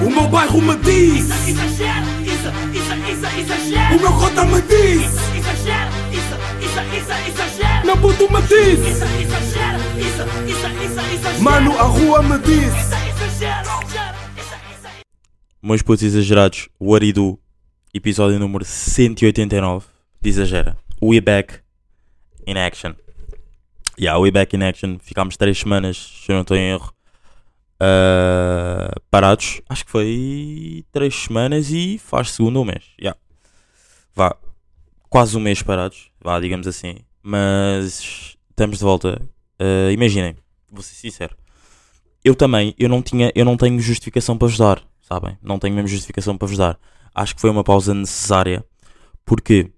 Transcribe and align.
O 0.00 0.10
meu 0.10 0.28
bairro 0.28 0.60
me 0.62 0.76
diz 0.76 1.28
Exagero, 1.48 2.06
isso, 2.22 2.48
isso, 2.72 2.94
isso, 3.10 3.26
exagero. 3.38 3.96
O 3.96 4.00
meu 4.00 4.12
cota 4.12 4.44
me 4.44 4.62
diz 4.62 5.02
Exagero, 5.36 5.90
isso, 6.12 6.34
isso, 6.64 6.80
isso, 6.96 7.12
exagero. 7.28 7.86
Meu 7.86 7.96
puto 7.96 8.32
me 8.32 8.42
diz 8.42 8.78
Isso, 8.78 9.04
exagero, 9.04 9.78
isso, 9.98 10.22
isso, 10.46 10.66
isso, 10.84 11.00
exagero. 11.14 11.42
Mano, 11.42 11.78
a 11.78 11.82
rua 11.82 12.22
me 12.22 12.38
diz 12.38 12.66
Isso, 12.66 12.94
exagero, 13.08 13.68
exagero, 13.82 14.16
isso, 14.36 14.54
isso, 14.72 14.88
Meus 15.62 15.82
putos 15.82 16.04
exagerados, 16.04 16.68
What 16.80 17.04
I 17.04 17.12
Do, 17.12 17.38
episódio 17.92 18.38
número 18.38 18.64
189 18.64 19.86
de 20.20 20.28
Exagera. 20.28 20.76
We 21.02 21.20
back 21.20 21.60
in 22.46 22.56
action. 22.56 22.94
Yeah, 23.98 24.18
we 24.20 24.30
back 24.30 24.54
in 24.54 24.62
action. 24.62 24.98
Ficámos 25.00 25.36
3 25.36 25.58
semanas, 25.58 25.96
se 26.24 26.30
eu 26.30 26.34
não 26.34 26.42
estou 26.42 26.56
em 26.56 26.70
erro, 26.70 26.92
ah, 27.80 28.92
parados. 29.10 29.60
Acho 29.68 29.84
que 29.84 29.90
foi 29.90 30.84
3 30.92 31.14
semanas 31.14 31.70
e 31.70 31.98
faz 31.98 32.32
segundo 32.32 32.60
um 32.60 32.64
mês. 32.64 32.84
Yeah. 33.00 33.18
Vá, 34.14 34.36
quase 35.08 35.36
um 35.36 35.40
mês 35.40 35.62
parados, 35.62 36.10
vá, 36.20 36.38
digamos 36.40 36.66
assim. 36.66 36.96
Mas 37.22 38.36
estamos 38.50 38.78
de 38.78 38.84
volta. 38.84 39.20
Ah, 39.58 39.92
imaginem, 39.92 40.36
vou 40.70 40.82
ser 40.82 40.94
sincero. 40.94 41.36
Eu 42.24 42.34
também, 42.34 42.74
eu 42.78 42.88
não 42.88 43.00
tinha, 43.00 43.32
eu 43.34 43.44
não 43.44 43.56
tenho 43.56 43.80
justificação 43.80 44.36
para 44.36 44.48
vos 44.48 44.58
dar, 44.58 44.82
sabem? 45.00 45.38
Não 45.42 45.58
tenho 45.58 45.74
mesmo 45.74 45.88
justificação 45.88 46.36
para 46.36 46.48
vos 46.48 46.56
dar. 46.58 46.78
Acho 47.14 47.34
que 47.34 47.40
foi 47.40 47.50
uma 47.50 47.64
pausa 47.64 47.94
necessária, 47.94 48.64
porque 49.24 49.70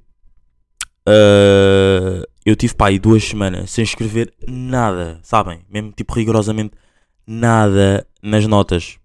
ah, 1.07 2.25
eu 2.45 2.57
tive 2.57 2.75
pá, 2.75 2.89
aí 2.89 2.99
duas 2.99 3.25
semanas 3.25 3.71
sem 3.71 3.85
escrever 3.85 4.33
nada, 4.47 5.21
sabem? 5.23 5.61
Mesmo 5.69 5.93
tipo 5.93 6.15
rigorosamente 6.15 6.75
nada 7.27 8.07
nas 8.23 8.47
notas. 8.47 8.99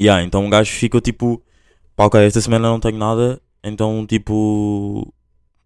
Yeah, 0.00 0.22
então 0.22 0.44
um 0.44 0.50
gajo 0.50 0.70
fica 0.72 1.00
tipo, 1.00 1.42
pá, 1.94 2.04
ok, 2.06 2.20
esta 2.26 2.40
semana 2.40 2.68
não 2.68 2.78
tenho 2.80 2.98
nada, 2.98 3.40
então 3.64 4.06
tipo, 4.06 5.12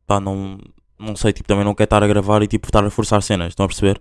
pá, 0.06 0.20
não, 0.20 0.58
não 0.98 1.16
sei, 1.16 1.32
tipo, 1.32 1.48
também 1.48 1.64
não 1.64 1.74
quero 1.74 1.86
estar 1.86 2.02
a 2.02 2.06
gravar 2.06 2.42
e 2.42 2.46
tipo 2.46 2.68
estar 2.68 2.84
a 2.84 2.90
forçar 2.90 3.22
cenas, 3.22 3.48
estão 3.48 3.64
a 3.64 3.68
perceber? 3.68 4.00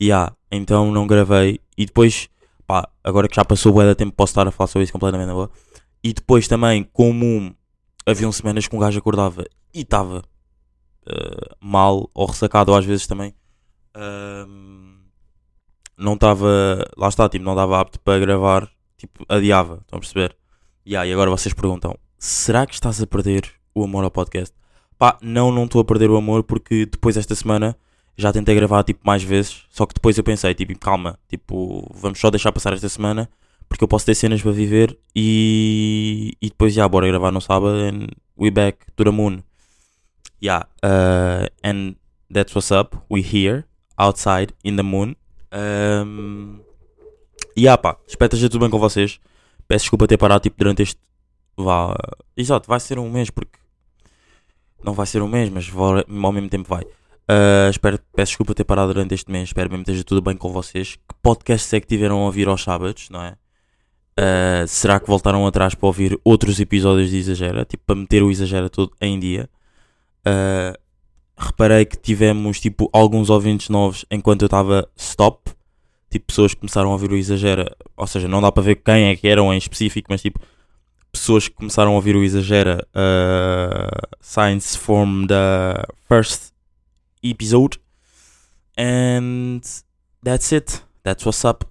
Yeah, 0.00 0.34
então 0.50 0.92
não 0.92 1.06
gravei 1.06 1.60
e 1.78 1.86
depois, 1.86 2.28
pá, 2.66 2.88
agora 3.02 3.28
que 3.28 3.36
já 3.36 3.44
passou 3.44 3.74
o 3.74 3.82
da 3.82 3.94
tempo 3.94 4.12
posso 4.12 4.32
estar 4.32 4.46
a 4.46 4.50
falar 4.50 4.68
sobre 4.68 4.84
isso 4.84 4.92
completamente 4.92 5.28
na 5.28 5.34
boa. 5.34 5.50
E 6.02 6.12
depois 6.12 6.46
também, 6.46 6.82
como 6.92 7.54
haviam 8.06 8.30
semanas 8.30 8.68
que 8.68 8.76
um 8.76 8.78
gajo 8.78 8.98
acordava 8.98 9.44
e 9.72 9.80
estava 9.80 10.22
eh, 11.06 11.56
mal 11.60 12.10
ou 12.12 12.26
ressacado, 12.26 12.72
ou 12.72 12.78
às 12.78 12.84
vezes 12.84 13.06
também 13.06 13.34
ahm, 13.94 14.83
não 15.96 16.14
estava, 16.14 16.84
lá 16.96 17.08
está, 17.08 17.28
tipo, 17.28 17.44
não 17.44 17.52
estava 17.52 17.80
apto 17.80 18.00
para 18.00 18.18
gravar, 18.18 18.68
tipo, 18.96 19.24
adiava, 19.28 19.80
estão 19.82 19.96
a 19.96 20.00
perceber? 20.00 20.36
Yeah, 20.86 21.06
e 21.08 21.12
agora 21.12 21.30
vocês 21.30 21.54
perguntam, 21.54 21.96
será 22.18 22.66
que 22.66 22.74
estás 22.74 23.00
a 23.00 23.06
perder 23.06 23.50
o 23.74 23.84
amor 23.84 24.04
ao 24.04 24.10
podcast? 24.10 24.54
Pá, 24.98 25.18
não, 25.20 25.50
não 25.50 25.64
estou 25.64 25.80
a 25.80 25.84
perder 25.84 26.10
o 26.10 26.16
amor 26.16 26.42
porque 26.44 26.86
depois 26.86 27.14
desta 27.14 27.34
semana 27.34 27.76
já 28.16 28.32
tentei 28.32 28.54
gravar 28.54 28.84
tipo 28.84 29.00
mais 29.04 29.22
vezes, 29.22 29.64
só 29.70 29.86
que 29.86 29.94
depois 29.94 30.16
eu 30.16 30.24
pensei, 30.24 30.54
tipo, 30.54 30.78
calma, 30.78 31.18
tipo, 31.28 31.90
vamos 31.94 32.18
só 32.20 32.30
deixar 32.30 32.52
passar 32.52 32.72
esta 32.72 32.88
semana 32.88 33.28
porque 33.68 33.82
eu 33.82 33.88
posso 33.88 34.06
ter 34.06 34.14
cenas 34.14 34.42
para 34.42 34.52
viver 34.52 34.96
e, 35.16 36.36
e 36.40 36.48
depois 36.48 36.74
já 36.74 36.88
bora 36.88 37.08
gravar 37.08 37.32
no 37.32 37.40
sábado 37.40 37.76
and 37.76 38.08
we 38.38 38.50
back 38.50 38.78
to 38.96 39.04
the 39.04 39.10
moon. 39.10 39.42
Yeah, 40.42 40.66
uh, 40.82 41.48
and 41.62 41.96
that's 42.32 42.54
what's 42.54 42.70
up. 42.70 42.96
We 43.10 43.22
here 43.22 43.64
outside 43.98 44.52
in 44.62 44.76
the 44.76 44.82
moon. 44.82 45.16
Um, 45.54 46.60
yeah, 47.56 47.80
pá, 47.80 47.96
espero 48.06 48.30
que 48.30 48.36
esteja 48.36 48.50
tudo 48.50 48.62
bem 48.62 48.70
com 48.70 48.78
vocês. 48.78 49.20
Peço 49.68 49.84
desculpa 49.84 50.06
ter 50.06 50.16
parado 50.16 50.42
tipo 50.42 50.56
durante 50.58 50.82
este 50.82 51.00
vá, 51.56 51.96
exato, 52.36 52.68
vai 52.68 52.80
ser 52.80 52.98
um 52.98 53.10
mês 53.10 53.30
porque 53.30 53.58
não 54.82 54.92
vai 54.92 55.06
ser 55.06 55.22
um 55.22 55.28
mês, 55.28 55.48
mas 55.48 55.70
ao 55.74 56.32
mesmo 56.32 56.48
tempo 56.48 56.68
vai. 56.68 56.82
Uh, 56.82 57.70
espero, 57.70 57.98
peço 58.14 58.32
desculpa 58.32 58.54
ter 58.54 58.64
parado 58.64 58.92
durante 58.92 59.14
este 59.14 59.30
mês. 59.30 59.48
Espero 59.48 59.70
mesmo 59.70 59.84
que 59.84 59.90
esteja 59.90 60.04
tudo 60.04 60.20
bem 60.20 60.36
com 60.36 60.52
vocês. 60.52 60.96
Que 60.96 61.14
podcasts 61.22 61.72
é 61.72 61.80
que 61.80 61.86
tiveram 61.86 62.20
a 62.20 62.26
ouvir 62.26 62.48
aos 62.48 62.62
sábados, 62.62 63.08
não 63.08 63.22
é? 63.22 63.36
Uh, 64.18 64.68
será 64.68 65.00
que 65.00 65.06
voltaram 65.06 65.46
atrás 65.46 65.74
para 65.74 65.86
ouvir 65.86 66.20
outros 66.22 66.60
episódios 66.60 67.10
de 67.10 67.16
Exagera? 67.16 67.64
Tipo, 67.64 67.82
para 67.86 67.96
meter 67.96 68.22
o 68.22 68.30
Exagera 68.30 68.68
todo 68.68 68.92
em 69.00 69.18
dia. 69.18 69.48
Uh, 70.26 70.78
reparei 71.36 71.84
que 71.84 71.96
tivemos 71.96 72.60
tipo 72.60 72.88
alguns 72.92 73.30
ouvintes 73.30 73.68
novos 73.68 74.04
enquanto 74.10 74.42
eu 74.42 74.46
estava 74.46 74.88
stop. 74.96 75.52
Tipo, 76.10 76.26
pessoas 76.26 76.54
que 76.54 76.60
começaram 76.60 76.90
a 76.90 76.92
ouvir 76.92 77.10
o 77.10 77.16
Exagera. 77.16 77.76
Ou 77.96 78.06
seja, 78.06 78.28
não 78.28 78.40
dá 78.40 78.52
para 78.52 78.62
ver 78.62 78.76
quem 78.76 79.06
é 79.06 79.16
que 79.16 79.26
eram 79.26 79.52
em 79.52 79.58
específico, 79.58 80.06
mas 80.10 80.22
tipo, 80.22 80.38
pessoas 81.10 81.48
que 81.48 81.54
começaram 81.54 81.92
a 81.92 81.94
ouvir 81.94 82.14
o 82.14 82.22
Exagera. 82.22 82.86
Uh, 82.94 84.16
science 84.20 84.78
from 84.78 85.26
the 85.26 85.84
first 86.08 86.52
episode. 87.22 87.80
And 88.78 89.60
that's 90.22 90.52
it. 90.52 90.82
That's 91.02 91.24
what's 91.24 91.44
up. 91.44 91.66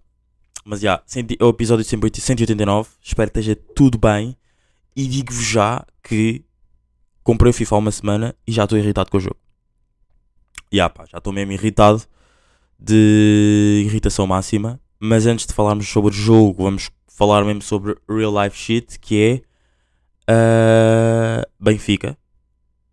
Mas 0.66 0.80
já, 0.80 1.01
yeah, 1.16 1.45
o 1.45 1.50
episódio 1.50 1.85
189. 1.85 2.90
Espero 3.01 3.31
que 3.31 3.40
esteja 3.40 3.56
tudo 3.75 3.97
bem. 3.97 4.35
E 4.95 5.07
digo-vos 5.07 5.45
já 5.45 5.85
que 6.03 6.44
comprei 7.24 7.50
o 7.50 7.53
FIFA 7.53 7.75
há 7.75 7.80
uma 7.80 7.91
semana 7.91 8.35
e 8.45 8.51
já 8.51 8.63
estou 8.63 8.78
irritado 8.78 9.09
com 9.09 9.18
o 9.18 9.22
jogo. 9.22 9.42
Ya 10.73 10.89
pá, 10.89 11.06
já 11.06 11.19
estou 11.19 11.31
mesmo 11.31 11.51
irritado 11.51 12.01
de 12.79 13.84
irritação 13.85 14.25
máxima. 14.25 14.79
Mas 15.00 15.28
antes 15.28 15.45
de 15.45 15.53
falarmos 15.53 15.88
sobre 15.88 16.11
o 16.11 16.13
jogo, 16.13 16.63
vamos 16.63 16.89
falar 17.07 17.44
mesmo 17.45 17.61
sobre 17.61 17.95
real 18.09 18.34
life 18.44 18.57
shit, 18.57 18.97
que 19.00 19.44
é 20.28 20.33
ah, 20.33 21.47
Benfica. 21.59 22.17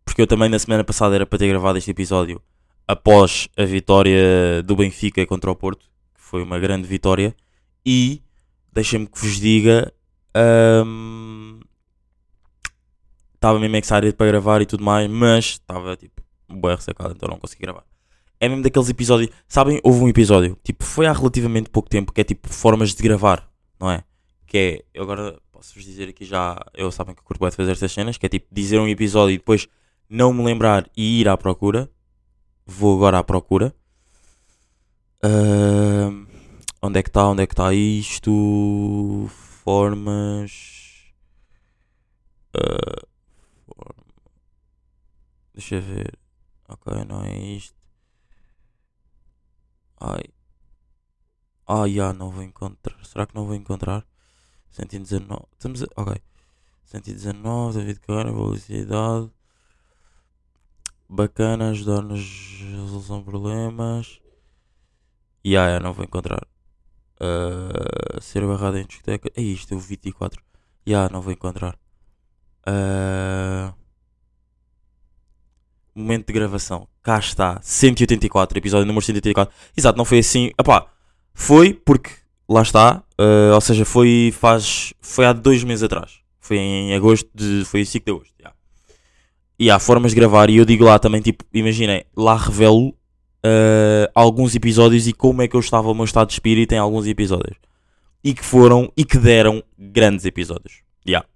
Porque 0.04 0.20
eu 0.20 0.26
também 0.26 0.48
na 0.48 0.58
semana 0.58 0.84
passada 0.84 1.14
era 1.14 1.24
para 1.24 1.38
ter 1.38 1.48
gravado 1.48 1.78
este 1.78 1.90
episódio 1.90 2.42
após 2.86 3.48
a 3.56 3.64
vitória 3.64 4.62
do 4.64 4.76
Benfica 4.76 5.24
contra 5.24 5.50
o 5.50 5.54
Porto, 5.56 5.86
que 6.14 6.20
foi 6.20 6.42
uma 6.42 6.58
grande 6.58 6.86
vitória. 6.86 7.34
E 7.86 8.20
deixem-me 8.72 9.06
que 9.06 9.18
vos 9.18 9.40
diga. 9.40 9.92
ahm, 10.34 11.60
estava 13.34 13.58
mesmo 13.58 13.76
excited 13.76 14.12
para 14.14 14.26
gravar 14.26 14.60
e 14.60 14.66
tudo 14.66 14.84
mais, 14.84 15.08
mas 15.08 15.44
estava 15.46 15.96
tipo 15.96 16.19
bué 16.58 16.74
ressacado, 16.74 17.12
então 17.14 17.28
não 17.28 17.38
consegui 17.38 17.62
gravar. 17.62 17.84
É 18.38 18.48
mesmo 18.48 18.62
daqueles 18.62 18.88
episódios, 18.88 19.30
sabem, 19.46 19.80
houve 19.84 20.00
um 20.02 20.08
episódio, 20.08 20.56
tipo, 20.64 20.82
foi 20.84 21.06
há 21.06 21.12
relativamente 21.12 21.68
pouco 21.70 21.88
tempo, 21.90 22.12
que 22.12 22.20
é 22.20 22.24
tipo 22.24 22.48
formas 22.48 22.94
de 22.94 23.02
gravar, 23.02 23.46
não 23.78 23.90
é? 23.90 24.02
Que 24.46 24.58
é, 24.58 24.84
eu 24.94 25.02
agora 25.02 25.38
posso-vos 25.52 25.84
dizer 25.84 26.08
aqui 26.08 26.24
já, 26.24 26.58
eu 26.74 26.90
sabem 26.90 27.14
que 27.14 27.20
eu 27.20 27.24
curto 27.24 27.44
de 27.50 27.54
fazer 27.56 27.72
estas 27.72 27.92
cenas, 27.92 28.16
que 28.16 28.24
é 28.24 28.28
tipo 28.28 28.46
dizer 28.50 28.78
um 28.80 28.88
episódio 28.88 29.34
e 29.34 29.38
depois 29.38 29.68
não 30.08 30.32
me 30.32 30.42
lembrar 30.42 30.88
e 30.96 31.20
ir 31.20 31.28
à 31.28 31.36
procura. 31.36 31.90
Vou 32.66 32.96
agora 32.96 33.18
à 33.18 33.24
procura. 33.24 33.74
Ahm, 35.22 36.26
onde 36.82 36.98
é 36.98 37.02
que 37.02 37.10
está? 37.10 37.28
Onde 37.28 37.42
é 37.42 37.46
que 37.46 37.52
está 37.52 37.72
isto? 37.74 39.28
Formas. 39.62 41.12
Forma- 43.66 44.04
Deixa 45.54 45.74
eu 45.76 45.82
ver. 45.82 46.18
Ok, 46.70 47.04
não 47.04 47.22
é 47.24 47.36
isto. 47.36 47.74
Ai. 49.98 50.22
Ah, 51.66 51.88
já, 51.88 52.12
não 52.12 52.30
vou 52.30 52.42
encontrar. 52.42 53.04
Será 53.04 53.26
que 53.26 53.34
não 53.34 53.44
vou 53.46 53.54
encontrar? 53.54 54.06
119. 54.70 55.46
Estamos 55.52 55.82
a... 55.82 55.86
Ok. 55.96 56.22
119, 56.84 57.78
David 57.78 58.00
Carreira, 58.00 58.32
velocidade. 58.32 59.30
Bacana, 61.08 61.70
ajudar-nos 61.70 62.20
a 62.62 62.82
resolução 62.82 63.22
problemas. 63.22 64.20
E 65.44 65.50
yeah, 65.50 65.68
yeah, 65.70 65.84
não 65.84 65.92
vou 65.92 66.04
encontrar. 66.04 66.46
Uh, 67.20 68.20
ser 68.20 68.46
barrado 68.46 68.78
em 68.78 68.86
discoteca. 68.86 69.30
É 69.36 69.42
isto, 69.42 69.74
é 69.74 69.76
o 69.76 69.80
24. 69.80 70.40
Já, 70.86 70.92
yeah, 70.92 71.12
não 71.12 71.20
vou 71.20 71.32
encontrar. 71.32 71.76
Uh, 72.66 73.74
momento 76.00 76.26
de 76.26 76.32
gravação. 76.32 76.88
Cá 77.02 77.18
está. 77.18 77.60
184, 77.62 78.58
episódio 78.58 78.86
número 78.86 79.04
184. 79.04 79.54
Exato, 79.76 79.98
não 79.98 80.04
foi 80.04 80.18
assim. 80.18 80.50
Epá, 80.58 80.86
foi 81.34 81.74
porque 81.74 82.10
lá 82.48 82.62
está. 82.62 83.02
uh, 83.18 83.54
ou 83.54 83.60
seja, 83.60 83.84
foi 83.84 84.32
faz. 84.36 84.92
Foi 85.00 85.24
há 85.24 85.32
dois 85.32 85.62
meses 85.62 85.82
atrás. 85.82 86.20
Foi 86.40 86.56
em 86.56 86.94
agosto 86.94 87.28
de. 87.34 87.64
Foi 87.64 87.80
em 87.80 87.84
5 87.84 88.04
de 88.04 88.10
agosto. 88.10 88.34
Yeah. 88.38 88.56
E 89.58 89.70
há 89.70 89.78
formas 89.78 90.12
de 90.12 90.16
gravar. 90.16 90.50
E 90.50 90.56
eu 90.56 90.64
digo 90.64 90.84
lá 90.84 90.98
também, 90.98 91.20
tipo, 91.20 91.44
imaginem, 91.52 92.04
lá 92.16 92.36
revelo 92.36 92.88
uh, 92.88 94.10
alguns 94.14 94.54
episódios 94.54 95.06
e 95.06 95.12
como 95.12 95.42
é 95.42 95.48
que 95.48 95.54
eu 95.54 95.60
estava 95.60 95.88
o 95.90 95.94
meu 95.94 96.04
estado 96.04 96.28
de 96.28 96.34
espírito 96.34 96.72
em 96.72 96.78
alguns 96.78 97.06
episódios. 97.06 97.56
E 98.22 98.34
que 98.34 98.44
foram 98.44 98.92
e 98.96 99.04
que 99.04 99.18
deram 99.18 99.62
grandes 99.78 100.24
episódios. 100.24 100.82
Yeah. 101.06 101.26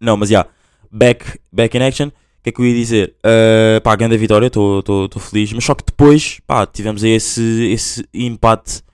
Não, 0.00 0.16
mas 0.16 0.30
já. 0.30 0.38
Yeah, 0.38 0.50
back, 0.90 1.38
back 1.52 1.76
in 1.76 1.82
action. 1.82 2.10
Que 2.46 2.50
é 2.50 2.52
que 2.52 2.60
eu 2.60 2.64
ia 2.64 2.74
dizer? 2.74 3.16
Uh, 3.24 3.80
pá, 3.80 3.96
grande 3.96 4.16
vitória, 4.16 4.46
estou 4.46 5.10
feliz. 5.18 5.52
Mas 5.52 5.64
só 5.64 5.74
que 5.74 5.82
depois, 5.84 6.38
pá, 6.46 6.64
tivemos 6.64 7.02
aí 7.02 7.10
esse, 7.10 7.42
esse 7.72 8.08
empate. 8.14 8.84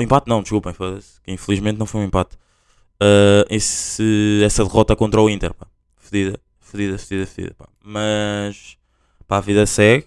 Empate 0.00 0.28
não, 0.28 0.42
desculpem, 0.42 0.72
que 0.72 1.32
Infelizmente 1.32 1.78
não 1.78 1.86
foi 1.86 2.00
um 2.00 2.04
empate. 2.06 2.34
uh, 3.00 3.46
esse, 3.48 4.42
essa 4.44 4.64
derrota 4.64 4.96
contra 4.96 5.22
o 5.22 5.30
Inter, 5.30 5.54
pá. 5.54 5.68
Fedida, 5.98 6.40
fedida, 6.58 6.98
fedida, 6.98 7.26
fedida, 7.28 7.54
pá. 7.56 7.68
Mas, 7.80 8.76
pá, 9.28 9.36
a 9.36 9.40
vida 9.40 9.64
segue. 9.66 10.06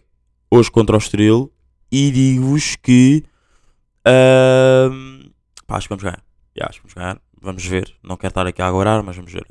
Hoje 0.52 0.70
contra 0.70 0.98
o 0.98 1.00
Estoril. 1.00 1.54
E 1.90 2.12
digo-vos 2.12 2.76
que, 2.76 3.24
uh, 4.06 5.32
pá, 5.66 5.78
acho 5.78 5.88
que 5.88 5.96
vamos 5.96 6.04
ganhar. 6.04 6.22
Acho 6.60 6.82
que 6.82 6.88
vamos 6.88 6.94
ganhar. 6.96 7.22
Vamos 7.42 7.66
ver. 7.66 7.94
Não 8.04 8.18
quero 8.18 8.32
estar 8.32 8.46
aqui 8.46 8.62
a 8.62 8.68
agorar, 8.68 9.02
mas 9.02 9.16
vamos 9.16 9.32
ver. 9.32 9.46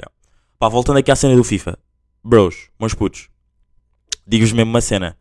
Pá, 0.58 0.68
voltando 0.68 0.98
aqui 0.98 1.10
à 1.10 1.16
cena 1.16 1.34
do 1.34 1.42
FIFA. 1.42 1.78
Bros, 2.24 2.68
meus 2.78 2.94
putos. 2.94 3.28
Digo-vos 4.26 4.52
mesmo 4.52 4.70
uma 4.70 4.80
cena. 4.80 5.16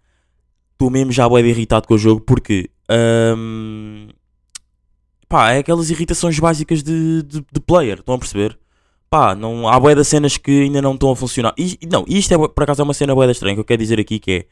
Estou 0.74 0.90
mesmo 0.90 1.12
já 1.12 1.28
bué 1.28 1.42
irritado 1.42 1.88
com 1.88 1.96
o 1.96 1.98
jogo 1.98 2.22
porque... 2.22 2.70
hum, 3.38 4.08
pá, 5.28 5.54
é 5.54 5.60
aquelas 5.60 5.90
irritações 5.90 6.38
básicas 6.40 6.84
de, 6.84 7.24
de, 7.24 7.46
de 7.52 7.60
player, 7.60 8.00
estão 8.00 8.16
a 8.16 8.20
perceber? 8.20 8.58
Pá, 9.10 9.36
não, 9.36 9.68
há 9.68 9.80
bué 9.80 9.96
de 9.96 10.04
cenas 10.04 10.38
que 10.38 10.64
ainda 10.64 10.82
não 10.82 10.94
estão 10.94 11.12
a 11.12 11.16
funcionar. 11.16 11.54
E, 11.58 11.78
não, 11.92 12.06
isto 12.08 12.34
é, 12.34 12.38
por 12.38 12.64
acaso 12.64 12.82
é 12.82 12.84
uma 12.84 12.94
cena 12.94 13.16
bué 13.16 13.30
estranha 13.30 13.56
que 13.56 13.62
eu 13.62 13.66
quero 13.66 13.82
dizer 13.82 14.00
aqui 14.00 14.20
que 14.20 14.32
é... 14.32 14.46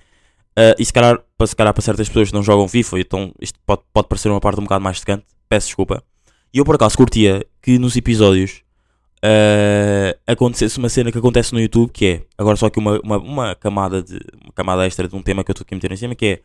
ah, 0.71 0.75
e 0.77 0.85
se 0.85 0.91
calhar, 0.91 1.23
para, 1.37 1.47
se 1.47 1.55
calhar 1.55 1.73
para 1.73 1.81
certas 1.81 2.07
pessoas 2.07 2.29
que 2.29 2.35
não 2.35 2.43
jogam 2.43 2.67
FIFA, 2.67 2.99
então 2.99 3.33
isto 3.39 3.59
pode, 3.65 3.81
pode 3.93 4.07
parecer 4.07 4.29
uma 4.29 4.39
parte 4.41 4.59
um 4.59 4.63
bocado 4.63 4.83
mais 4.83 4.99
secante, 4.99 5.25
peço 5.47 5.67
desculpa. 5.67 6.03
E 6.53 6.57
eu 6.57 6.65
por 6.65 6.75
acaso 6.75 6.97
curtia 6.97 7.45
que 7.61 7.77
nos 7.77 7.95
episódios 7.95 8.63
ah, 9.23 10.15
acontecesse 10.27 10.77
uma 10.77 10.89
cena 10.89 11.11
que 11.11 11.17
acontece 11.17 11.53
no 11.53 11.59
YouTube 11.59 11.91
que 11.91 12.05
é 12.05 12.21
agora 12.37 12.55
só 12.55 12.69
que 12.69 12.79
uma, 12.79 12.99
uma, 13.01 13.17
uma 13.17 13.55
camada 13.55 14.01
de 14.01 14.19
uma 14.43 14.53
camada 14.53 14.85
extra 14.85 15.07
de 15.07 15.15
um 15.15 15.21
tema 15.21 15.43
que 15.43 15.51
eu 15.51 15.53
estou 15.53 15.65
aqui 15.65 15.73
a 15.73 15.77
meter 15.77 15.91
em 15.91 15.97
cima 15.97 16.15
que 16.15 16.25
é 16.25 16.39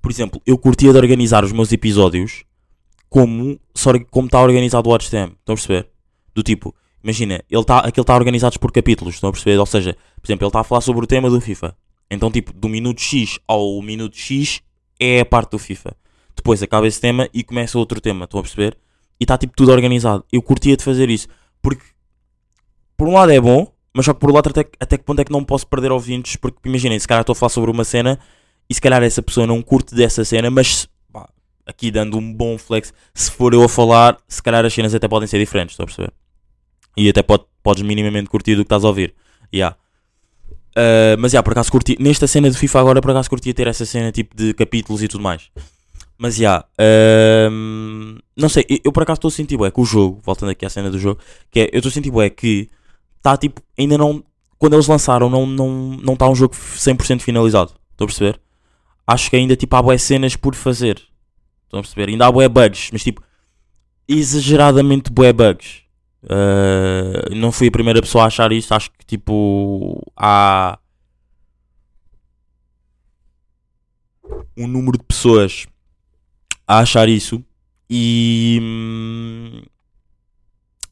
por 0.00 0.10
exemplo, 0.10 0.40
eu 0.46 0.56
curtia 0.56 0.92
de 0.92 0.98
organizar 0.98 1.44
os 1.44 1.52
meus 1.52 1.72
episódios 1.72 2.44
como 3.08 3.58
como 4.10 4.26
está 4.26 4.40
organizado 4.40 4.88
o 4.88 4.92
WatchTime, 4.92 5.36
estão 5.38 5.54
a 5.54 5.56
perceber? 5.56 5.88
Do 6.34 6.42
tipo, 6.42 6.74
imagina, 7.02 7.42
ele 7.50 7.64
tá, 7.64 7.78
aquilo 7.78 8.02
está 8.02 8.14
organizado 8.14 8.58
por 8.58 8.70
capítulos, 8.70 9.14
estão 9.14 9.30
a 9.30 9.32
perceber? 9.32 9.58
Ou 9.58 9.66
seja, 9.66 9.96
por 10.20 10.26
exemplo, 10.26 10.44
ele 10.44 10.48
está 10.48 10.60
a 10.60 10.64
falar 10.64 10.80
sobre 10.80 11.04
o 11.04 11.06
tema 11.06 11.30
do 11.30 11.40
FIFA. 11.40 11.76
Então, 12.10 12.30
tipo, 12.30 12.52
do 12.52 12.68
minuto 12.68 13.00
X 13.00 13.38
ao 13.46 13.80
minuto 13.82 14.16
X 14.16 14.60
é 14.98 15.20
a 15.20 15.26
parte 15.26 15.52
do 15.52 15.58
FIFA. 15.58 15.96
Depois 16.34 16.62
acaba 16.62 16.86
esse 16.86 17.00
tema 17.00 17.28
e 17.32 17.42
começa 17.42 17.78
outro 17.78 18.00
tema, 18.00 18.24
estão 18.24 18.40
a 18.40 18.42
perceber? 18.42 18.76
E 19.20 19.24
está 19.24 19.36
tipo 19.36 19.54
tudo 19.56 19.72
organizado. 19.72 20.24
Eu 20.32 20.40
curtia 20.40 20.76
de 20.76 20.84
fazer 20.84 21.10
isso. 21.10 21.28
Porque, 21.60 21.82
por 22.98 23.08
um 23.08 23.14
lado 23.14 23.30
é 23.30 23.40
bom, 23.40 23.72
mas 23.94 24.04
só 24.04 24.12
que 24.12 24.20
por 24.20 24.30
outro 24.34 24.50
até, 24.50 24.68
até 24.78 24.98
que 24.98 25.04
ponto 25.04 25.20
é 25.20 25.24
que 25.24 25.32
não 25.32 25.44
posso 25.44 25.66
perder 25.66 25.92
ouvintes? 25.92 26.36
Porque 26.36 26.68
imaginem, 26.68 26.98
se 26.98 27.06
calhar 27.06 27.22
estou 27.22 27.32
a 27.32 27.36
falar 27.36 27.50
sobre 27.50 27.70
uma 27.70 27.84
cena 27.84 28.18
e 28.68 28.74
se 28.74 28.80
calhar 28.80 29.02
essa 29.02 29.22
pessoa 29.22 29.46
não 29.46 29.62
curte 29.62 29.94
dessa 29.94 30.24
cena, 30.24 30.50
mas 30.50 30.88
pá, 31.12 31.28
aqui 31.64 31.90
dando 31.92 32.18
um 32.18 32.34
bom 32.34 32.58
flex, 32.58 32.92
se 33.14 33.30
for 33.30 33.54
eu 33.54 33.62
a 33.62 33.68
falar, 33.68 34.18
se 34.26 34.42
calhar 34.42 34.64
as 34.64 34.74
cenas 34.74 34.94
até 34.94 35.06
podem 35.06 35.28
ser 35.28 35.38
diferentes, 35.38 35.74
estou 35.74 35.84
a 35.84 35.86
perceber? 35.86 36.12
E 36.96 37.08
até 37.08 37.22
pode, 37.22 37.44
podes 37.62 37.82
minimamente 37.82 38.28
curtir 38.28 38.56
do 38.56 38.62
que 38.62 38.66
estás 38.66 38.84
a 38.84 38.88
ouvir. 38.88 39.14
Yeah. 39.54 39.76
Uh, 40.76 41.16
mas 41.18 41.32
já, 41.32 41.42
por 41.42 41.52
acaso 41.52 41.70
curti. 41.70 41.96
Nesta 42.00 42.26
cena 42.26 42.50
de 42.50 42.58
FIFA 42.58 42.80
agora, 42.80 43.00
por 43.00 43.12
acaso 43.12 43.30
curtia 43.30 43.54
ter 43.54 43.68
essa 43.68 43.86
cena 43.86 44.10
tipo 44.10 44.36
de 44.36 44.52
capítulos 44.52 45.02
e 45.02 45.08
tudo 45.08 45.22
mais. 45.22 45.50
Mas 46.18 46.34
já, 46.34 46.64
um, 47.50 48.18
não 48.36 48.48
sei, 48.48 48.64
eu, 48.68 48.78
eu 48.86 48.92
por 48.92 49.04
acaso 49.04 49.18
estou 49.18 49.28
a 49.28 49.32
sentir 49.32 49.56
bué 49.56 49.70
que 49.70 49.80
o 49.80 49.84
jogo, 49.84 50.20
voltando 50.24 50.50
aqui 50.50 50.66
à 50.66 50.68
cena 50.68 50.90
do 50.90 50.98
jogo, 50.98 51.20
que 51.48 51.60
é, 51.60 51.70
eu 51.72 51.78
estou 51.78 51.90
a 51.90 51.92
sentir 51.92 52.10
bué 52.10 52.28
que 52.28 52.68
está 53.18 53.36
tipo, 53.36 53.60
ainda 53.78 53.98
não, 53.98 54.24
quando 54.58 54.74
eles 54.74 54.86
lançaram, 54.86 55.28
não 55.28 55.44
está 55.44 55.62
não, 55.62 55.96
não 56.02 56.16
tá 56.16 56.28
um 56.28 56.34
jogo 56.34 56.54
100% 56.54 57.20
finalizado. 57.20 57.72
Estão 57.90 58.04
a 58.04 58.08
perceber? 58.08 58.40
Acho 59.06 59.30
que 59.30 59.36
ainda 59.36 59.56
tipo 59.56 59.74
há 59.76 59.82
bué 59.82 59.98
cenas 59.98 60.36
por 60.36 60.54
fazer. 60.54 61.02
Estão 61.64 61.80
a 61.80 61.82
perceber? 61.82 62.10
Ainda 62.10 62.26
há 62.26 62.32
bué 62.32 62.48
bugs, 62.48 62.90
mas 62.92 63.02
tipo, 63.02 63.22
exageradamente 64.08 65.12
bué 65.12 65.32
bugs. 65.32 65.82
Uh, 66.24 67.34
não 67.34 67.52
fui 67.52 67.68
a 67.68 67.70
primeira 67.70 68.00
pessoa 68.00 68.24
a 68.24 68.26
achar 68.26 68.50
isto, 68.50 68.72
acho 68.74 68.90
que 68.90 69.06
tipo 69.06 70.02
há 70.16 70.76
um 74.56 74.66
número 74.66 74.98
de 74.98 75.04
pessoas 75.04 75.66
a 76.66 76.80
achar 76.80 77.08
isso 77.08 77.42
e 77.88 78.58
hum, 78.60 79.62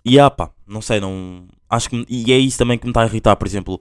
e 0.05 0.19
ah 0.21 0.31
pá, 0.31 0.51
não 0.65 0.81
sei, 0.81 1.01
não 1.01 1.49
acho 1.69 1.91
que 1.91 2.05
e 2.09 2.33
é 2.33 2.39
isso 2.39 2.59
também 2.59 2.79
que 2.79 2.85
me 2.87 2.91
está 2.91 3.03
a 3.03 3.07
irritar, 3.07 3.37
por 3.37 3.47
exemplo, 3.47 3.81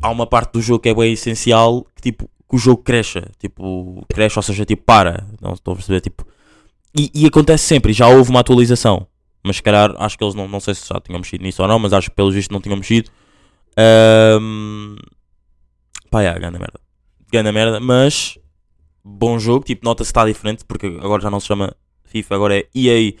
há 0.00 0.10
uma 0.10 0.26
parte 0.26 0.52
do 0.52 0.62
jogo 0.62 0.80
que 0.80 0.88
é 0.88 0.94
bem 0.94 1.12
essencial 1.12 1.84
que 1.94 2.02
tipo 2.02 2.30
que 2.48 2.54
o 2.54 2.58
jogo 2.58 2.82
cresça, 2.82 3.28
tipo, 3.38 4.04
cresce, 4.08 4.38
ou 4.38 4.42
seja, 4.42 4.64
tipo, 4.64 4.84
para, 4.84 5.26
não 5.40 5.54
estou 5.54 5.72
a 5.72 5.76
perceber, 5.76 6.00
tipo, 6.00 6.24
e, 6.96 7.10
e 7.12 7.26
acontece 7.26 7.64
sempre, 7.64 7.92
já 7.92 8.06
houve 8.08 8.30
uma 8.30 8.40
atualização, 8.40 9.06
mas 9.42 9.56
se 9.56 9.62
calhar 9.62 9.94
acho 9.98 10.16
que 10.16 10.24
eles 10.24 10.34
não, 10.34 10.46
não 10.46 10.60
sei 10.60 10.74
se 10.74 10.88
já 10.88 11.00
tinham 11.00 11.18
mexido 11.18 11.42
nisso 11.42 11.62
ou 11.62 11.68
não, 11.68 11.78
mas 11.78 11.92
acho 11.92 12.08
que 12.10 12.16
pelos 12.16 12.34
vistos 12.34 12.52
não 12.52 12.60
tinham 12.60 12.76
mexido. 12.76 13.10
Um, 14.40 14.96
pá, 16.10 16.22
ganda 16.38 16.58
merda. 16.58 16.80
Ganda 17.32 17.52
merda, 17.52 17.80
mas 17.80 18.38
bom 19.04 19.38
jogo, 19.38 19.64
tipo, 19.64 19.84
nota-se 19.84 20.10
está 20.10 20.24
diferente, 20.24 20.64
porque 20.64 20.86
agora 20.86 21.22
já 21.22 21.30
não 21.30 21.38
se 21.38 21.46
chama 21.46 21.76
FIFA, 22.04 22.34
agora 22.34 22.58
é 22.58 22.66
EA 22.74 23.14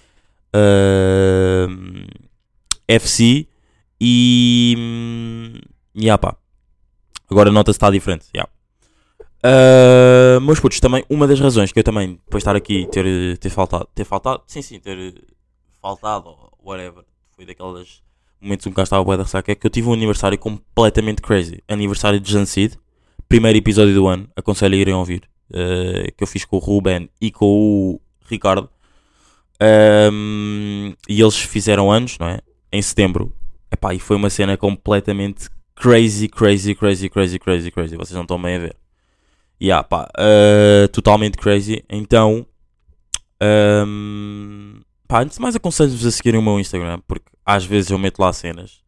um, 1.68 2.06
FC 2.88 3.46
e. 4.00 4.74
hum, 4.78 5.60
Yeah, 5.96 6.18
pá. 6.18 6.36
Agora 7.30 7.50
nota-se 7.50 7.78
que 7.78 7.84
está 7.84 7.90
diferente. 7.90 8.26
Yeah. 8.34 8.50
Uh, 9.38 10.40
meus 10.40 10.60
putos, 10.60 10.78
também 10.78 11.04
uma 11.08 11.26
das 11.26 11.40
razões 11.40 11.72
que 11.72 11.78
eu 11.78 11.84
também, 11.84 12.20
depois 12.24 12.42
de 12.42 12.48
estar 12.48 12.56
aqui, 12.56 12.86
ter, 12.90 13.38
ter 13.38 13.50
faltado, 13.50 13.88
ter 13.94 14.04
faltado, 14.04 14.42
sim, 14.46 14.60
sim, 14.60 14.78
ter 14.78 15.14
faltado, 15.80 16.28
ou 16.28 16.52
whatever, 16.64 17.04
foi 17.34 17.46
daqueles 17.46 18.02
momentos 18.40 18.64
que 18.64 18.70
um 18.70 18.74
gajo 18.74 18.84
estava 18.84 19.04
bué 19.04 19.16
da 19.16 19.22
ressaca, 19.22 19.52
é 19.52 19.54
que 19.54 19.66
eu 19.66 19.70
tive 19.70 19.88
um 19.88 19.92
aniversário 19.92 20.36
completamente 20.36 21.22
crazy. 21.22 21.62
Aniversário 21.68 22.20
de 22.20 22.30
Jansid, 22.30 22.78
primeiro 23.28 23.56
episódio 23.56 23.94
do 23.94 24.06
ano, 24.06 24.28
aconselho 24.36 24.74
a 24.74 24.78
irem 24.78 24.94
ouvir, 24.94 25.28
uh, 25.50 26.12
que 26.16 26.22
eu 26.22 26.26
fiz 26.26 26.44
com 26.44 26.56
o 26.56 26.60
Ruben 26.60 27.08
e 27.20 27.30
com 27.30 27.46
o 27.46 28.00
Ricardo. 28.28 28.68
Um, 30.12 30.92
e 31.08 31.20
eles 31.20 31.36
fizeram 31.36 31.90
anos, 31.90 32.18
não 32.18 32.28
é? 32.28 32.40
Em 32.70 32.82
setembro. 32.82 33.32
Epá, 33.76 33.92
e 33.92 33.98
foi 33.98 34.16
uma 34.16 34.30
cena 34.30 34.56
completamente 34.56 35.50
crazy, 35.74 36.28
crazy, 36.28 36.74
crazy, 36.74 37.10
crazy, 37.10 37.38
crazy, 37.38 37.70
crazy. 37.70 37.96
Vocês 37.96 38.14
não 38.14 38.22
estão 38.22 38.40
bem 38.40 38.56
a 38.56 38.58
ver. 38.58 38.76
Yeah, 39.62 39.84
pá, 39.84 40.08
uh, 40.18 40.88
totalmente 40.88 41.36
crazy. 41.36 41.84
Então, 41.90 42.46
um, 43.86 44.80
pá, 45.06 45.22
antes 45.22 45.36
de 45.36 45.42
mais 45.42 45.54
aconselho-vos 45.54 46.06
a 46.06 46.10
seguirem 46.10 46.40
o 46.40 46.42
meu 46.42 46.58
Instagram, 46.58 47.00
porque 47.06 47.30
às 47.44 47.66
vezes 47.66 47.90
eu 47.90 47.98
meto 47.98 48.18
lá 48.18 48.32
cenas. 48.32 48.82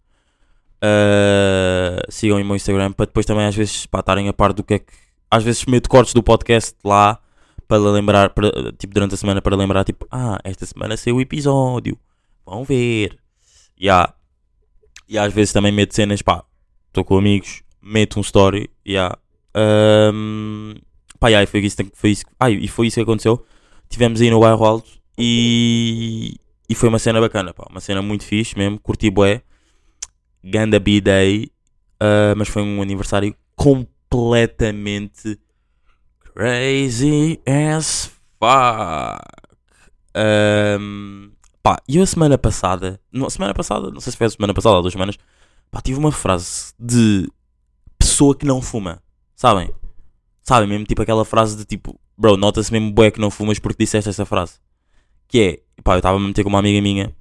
Uh, 0.83 2.01
sigam 2.09 2.41
o 2.41 2.45
meu 2.45 2.57
Instagram 2.57 2.93
para 2.93 3.07
depois 3.07 3.27
também 3.27 3.45
às 3.47 3.55
vezes 3.55 3.85
pá, 3.85 4.01
estarem 4.01 4.29
a 4.29 4.33
par 4.33 4.55
do 4.55 4.65
que 4.65 4.75
é 4.75 4.79
que. 4.79 4.93
Às 5.31 5.45
vezes 5.45 5.67
meto 5.67 5.91
cortes 5.91 6.15
do 6.15 6.23
podcast 6.23 6.75
lá 6.83 7.21
para 7.67 7.79
lembrar, 7.79 8.31
para, 8.31 8.51
tipo 8.73 8.95
durante 8.95 9.13
a 9.13 9.19
semana, 9.19 9.43
para 9.43 9.55
lembrar, 9.55 9.85
tipo, 9.85 10.07
ah, 10.11 10.39
esta 10.43 10.65
semana 10.65 10.97
saiu 10.97 11.17
o 11.17 11.21
episódio, 11.21 11.99
vão 12.47 12.65
ver. 12.65 13.19
Yeah. 13.79 14.15
E 15.09 15.19
às 15.19 15.33
vezes 15.33 15.53
também 15.53 15.73
meto 15.73 15.95
cenas, 15.95 16.23
pá, 16.23 16.45
estou 16.89 17.05
com 17.05 17.17
amigos, 17.17 17.63
meto 17.81 18.19
um 18.19 18.23
story, 18.23 18.71
yeah. 18.87 19.17
Um, 19.57 20.75
pá, 21.19 21.29
yeah, 21.29 21.43
e 21.43 21.47
foi 21.47 21.61
isso, 21.61 21.77
foi 21.95 22.11
isso, 22.11 22.25
ah, 22.39 22.51
e 22.51 22.69
foi 22.69 22.89
isso 22.89 22.97
que 22.97 23.03
aconteceu. 23.03 23.45
Tivemos 23.89 24.21
aí 24.21 24.31
no 24.31 24.41
bairro 24.41 24.65
alto 24.65 24.91
e, 25.17 26.37
e 26.69 26.75
foi 26.75 26.89
uma 26.89 26.99
cena 26.99 27.21
bacana, 27.21 27.55
pá, 27.55 27.67
uma 27.71 27.81
cena 27.81 28.03
muito 28.03 28.25
fixe 28.25 28.57
mesmo, 28.57 28.79
curti 28.79 29.11
bué. 29.11 29.43
Ganda 30.45 30.79
B-Day, 30.79 31.51
uh, 32.01 32.35
mas 32.37 32.49
foi 32.49 32.63
um 32.63 32.81
aniversário 32.81 33.35
completamente 33.57 35.39
crazy 36.35 37.41
as 37.45 38.13
fuck. 38.39 39.21
Um, 40.15 41.33
pá, 41.69 41.83
e 41.87 41.99
eu 41.99 42.03
a 42.03 42.07
semana 42.07 42.39
passada, 42.39 42.99
não, 43.13 43.29
semana 43.29 43.53
passada, 43.53 43.91
não 43.91 44.01
sei 44.01 44.11
se 44.11 44.17
foi 44.17 44.27
a 44.27 44.31
semana 44.31 44.55
passada 44.55 44.77
ou 44.77 44.81
duas 44.81 44.93
semanas, 44.95 45.19
pá, 45.71 45.83
tive 45.83 45.99
uma 45.99 46.11
frase 46.11 46.73
de 46.79 47.31
pessoa 47.99 48.35
que 48.35 48.47
não 48.47 48.63
fuma, 48.63 49.03
sabem? 49.37 49.71
Sabem 50.43 50.67
mesmo, 50.67 50.87
tipo 50.87 51.03
aquela 51.03 51.27
frase 51.27 51.59
de 51.59 51.67
tipo, 51.67 52.01
bro, 52.17 52.39
nota-se 52.39 52.73
mesmo 52.73 52.91
bué 52.91 53.11
que 53.11 53.21
não 53.21 53.31
fumas 53.31 53.59
porque 53.59 53.85
disseste 53.85 54.09
essa 54.09 54.25
frase. 54.25 54.55
Que 55.27 55.63
é, 55.77 55.83
pá, 55.83 55.93
eu 55.93 55.99
estava 55.99 56.17
a 56.17 56.21
meter 56.21 56.43
com 56.43 56.49
uma 56.49 56.59
amiga 56.59 56.81
minha, 56.81 57.15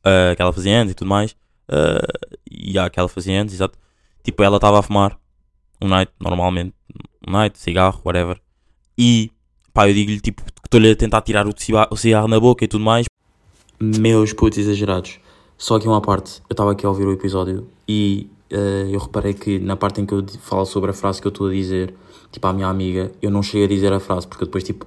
uh, 0.00 0.36
que 0.36 0.42
ela 0.42 0.52
fazia 0.52 0.78
antes 0.78 0.92
e 0.92 0.94
tudo 0.94 1.08
mais, 1.08 1.32
uh, 1.32 2.36
e 2.50 2.78
há 2.78 2.90
que 2.90 3.00
ela 3.00 3.08
fazia 3.08 3.40
antes, 3.40 3.54
exato. 3.54 3.78
Tipo, 4.22 4.42
ela 4.42 4.56
estava 4.56 4.80
a 4.80 4.82
fumar 4.82 5.18
um 5.80 5.88
night, 5.88 6.12
normalmente, 6.20 6.74
um 7.26 7.32
night, 7.32 7.58
cigarro, 7.58 8.02
whatever. 8.04 8.38
E, 8.98 9.32
pá, 9.72 9.88
eu 9.88 9.94
digo-lhe, 9.94 10.20
tipo, 10.20 10.44
que 10.44 10.66
estou-lhe 10.66 10.90
a 10.90 10.96
tentar 10.96 11.22
tirar 11.22 11.46
o 11.48 11.54
cigarro, 11.56 11.88
o 11.90 11.96
cigarro 11.96 12.28
na 12.28 12.38
boca 12.38 12.62
e 12.66 12.68
tudo 12.68 12.84
mais. 12.84 13.06
Meus 13.82 14.34
putos 14.34 14.58
exagerados. 14.58 15.18
Só 15.56 15.76
aqui 15.76 15.88
uma 15.88 16.02
parte, 16.02 16.42
eu 16.50 16.52
estava 16.52 16.72
aqui 16.72 16.84
a 16.84 16.88
ouvir 16.90 17.06
o 17.06 17.12
episódio 17.12 17.66
e 17.88 18.28
uh, 18.52 18.90
eu 18.90 19.00
reparei 19.00 19.32
que 19.32 19.58
na 19.58 19.74
parte 19.74 20.02
em 20.02 20.06
que 20.06 20.12
eu 20.12 20.22
falo 20.42 20.66
sobre 20.66 20.90
a 20.90 20.92
frase 20.92 21.18
que 21.18 21.26
eu 21.26 21.30
estou 21.30 21.46
a 21.46 21.50
dizer, 21.50 21.94
tipo, 22.30 22.46
à 22.46 22.52
minha 22.52 22.66
amiga, 22.66 23.10
eu 23.22 23.30
não 23.30 23.42
cheguei 23.42 23.64
a 23.64 23.68
dizer 23.68 23.90
a 23.90 23.98
frase, 23.98 24.28
porque 24.28 24.44
depois, 24.44 24.64
tipo, 24.64 24.86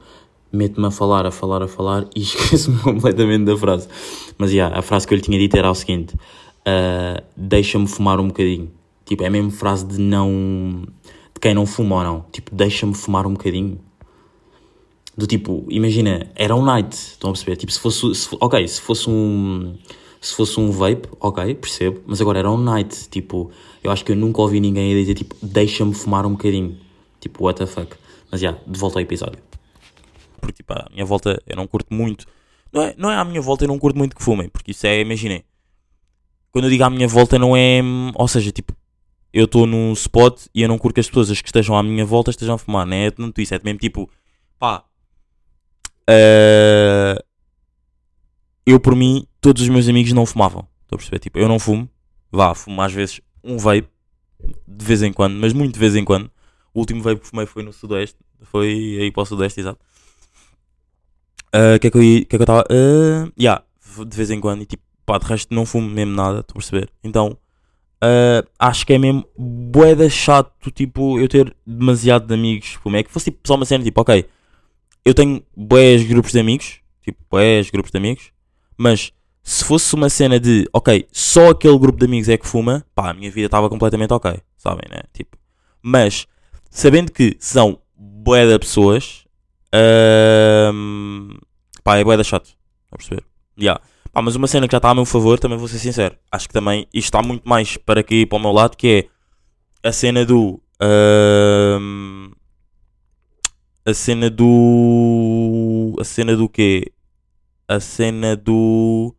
meto-me 0.51 0.85
a 0.85 0.91
falar, 0.91 1.25
a 1.25 1.31
falar, 1.31 1.63
a 1.63 1.67
falar 1.67 2.05
e 2.15 2.21
esqueço-me 2.21 2.77
completamente 2.79 3.45
da 3.45 3.57
frase. 3.57 3.87
Mas, 4.37 4.51
yeah, 4.51 4.77
a 4.77 4.83
frase 4.83 5.07
que 5.07 5.15
eu 5.15 5.15
lhe 5.15 5.23
tinha 5.23 5.39
dito 5.39 5.57
era 5.57 5.71
o 5.71 5.73
seguinte, 5.73 6.15
ah, 6.63 7.23
deixa-me 7.35 7.87
fumar 7.87 8.19
um 8.19 8.27
bocadinho. 8.27 8.71
Tipo, 9.05 9.23
é 9.23 9.27
a 9.27 9.31
mesma 9.31 9.49
frase 9.49 9.87
de 9.87 9.99
não... 9.99 10.83
De 11.33 11.39
quem 11.41 11.55
não 11.55 11.65
fuma 11.65 11.95
ou 11.95 12.03
não. 12.03 12.25
Tipo, 12.31 12.53
deixa-me 12.53 12.93
fumar 12.93 13.25
um 13.25 13.33
bocadinho. 13.33 13.79
Do 15.15 15.27
tipo, 15.27 15.65
imagina, 15.69 16.31
era 16.35 16.55
um 16.55 16.63
night, 16.63 16.93
estão 16.93 17.29
a 17.29 17.33
perceber? 17.33 17.55
Tipo, 17.55 17.71
se 17.71 17.79
fosse, 17.79 18.15
se 18.15 18.27
ok, 18.39 18.67
se 18.67 18.81
fosse 18.81 19.09
um, 19.09 19.77
se 20.19 20.33
fosse 20.33 20.59
um 20.59 20.71
vape, 20.71 21.07
ok, 21.19 21.53
percebo, 21.55 22.01
mas 22.07 22.19
agora 22.19 22.39
era 22.39 22.49
um 22.49 22.57
night, 22.57 23.09
tipo, 23.09 23.51
eu 23.83 23.91
acho 23.91 24.03
que 24.03 24.11
eu 24.11 24.15
nunca 24.15 24.41
ouvi 24.41 24.59
ninguém 24.59 24.91
a 24.91 24.95
dizer, 24.95 25.13
tipo, 25.13 25.35
deixa-me 25.41 25.93
fumar 25.93 26.25
um 26.25 26.31
bocadinho, 26.31 26.77
tipo, 27.19 27.43
what 27.43 27.59
the 27.59 27.65
fuck. 27.67 27.95
Mas 28.31 28.41
já, 28.41 28.53
de 28.65 28.79
volta 28.79 28.97
ao 28.97 29.03
episódio. 29.03 29.39
Porque, 30.41 30.53
tipo, 30.53 30.73
à 30.73 30.87
minha 30.91 31.05
volta 31.05 31.41
eu 31.45 31.55
não 31.55 31.67
curto 31.67 31.93
muito, 31.93 32.25
não 32.71 32.81
é, 32.81 32.95
não 32.97 33.11
é 33.11 33.15
à 33.15 33.23
minha 33.23 33.41
volta 33.41 33.65
eu 33.65 33.67
não 33.67 33.77
curto 33.77 33.97
muito 33.97 34.15
que 34.15 34.23
fumem, 34.23 34.49
porque 34.49 34.71
isso 34.71 34.87
é, 34.87 34.99
imaginem, 34.99 35.43
quando 36.51 36.65
eu 36.65 36.71
digo 36.71 36.83
à 36.83 36.89
minha 36.89 37.07
volta 37.07 37.37
não 37.37 37.55
é, 37.55 37.81
ou 38.15 38.27
seja, 38.27 38.51
tipo, 38.51 38.73
eu 39.33 39.45
estou 39.45 39.65
num 39.65 39.93
spot 39.93 40.45
e 40.53 40.61
eu 40.61 40.67
não 40.67 40.77
curto 40.77 40.95
que 40.95 40.99
as 41.01 41.07
pessoas 41.07 41.41
que 41.41 41.47
estejam 41.47 41.75
à 41.75 41.83
minha 41.83 42.05
volta 42.05 42.31
estejam 42.31 42.55
a 42.55 42.57
fumar, 42.57 42.85
não 42.85 42.95
é 42.95 43.11
tanto 43.11 43.41
isso, 43.41 43.53
é 43.53 43.59
mesmo 43.63 43.79
tipo, 43.79 44.09
pá, 44.59 44.85
Uh, 46.09 47.21
eu, 48.65 48.79
por 48.79 48.95
mim, 48.95 49.25
todos 49.41 49.61
os 49.61 49.69
meus 49.69 49.87
amigos 49.87 50.11
não 50.13 50.25
fumavam. 50.25 50.67
Estou 50.83 50.95
a 50.95 50.97
perceber? 50.97 51.19
Tipo, 51.19 51.39
eu 51.39 51.47
não 51.47 51.59
fumo. 51.59 51.89
Vá, 52.31 52.53
fumo 52.55 52.81
às 52.81 52.91
vezes 52.93 53.21
um 53.43 53.57
vape. 53.57 53.87
De 54.67 54.85
vez 54.85 55.01
em 55.01 55.13
quando, 55.13 55.35
mas 55.35 55.53
muito 55.53 55.73
de 55.73 55.79
vez 55.79 55.95
em 55.95 56.03
quando. 56.03 56.29
O 56.73 56.79
último 56.79 57.01
vape 57.01 57.21
que 57.21 57.27
fumei 57.27 57.45
foi 57.45 57.63
no 57.63 57.71
Sudeste. 57.71 58.17
Foi 58.41 58.67
aí 58.99 59.11
para 59.11 59.23
o 59.23 59.25
Sudeste, 59.25 59.61
exato. 59.61 59.79
O 61.75 61.79
que 61.79 61.87
é 61.87 61.91
que 61.91 61.97
eu 61.97 62.03
ia- 62.03 62.25
que 62.25 62.35
é 62.35 62.39
estava. 62.39 62.63
Uh, 62.63 63.31
yeah, 63.39 63.63
de 64.07 64.17
vez 64.17 64.31
em 64.31 64.39
quando. 64.39 64.63
E 64.63 64.65
tipo, 64.65 64.83
pá, 65.05 65.17
de 65.17 65.25
resto 65.25 65.53
não 65.53 65.65
fumo 65.65 65.87
mesmo 65.89 66.13
nada. 66.13 66.39
Estou 66.39 66.53
a 66.53 66.59
perceber? 66.59 66.89
Então, 67.03 67.37
uh, 68.03 68.47
acho 68.59 68.85
que 68.85 68.93
é 68.93 68.97
mesmo 68.97 69.25
boeda 69.37 70.09
chato, 70.09 70.71
tipo, 70.71 71.19
eu 71.19 71.27
ter 71.29 71.55
demasiado 71.65 72.27
de 72.27 72.33
amigos. 72.33 72.77
Como 72.77 72.97
é 72.97 73.03
que 73.03 73.11
fosse 73.11 73.25
tipo, 73.25 73.47
só 73.47 73.55
uma 73.55 73.65
cena 73.65 73.83
tipo, 73.83 74.01
ok 74.01 74.25
eu 75.05 75.13
tenho 75.13 75.43
boés 75.55 76.03
grupos 76.03 76.31
de 76.31 76.39
amigos, 76.39 76.79
tipo, 77.01 77.17
boés 77.29 77.69
grupos 77.69 77.91
de 77.91 77.97
amigos, 77.97 78.31
mas 78.77 79.11
se 79.43 79.63
fosse 79.65 79.93
uma 79.93 80.09
cena 80.09 80.39
de, 80.39 80.67
ok, 80.71 81.05
só 81.11 81.49
aquele 81.49 81.77
grupo 81.77 81.99
de 81.99 82.05
amigos 82.05 82.29
é 82.29 82.37
que 82.37 82.47
fuma, 82.47 82.85
pá, 82.95 83.09
a 83.09 83.13
minha 83.13 83.29
vida 83.29 83.47
estava 83.47 83.69
completamente 83.69 84.13
ok, 84.13 84.39
sabem, 84.55 84.89
né? 84.89 85.01
Tipo, 85.13 85.37
mas, 85.81 86.25
sabendo 86.69 87.11
que 87.11 87.35
são 87.39 87.77
boé 87.95 88.47
de 88.47 88.57
pessoas, 88.57 89.25
ahm, 89.73 91.37
pá, 91.83 91.97
é 91.97 92.03
boé 92.03 92.15
da 92.15 92.23
chato, 92.23 92.51
a 92.89 92.95
perceber? 92.95 93.25
Yeah. 93.59 93.81
Pá, 94.13 94.21
mas 94.21 94.35
uma 94.35 94.47
cena 94.47 94.67
que 94.67 94.71
já 94.71 94.77
está 94.77 94.91
a 94.91 94.95
meu 94.95 95.05
favor, 95.05 95.37
também 95.37 95.57
vou 95.57 95.67
ser 95.67 95.79
sincero, 95.79 96.15
acho 96.31 96.47
que 96.47 96.53
também 96.53 96.87
isto 96.93 97.07
está 97.07 97.21
muito 97.21 97.47
mais 97.47 97.75
para 97.75 98.01
cair 98.01 98.25
para 98.25 98.37
o 98.37 98.41
meu 98.41 98.51
lado, 98.51 98.77
que 98.77 99.09
é 99.83 99.89
a 99.89 99.91
cena 99.91 100.25
do... 100.25 100.61
ahm, 100.79 102.31
a 103.85 103.93
cena 103.93 104.29
do. 104.29 105.95
A 105.99 106.03
cena 106.03 106.35
do 106.35 106.47
quê? 106.47 106.91
A 107.67 107.79
cena 107.79 108.35
do. 108.35 109.15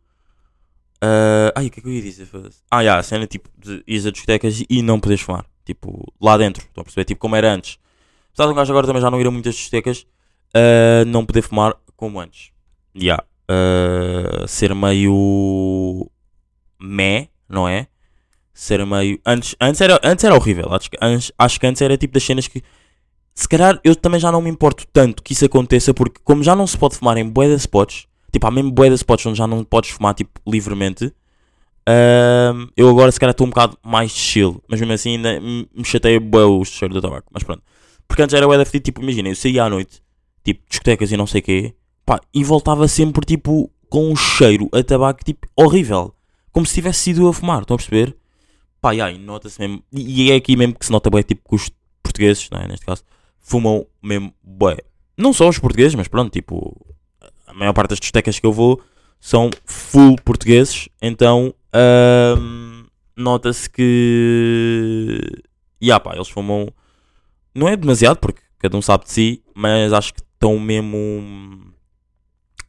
ah, 1.01 1.51
ai, 1.55 1.67
o 1.67 1.71
que 1.71 1.79
é 1.79 1.83
que 1.83 1.87
eu 1.89 1.93
ia 1.93 2.01
dizer? 2.01 2.27
Ah, 2.71 2.81
yeah, 2.81 2.99
a 2.99 3.03
cena 3.03 3.27
tipo 3.27 3.49
de 3.57 3.83
ir 3.87 4.07
a 4.07 4.11
discotecas 4.11 4.63
e 4.69 4.81
não 4.81 4.99
poderes 4.99 5.23
fumar. 5.23 5.45
Tipo, 5.63 6.11
lá 6.21 6.37
dentro. 6.37 6.63
Estão 6.63 6.81
a 6.81 6.83
perceber? 6.83 7.05
Tipo, 7.05 7.21
como 7.21 7.35
era 7.35 7.51
antes. 7.53 7.77
Apesar 8.29 8.47
de 8.47 8.53
um 8.53 8.55
gajo 8.55 8.71
agora 8.71 8.87
também 8.87 9.01
já 9.01 9.09
não 9.09 9.19
ir 9.21 9.27
a 9.27 9.31
muitas 9.31 9.55
discotecas, 9.55 10.05
ah, 10.53 11.05
não 11.05 11.25
poder 11.25 11.41
fumar 11.41 11.75
como 11.95 12.19
antes. 12.19 12.51
Yeah. 12.95 13.23
Ah, 13.47 14.47
ser 14.47 14.73
meio. 14.73 16.09
meh, 16.79 17.29
não 17.47 17.67
é? 17.67 17.87
Ser 18.53 18.85
meio. 18.85 19.19
Antes, 19.25 19.55
antes, 19.61 19.81
era, 19.81 19.99
antes 20.03 20.23
era 20.23 20.35
horrível. 20.35 20.73
Acho 20.73 20.89
antes, 21.01 21.31
acho 21.37 21.59
que 21.59 21.67
antes 21.67 21.81
era 21.81 21.97
tipo 21.97 22.13
das 22.13 22.23
cenas 22.23 22.47
que 22.47 22.63
se 23.35 23.49
calhar 23.49 23.79
eu 23.83 23.95
também 23.95 24.19
já 24.19 24.31
não 24.31 24.41
me 24.41 24.49
importo 24.49 24.87
tanto 24.91 25.21
que 25.21 25.33
isso 25.33 25.43
aconteça, 25.45 25.93
porque 25.93 26.21
como 26.23 26.41
já 26.41 26.55
não 26.55 26.65
se 26.65 26.77
pode 26.77 26.95
fumar 26.95 27.17
em 27.17 27.27
bué 27.27 27.47
de 27.47 27.55
spots, 27.55 28.07
tipo, 28.31 28.47
há 28.47 28.51
mesmo 28.51 28.71
bué 28.71 28.87
de 28.87 28.95
spots 28.95 29.25
onde 29.25 29.37
já 29.37 29.45
não 29.45 29.63
podes 29.63 29.89
fumar, 29.89 30.13
tipo, 30.13 30.39
livremente, 30.47 31.13
ahm, 31.87 32.67
eu 32.77 32.89
agora 32.89 33.11
se 33.11 33.19
calhar 33.19 33.31
estou 33.31 33.45
um 33.45 33.49
bocado 33.49 33.77
mais 33.83 34.11
chill, 34.11 34.63
mas 34.69 34.79
mesmo 34.79 34.93
assim 34.93 35.17
ainda 35.17 35.39
me 35.41 35.67
chateia 35.83 36.19
bué 36.19 36.45
o 36.45 36.63
cheiro 36.63 36.93
do 36.93 37.01
tabaco, 37.01 37.27
mas 37.31 37.43
pronto. 37.43 37.61
Porque 38.07 38.21
antes 38.21 38.33
era 38.33 38.47
bué 38.47 38.63
fedido, 38.63 38.85
tipo, 38.85 39.01
imagina, 39.01 39.27
eu 39.27 39.35
saía 39.35 39.65
à 39.65 39.69
noite, 39.69 40.01
tipo, 40.43 40.61
discotecas 40.69 41.11
e 41.11 41.17
não 41.17 41.27
sei 41.27 41.41
o 41.41 41.43
quê, 41.43 41.75
pá, 42.05 42.21
e 42.33 42.41
voltava 42.43 42.87
sempre, 42.87 43.25
tipo, 43.25 43.69
com 43.89 44.09
um 44.11 44.15
cheiro 44.15 44.69
a 44.71 44.81
tabaco, 44.81 45.23
tipo, 45.25 45.45
horrível, 45.57 46.13
como 46.53 46.65
se 46.65 46.75
tivesse 46.75 46.99
sido 46.99 47.27
a 47.27 47.33
fumar, 47.33 47.61
estão 47.61 47.75
a 47.75 47.77
perceber? 47.77 48.15
Pá, 48.79 48.95
e 48.95 49.01
aí, 49.01 49.17
nota-se 49.17 49.59
mesmo, 49.59 49.83
e 49.91 50.27
e 50.27 50.31
é 50.31 50.35
aqui 50.35 50.55
mesmo 50.55 50.75
que 50.75 50.85
se 50.85 50.91
nota 50.91 51.09
bué, 51.09 51.21
tipo, 51.21 51.41
que 51.49 51.55
os 51.55 51.69
portugueses, 52.01 52.49
não 52.49 52.61
é, 52.61 52.67
neste 52.67 52.85
caso, 52.85 53.03
fumam 53.45 53.85
mesmo 54.01 54.33
bué. 54.43 54.77
Não 55.15 55.31
só 55.31 55.47
os 55.47 55.59
portugueses, 55.59 55.95
mas 55.95 56.07
pronto, 56.07 56.31
tipo, 56.33 56.75
a 57.45 57.53
maior 57.53 57.73
parte 57.73 57.91
das 57.91 57.99
discotecas 57.99 58.39
que 58.39 58.45
eu 58.45 58.51
vou 58.51 58.81
são 59.19 59.49
full 59.63 60.15
portugueses, 60.25 60.89
então 61.01 61.53
ahm, 61.71 62.85
nota-se 63.15 63.69
que. 63.69 65.21
Ya 65.81 65.99
pá, 65.99 66.15
eles 66.15 66.27
fumam. 66.27 66.67
Não 67.53 67.69
é 67.69 67.77
demasiado, 67.77 68.17
porque 68.17 68.41
cada 68.57 68.75
um 68.75 68.81
sabe 68.81 69.05
de 69.05 69.11
si, 69.11 69.43
mas 69.53 69.93
acho 69.93 70.13
que 70.13 70.21
estão 70.21 70.59
mesmo 70.59 71.71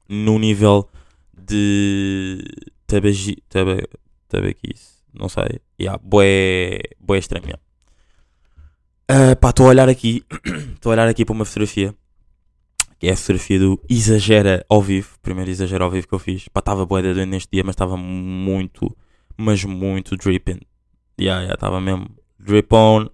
no 0.09 0.39
nível 0.39 0.89
de 1.37 2.45
tabagi, 2.87 3.37
taba, 3.49 3.79
tabaquice, 4.29 5.03
não 5.13 5.29
sei. 5.29 5.61
Ya, 5.81 5.99
bué, 5.99 6.81
bué 7.01 7.19
estranho. 7.19 7.49
ya. 7.49 7.66
Ah, 9.09 9.37
pá, 9.37 9.51
estou 9.51 9.67
a 9.67 9.69
olhar 9.69 9.89
aqui, 9.89 10.25
estou 10.75 10.91
a 10.91 10.95
olhar 10.95 11.07
aqui 11.07 11.25
para 11.25 11.33
uma 11.33 11.45
fotografia, 11.45 11.95
que 12.99 13.07
é 13.07 13.13
a 13.13 13.17
fotografia 13.17 13.57
do 13.61 13.81
Exagera 13.89 14.67
ao 14.69 14.83
vivo, 14.83 15.17
primeiro 15.23 15.49
Exagera 15.49 15.85
ao 15.85 15.91
vivo 15.91 16.09
que 16.09 16.15
eu 16.15 16.19
fiz. 16.19 16.49
Pá, 16.49 16.59
estava 16.59 16.85
boa 16.85 17.01
doente 17.01 17.25
neste 17.27 17.49
dia, 17.53 17.63
mas 17.63 17.75
estava 17.75 17.97
muito, 17.97 18.97
mas 19.37 19.63
muito 19.63 20.17
dripping. 20.17 20.59
Yeah, 21.21 21.41
yeah, 21.43 21.55
estava 21.55 21.81
mesmo 21.81 22.09
drip 22.37 22.75
on, 22.75 23.07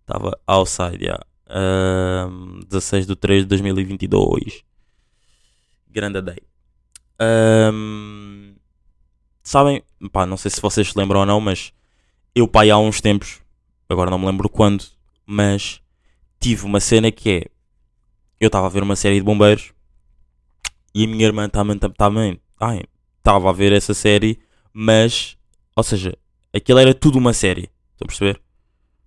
estava 0.00 0.38
outside, 0.46 1.04
yeah. 1.04 1.22
Ahm, 1.46 2.60
16 2.66 3.06
de 3.06 3.14
3 3.14 3.42
de 3.42 3.48
2022. 3.48 4.64
Grande 5.90 6.22
day. 6.22 6.38
Ahm, 7.20 8.54
sabem, 9.42 9.82
pá, 10.10 10.24
não 10.24 10.38
sei 10.38 10.50
se 10.50 10.60
vocês 10.60 10.88
se 10.88 10.98
lembram 10.98 11.20
ou 11.20 11.26
não, 11.26 11.38
mas 11.38 11.74
eu, 12.34 12.48
pá, 12.48 12.64
há 12.64 12.78
uns 12.78 13.02
tempos, 13.02 13.42
agora 13.90 14.10
não 14.10 14.18
me 14.18 14.24
lembro 14.26 14.48
quando, 14.48 14.97
mas 15.30 15.82
tive 16.40 16.64
uma 16.64 16.80
cena 16.80 17.10
que 17.12 17.28
é 17.30 17.44
eu 18.40 18.46
estava 18.46 18.66
a 18.66 18.70
ver 18.70 18.82
uma 18.82 18.96
série 18.96 19.16
de 19.16 19.22
bombeiros 19.22 19.72
e 20.94 21.04
a 21.04 21.06
minha 21.06 21.26
irmã 21.26 21.48
também 21.50 21.76
estava 21.76 23.50
a 23.50 23.52
ver 23.52 23.72
essa 23.72 23.92
série, 23.92 24.38
mas 24.72 25.36
ou 25.76 25.82
seja, 25.82 26.16
aquilo 26.54 26.78
era 26.78 26.94
tudo 26.94 27.18
uma 27.18 27.34
série, 27.34 27.70
estão 27.92 28.04
a 28.04 28.06
perceber? 28.06 28.40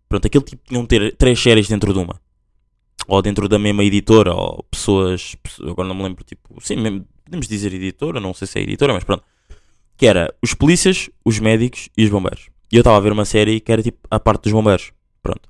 Pronto, 0.08 0.28
aquele 0.28 0.44
tipo 0.44 0.62
tinham 0.68 0.86
ter 0.86 1.16
três 1.16 1.40
séries 1.40 1.68
dentro 1.68 1.92
de 1.92 1.98
uma. 2.00 2.22
Ou 3.08 3.20
dentro 3.22 3.50
da 3.50 3.58
mesma 3.58 3.84
editora, 3.84 4.32
ou 4.34 4.64
pessoas- 4.70 5.36
agora 5.62 5.88
não 5.88 5.96
me 5.96 6.04
lembro, 6.04 6.24
tipo, 6.24 6.56
sim, 6.62 6.76
mesmo, 6.76 7.06
podemos 7.26 7.48
dizer 7.48 7.74
editora, 7.74 8.20
não 8.20 8.34
sei 8.34 8.48
se 8.48 8.60
é 8.60 8.62
editora, 8.62 8.94
mas 8.94 9.04
pronto. 9.04 9.24
Que 9.98 10.06
era 10.06 10.34
os 10.42 10.54
polícias, 10.54 11.10
os 11.26 11.40
médicos 11.40 11.90
e 11.98 12.04
os 12.04 12.10
bombeiros. 12.12 12.50
E 12.72 12.76
eu 12.76 12.82
estava 12.82 12.98
a 12.98 13.00
ver 13.00 13.12
uma 13.12 13.26
série 13.26 13.60
que 13.60 13.72
era 13.72 13.82
tipo 13.82 14.00
a 14.10 14.20
parte 14.20 14.44
dos 14.44 14.52
bombeiros. 14.54 14.92
Pronto. 15.24 15.50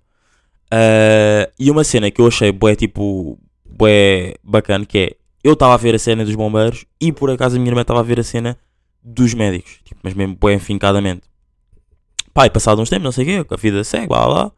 Ah, 0.71 1.49
e 1.59 1.69
uma 1.69 1.83
cena 1.83 2.09
que 2.09 2.21
eu 2.21 2.27
achei 2.27 2.51
bué, 2.51 2.75
tipo, 2.75 3.37
bué 3.65 4.35
bacana, 4.41 4.85
que 4.85 4.97
é, 4.97 5.15
eu 5.43 5.53
estava 5.53 5.73
a 5.73 5.77
ver 5.77 5.95
a 5.95 5.99
cena 5.99 6.23
dos 6.23 6.35
bombeiros 6.35 6.85
e 6.99 7.11
por 7.11 7.29
acaso 7.29 7.57
a 7.57 7.59
minha 7.59 7.71
irmã 7.71 7.81
estava 7.81 7.99
a 7.99 8.03
ver 8.03 8.19
a 8.19 8.23
cena 8.23 8.57
dos 9.03 9.33
médicos. 9.33 9.79
Tipo, 9.83 9.99
mas 10.03 10.13
mesmo 10.13 10.35
bué 10.35 10.53
enfincadamente. 10.53 11.23
Pá, 12.33 12.45
e 12.45 12.49
passado 12.49 12.81
uns 12.81 12.89
tempos, 12.89 13.03
não 13.03 13.11
sei 13.11 13.39
o 13.39 13.45
quê, 13.45 13.53
a 13.53 13.57
vida 13.57 13.83
segue, 13.83 14.07
blá 14.07 14.25
blá. 14.25 14.51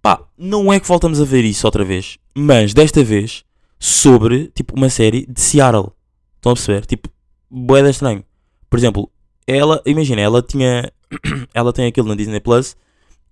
Pá, 0.00 0.22
não 0.38 0.72
é 0.72 0.78
que 0.78 0.86
voltamos 0.86 1.20
a 1.20 1.24
ver 1.24 1.44
isso 1.44 1.66
outra 1.66 1.84
vez, 1.84 2.18
mas 2.34 2.72
desta 2.72 3.02
vez 3.02 3.44
sobre, 3.78 4.48
tipo, 4.54 4.74
uma 4.76 4.88
série 4.88 5.26
de 5.26 5.40
Seattle. 5.40 5.90
Estão 6.36 6.52
a 6.52 6.54
perceber? 6.54 6.86
Tipo, 6.86 7.08
bué 7.50 7.88
estranho. 7.88 8.24
Por 8.70 8.78
exemplo, 8.78 9.10
ela, 9.46 9.82
imagina, 9.84 10.20
ela 10.20 10.42
tinha, 10.42 10.92
ela 11.52 11.72
tem 11.72 11.86
aquilo 11.86 12.08
na 12.08 12.14
Disney 12.14 12.40
Plus 12.40 12.76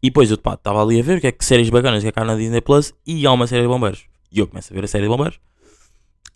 e 0.02 0.08
depois 0.08 0.30
eu, 0.30 0.36
estava 0.36 0.82
ali 0.82 0.98
a 0.98 1.02
ver 1.02 1.18
o 1.18 1.20
que 1.20 1.26
é 1.26 1.32
que 1.32 1.44
séries 1.44 1.68
bacanas 1.68 2.02
que 2.02 2.08
é 2.08 2.12
cá 2.12 2.24
na 2.24 2.34
Disney 2.34 2.60
Plus 2.60 2.94
e 3.06 3.26
há 3.26 3.32
uma 3.32 3.46
série 3.46 3.62
de 3.62 3.68
bombeiros. 3.68 4.04
E 4.32 4.38
eu 4.38 4.46
começo 4.46 4.72
a 4.72 4.74
ver 4.74 4.84
a 4.84 4.88
série 4.88 5.04
de 5.04 5.08
bombeiros. 5.08 5.38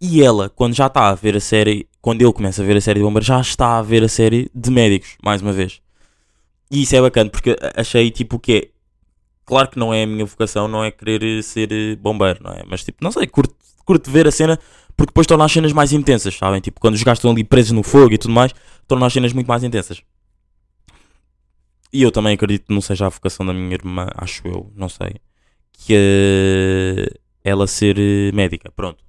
E 0.01 0.23
ela, 0.23 0.51
quando 0.51 0.75
já 0.75 0.87
está 0.87 1.09
a 1.09 1.15
ver 1.15 1.37
a 1.37 1.41
série, 1.41 1.89
quando 2.03 2.21
eu 2.21 2.33
começo 2.33 2.61
a 2.61 2.65
ver 2.65 2.77
a 2.77 2.81
série 2.81 2.99
de 3.01 3.05
bombeiros, 3.05 3.27
já 3.27 3.41
está 3.41 3.79
a 3.79 3.83
ver 3.83 4.05
a 4.05 4.09
série 4.09 4.51
de 4.55 4.71
médicos, 4.71 5.17
mais 5.23 5.41
uma 5.41 5.53
vez. 5.53 5.81
E 6.71 6.83
isso 6.83 6.95
é 6.97 7.01
bacana, 7.01 7.31
porque 7.31 7.57
achei 7.75 8.11
tipo 8.11 8.39
que 8.39 8.53
é. 8.53 8.69
Claro 9.47 9.69
que 9.69 9.79
não 9.79 9.93
é 9.95 10.03
a 10.03 10.07
minha 10.07 10.25
vocação, 10.25 10.67
não 10.67 10.83
é 10.83 10.91
querer 10.91 11.43
ser 11.43 11.71
eh, 11.71 11.97
bombeiro, 11.97 12.41
não 12.43 12.53
é? 12.53 12.63
Mas 12.67 12.83
tipo, 12.83 12.99
não 13.03 13.13
sei, 13.13 13.27
curto, 13.27 13.55
curto 13.85 14.11
ver 14.11 14.27
a 14.27 14.31
cena 14.31 14.59
Porque 14.97 15.11
depois 15.11 15.27
torna 15.27 15.45
as 15.45 15.53
cenas 15.53 15.73
mais 15.73 15.93
intensas, 15.93 16.35
sabem? 16.35 16.61
Tipo, 16.61 16.81
quando 16.81 16.95
os 16.95 17.03
gajos 17.03 17.19
estão 17.19 17.31
ali 17.31 17.45
presos 17.45 17.73
no 17.73 17.83
fogo 17.83 18.13
e 18.15 18.19
tudo 18.19 18.33
mais, 18.33 18.53
torna 18.89 19.07
as 19.07 19.13
cenas 19.13 19.33
muito 19.33 19.47
mais 19.47 19.63
intensas. 19.63 20.03
E 21.95 22.03
eu 22.03 22.11
também 22.11 22.35
acredito 22.35 22.67
que 22.67 22.75
não 22.75 22.81
seja 22.81 23.07
a 23.07 23.09
vocação 23.09 23.47
da 23.47 23.55
minha 23.55 23.73
irmã, 23.73 24.09
acho 24.17 24.43
eu, 24.49 24.73
não 24.75 24.89
sei. 24.89 25.15
Que 25.73 25.95
é 25.95 27.21
ela 27.45 27.69
ser 27.69 27.97
eh, 27.99 28.33
médica, 28.33 28.73
pronto. 28.73 29.05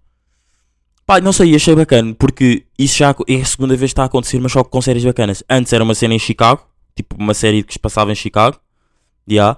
Pá, 1.03 1.19
não 1.19 1.33
sei, 1.33 1.55
achei 1.55 1.73
bacana, 1.73 2.13
porque 2.13 2.65
isso 2.77 2.97
já 2.97 3.15
é 3.27 3.41
a 3.41 3.45
segunda 3.45 3.75
vez 3.75 3.89
que 3.91 3.93
está 3.93 4.03
a 4.03 4.05
acontecer, 4.05 4.39
mas 4.39 4.51
só 4.51 4.63
com 4.63 4.81
séries 4.81 5.03
bacanas. 5.03 5.43
Antes 5.49 5.73
era 5.73 5.83
uma 5.83 5.95
cena 5.95 6.13
em 6.13 6.19
Chicago, 6.19 6.63
tipo 6.95 7.15
uma 7.17 7.33
série 7.33 7.63
que 7.63 7.73
se 7.73 7.79
passava 7.79 8.11
em 8.11 8.15
Chicago, 8.15 8.59
já. 9.27 9.53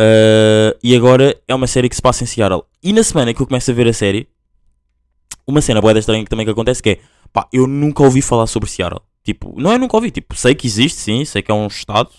Uh, 0.00 0.72
e 0.82 0.96
agora 0.96 1.38
é 1.46 1.54
uma 1.54 1.66
série 1.66 1.88
que 1.88 1.96
se 1.96 2.02
passa 2.02 2.24
em 2.24 2.26
Seattle. 2.26 2.64
E 2.82 2.94
na 2.94 3.02
semana 3.02 3.34
que 3.34 3.42
eu 3.42 3.46
começo 3.46 3.70
a 3.70 3.74
ver 3.74 3.88
a 3.88 3.92
série, 3.92 4.26
uma 5.46 5.60
cena 5.60 5.82
boa 5.82 5.98
estranha 5.98 6.24
que 6.24 6.30
também 6.30 6.46
que 6.46 6.52
acontece 6.52 6.82
que 6.82 6.90
é, 6.90 6.98
pá, 7.30 7.46
eu 7.52 7.66
nunca 7.66 8.02
ouvi 8.02 8.22
falar 8.22 8.46
sobre 8.46 8.70
Seattle. 8.70 9.02
Tipo, 9.22 9.54
não 9.60 9.70
é 9.70 9.76
nunca 9.76 9.96
ouvi, 9.96 10.10
tipo, 10.10 10.34
sei 10.34 10.54
que 10.54 10.66
existe, 10.66 10.98
sim, 10.98 11.24
sei 11.26 11.42
que 11.42 11.50
é 11.50 11.54
um 11.54 11.66
estado, 11.66 12.10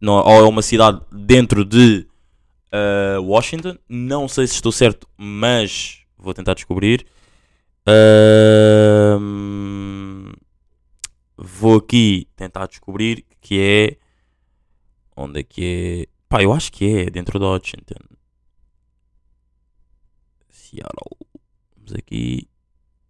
não, 0.00 0.14
ou 0.14 0.44
é 0.44 0.48
uma 0.48 0.62
cidade 0.62 1.00
dentro 1.12 1.64
de 1.64 2.06
uh, 2.72 3.20
Washington. 3.22 3.76
Não 3.88 4.26
sei 4.28 4.46
se 4.46 4.54
estou 4.54 4.72
certo, 4.72 5.06
mas 5.16 6.02
vou 6.16 6.32
tentar 6.32 6.54
descobrir. 6.54 7.06
Ahm, 9.16 9.20
vou 11.36 11.78
aqui 11.78 12.28
tentar 12.36 12.66
descobrir 12.66 13.26
que 13.40 13.60
é. 13.60 13.96
Onde 15.16 15.40
é 15.40 15.42
que 15.42 16.06
é? 16.06 16.06
Pá, 16.28 16.42
eu 16.42 16.52
acho 16.52 16.72
que 16.72 16.84
é 16.86 17.10
dentro 17.10 17.38
de 17.38 17.44
Washington. 17.44 18.00
Seattle. 20.48 21.16
Vamos 21.76 21.92
aqui. 21.94 22.48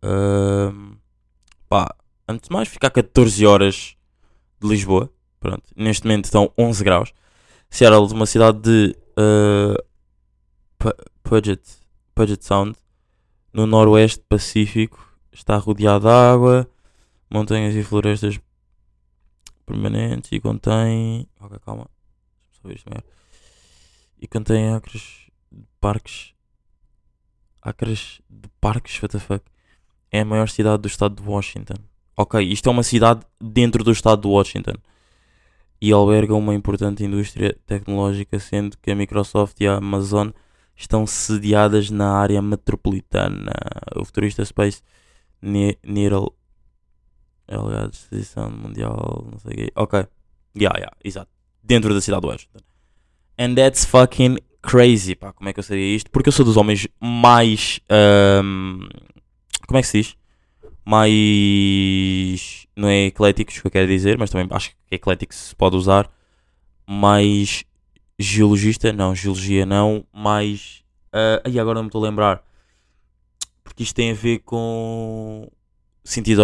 Ahm, 0.02 0.96
pá, 1.68 1.94
antes 2.28 2.48
de 2.48 2.52
mais, 2.54 2.68
fica 2.68 2.86
a 2.88 2.90
14 2.90 3.46
horas 3.46 3.96
de 4.60 4.68
Lisboa. 4.68 5.12
Pronto, 5.40 5.62
neste 5.74 6.06
momento 6.06 6.26
estão 6.26 6.52
11 6.56 6.84
graus. 6.84 7.12
Seattle, 7.70 8.12
uma 8.12 8.26
cidade 8.26 8.58
de 8.60 8.96
uh, 9.18 9.82
Pu- 10.78 11.10
Puget, 11.22 11.62
Puget 12.14 12.42
Sound, 12.44 12.76
no 13.52 13.66
noroeste 13.66 14.22
pacífico. 14.28 15.08
Está 15.32 15.56
rodeado 15.56 16.06
de 16.06 16.10
água, 16.12 16.68
montanhas 17.30 17.74
e 17.74 17.82
florestas 17.82 18.38
permanentes 19.64 20.30
e 20.32 20.40
contém. 20.40 21.26
Ok, 21.40 21.58
calma. 21.64 21.86
Só 22.52 22.68
ver 22.68 22.76
isto 22.76 22.90
melhor. 22.90 23.04
E 24.20 24.26
contém 24.26 24.74
acres 24.74 25.26
de 25.50 25.64
parques. 25.80 26.34
Acres 27.62 28.20
de 28.28 28.48
parques, 28.60 29.00
what 29.02 29.12
the 29.12 29.18
fuck? 29.18 29.44
É 30.10 30.20
a 30.20 30.24
maior 30.24 30.48
cidade 30.48 30.82
do 30.82 30.88
estado 30.88 31.22
de 31.22 31.28
Washington. 31.28 31.76
Ok, 32.16 32.40
isto 32.42 32.68
é 32.68 32.72
uma 32.72 32.82
cidade 32.82 33.24
dentro 33.40 33.82
do 33.84 33.92
estado 33.92 34.22
de 34.22 34.28
Washington 34.28 34.74
e 35.80 35.92
alberga 35.92 36.34
uma 36.34 36.54
importante 36.54 37.04
indústria 37.04 37.56
tecnológica, 37.66 38.38
sendo 38.38 38.76
que 38.78 38.90
a 38.90 38.94
Microsoft 38.94 39.58
e 39.60 39.66
a 39.66 39.76
Amazon 39.76 40.30
estão 40.76 41.06
sediadas 41.06 41.90
na 41.90 42.12
área 42.12 42.40
metropolitana. 42.42 43.52
O 43.96 44.04
futurista 44.04 44.44
Space 44.44 44.82
Ne- 45.40 45.78
Needle 45.82 46.34
é 47.48 47.56
alegado 47.56 47.92
de 47.92 48.56
mundial, 48.56 49.26
não 49.30 49.38
sei 49.38 49.52
o 49.52 49.56
quê. 49.56 49.72
Ok, 49.74 50.06
yeah, 50.56 50.78
yeah, 50.78 50.96
exato. 51.02 51.30
Dentro 51.62 51.92
da 51.94 52.00
cidade 52.00 52.22
de 52.22 52.28
Washington. 52.28 52.60
And 53.38 53.54
that's 53.54 53.84
fucking 53.84 54.36
crazy, 54.62 55.14
pá. 55.14 55.32
Como 55.32 55.48
é 55.48 55.52
que 55.52 55.60
eu 55.60 55.64
sabia 55.64 55.96
isto? 55.96 56.10
Porque 56.10 56.28
eu 56.28 56.32
sou 56.32 56.44
dos 56.44 56.56
homens 56.56 56.86
mais. 57.00 57.80
ahm, 57.88 58.86
como 59.66 59.78
é 59.78 59.80
que 59.82 59.88
se 59.88 59.98
diz? 60.02 60.16
Mais. 60.84 62.66
Não 62.76 62.88
é 62.88 63.06
ecléticos 63.06 63.58
que 63.58 63.66
eu 63.66 63.70
quero 63.70 63.86
dizer, 63.86 64.18
mas 64.18 64.30
também 64.30 64.46
acho 64.50 64.70
que 64.70 64.76
eclético 64.94 65.34
se 65.34 65.54
pode 65.54 65.76
usar. 65.76 66.10
Mais 66.86 67.64
geologista, 68.18 68.92
não, 68.92 69.14
geologia 69.14 69.64
não, 69.64 70.04
mais. 70.12 70.82
ah, 71.12 71.42
e 71.48 71.58
agora 71.58 71.76
não 71.76 71.84
me 71.84 71.88
estou 71.88 72.04
a 72.04 72.08
lembrar. 72.08 72.42
Porque 73.62 73.82
isto 73.82 73.94
tem 73.94 74.10
a 74.10 74.14
ver 74.14 74.40
com. 74.40 75.48
Sentido, 76.04 76.42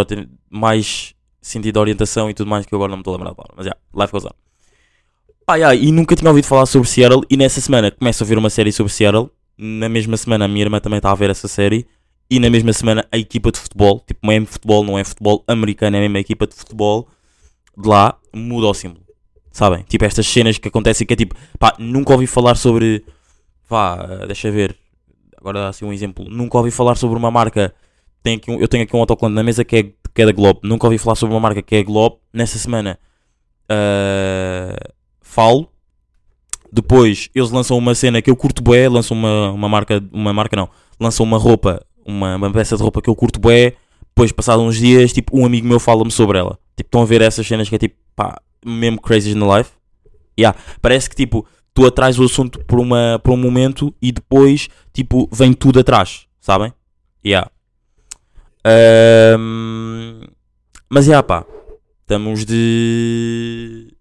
mais 0.50 1.14
sentido 1.40 1.74
de 1.74 1.78
orientação 1.78 2.28
e 2.28 2.34
tudo 2.34 2.48
mais 2.48 2.66
que 2.66 2.74
eu 2.74 2.76
agora 2.76 2.90
não 2.90 2.98
me 2.98 3.00
estou 3.02 3.14
a 3.14 3.16
lembrar 3.16 3.34
palavra. 3.34 3.54
Mas 3.56 3.66
já, 3.66 3.76
life 3.94 4.12
goes 4.12 4.24
on. 4.24 4.30
Ah, 5.46 5.54
yeah, 5.56 5.74
e 5.74 5.92
nunca 5.92 6.16
tinha 6.16 6.28
ouvido 6.28 6.46
falar 6.46 6.66
sobre 6.66 6.88
Seattle. 6.88 7.22
E 7.30 7.36
nessa 7.36 7.60
semana 7.60 7.90
começo 7.90 8.22
a 8.22 8.26
ver 8.26 8.36
uma 8.36 8.50
série 8.50 8.72
sobre 8.72 8.92
Seattle. 8.92 9.30
Na 9.56 9.88
mesma 9.88 10.16
semana 10.16 10.44
a 10.44 10.48
minha 10.48 10.62
irmã 10.62 10.80
também 10.80 10.96
está 10.98 11.12
a 11.12 11.14
ver 11.14 11.30
essa 11.30 11.46
série. 11.46 11.86
E 12.28 12.40
na 12.40 12.50
mesma 12.50 12.72
semana 12.72 13.06
a 13.10 13.18
equipa 13.18 13.52
de 13.52 13.58
futebol, 13.58 14.00
tipo 14.06 14.26
mesmo 14.26 14.46
futebol, 14.46 14.84
não 14.84 14.98
é 14.98 15.04
futebol 15.04 15.44
americano, 15.46 15.96
é 15.96 16.06
a 16.06 16.18
equipa 16.20 16.46
de 16.46 16.54
futebol 16.54 17.08
de 17.76 17.88
lá, 17.88 18.16
muda 18.34 18.66
o 18.66 18.74
símbolo. 18.74 19.04
Sabem? 19.52 19.84
Tipo 19.84 20.04
estas 20.04 20.26
cenas 20.26 20.58
que 20.58 20.68
acontecem 20.68 21.06
que 21.06 21.14
é 21.14 21.16
tipo, 21.16 21.34
pá, 21.58 21.74
nunca 21.78 22.12
ouvi 22.12 22.26
falar 22.26 22.56
sobre. 22.56 23.04
Vá, 23.68 24.24
deixa 24.26 24.50
ver. 24.50 24.76
Agora 25.36 25.60
dá 25.60 25.68
assim 25.68 25.84
um 25.84 25.92
exemplo. 25.92 26.26
Nunca 26.28 26.58
ouvi 26.58 26.70
falar 26.70 26.96
sobre 26.96 27.16
uma 27.16 27.30
marca. 27.30 27.74
Tenho 28.22 28.36
aqui 28.38 28.50
um- 28.50 28.60
eu 28.60 28.68
tenho 28.68 28.82
aqui 28.84 28.94
um 28.94 29.00
autocolante 29.00 29.34
na 29.34 29.42
mesa 29.42 29.64
que 29.64 29.76
é, 29.76 29.82
que 30.14 30.22
é 30.22 30.26
da 30.26 30.32
Globo. 30.32 30.60
Nunca 30.62 30.86
ouvi 30.86 30.98
falar 30.98 31.14
sobre 31.14 31.34
uma 31.34 31.40
marca 31.40 31.62
que 31.62 31.76
é 31.76 31.82
Globo. 31.82 32.20
Nessa 32.32 32.58
semana 32.58 32.98
ah, 33.68 34.76
falo. 35.20 35.68
Depois 36.72 37.30
eles 37.34 37.50
lançam 37.50 37.78
uma 37.78 37.94
cena 37.94 38.20
que 38.20 38.30
eu 38.30 38.36
curto 38.36 38.62
bué, 38.62 38.88
lançam 38.88 39.16
uma, 39.16 39.50
uma 39.52 39.68
marca, 39.68 40.02
uma 40.12 40.32
marca 40.32 40.56
não, 40.56 40.68
lançam 41.00 41.24
uma 41.24 41.38
roupa, 41.38 41.84
uma, 42.06 42.36
uma 42.36 42.52
peça 42.52 42.76
de 42.76 42.82
roupa 42.82 43.02
que 43.02 43.10
eu 43.10 43.16
curto 43.16 43.40
bué, 43.40 43.74
depois 44.08 44.32
passados 44.32 44.64
uns 44.64 44.76
dias, 44.76 45.12
tipo, 45.12 45.38
um 45.38 45.44
amigo 45.44 45.66
meu 45.66 45.80
fala-me 45.80 46.10
sobre 46.10 46.38
ela. 46.38 46.58
Tipo, 46.76 46.88
estão 46.88 47.02
a 47.02 47.04
ver 47.04 47.20
essas 47.22 47.46
cenas 47.46 47.68
que 47.68 47.74
é 47.74 47.78
tipo, 47.78 47.96
pá, 48.14 48.40
mesmo 48.64 49.00
crazy 49.00 49.34
na 49.34 49.58
life. 49.58 49.70
Yeah, 50.38 50.58
parece 50.80 51.08
que 51.08 51.16
tipo, 51.16 51.46
tu 51.74 51.86
atrás 51.86 52.18
o 52.18 52.24
assunto 52.24 52.58
por, 52.64 52.78
uma, 52.78 53.20
por 53.22 53.32
um 53.32 53.36
momento 53.36 53.94
e 54.00 54.12
depois, 54.12 54.68
tipo, 54.92 55.28
vem 55.32 55.52
tudo 55.52 55.80
atrás, 55.80 56.26
sabem? 56.40 56.72
Yeah. 57.24 57.50
Ahm, 58.64 60.22
mas 60.88 61.06
yeah, 61.06 61.22
pá, 61.22 61.44
estamos 62.02 62.44
de. 62.44 63.92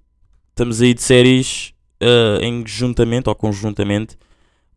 Estamos 0.50 0.82
aí 0.82 0.94
de 0.94 1.02
séries 1.02 1.74
ah, 2.02 2.40
em 2.42 2.66
juntamento 2.66 3.30
ou 3.30 3.36
conjuntamente 3.36 4.18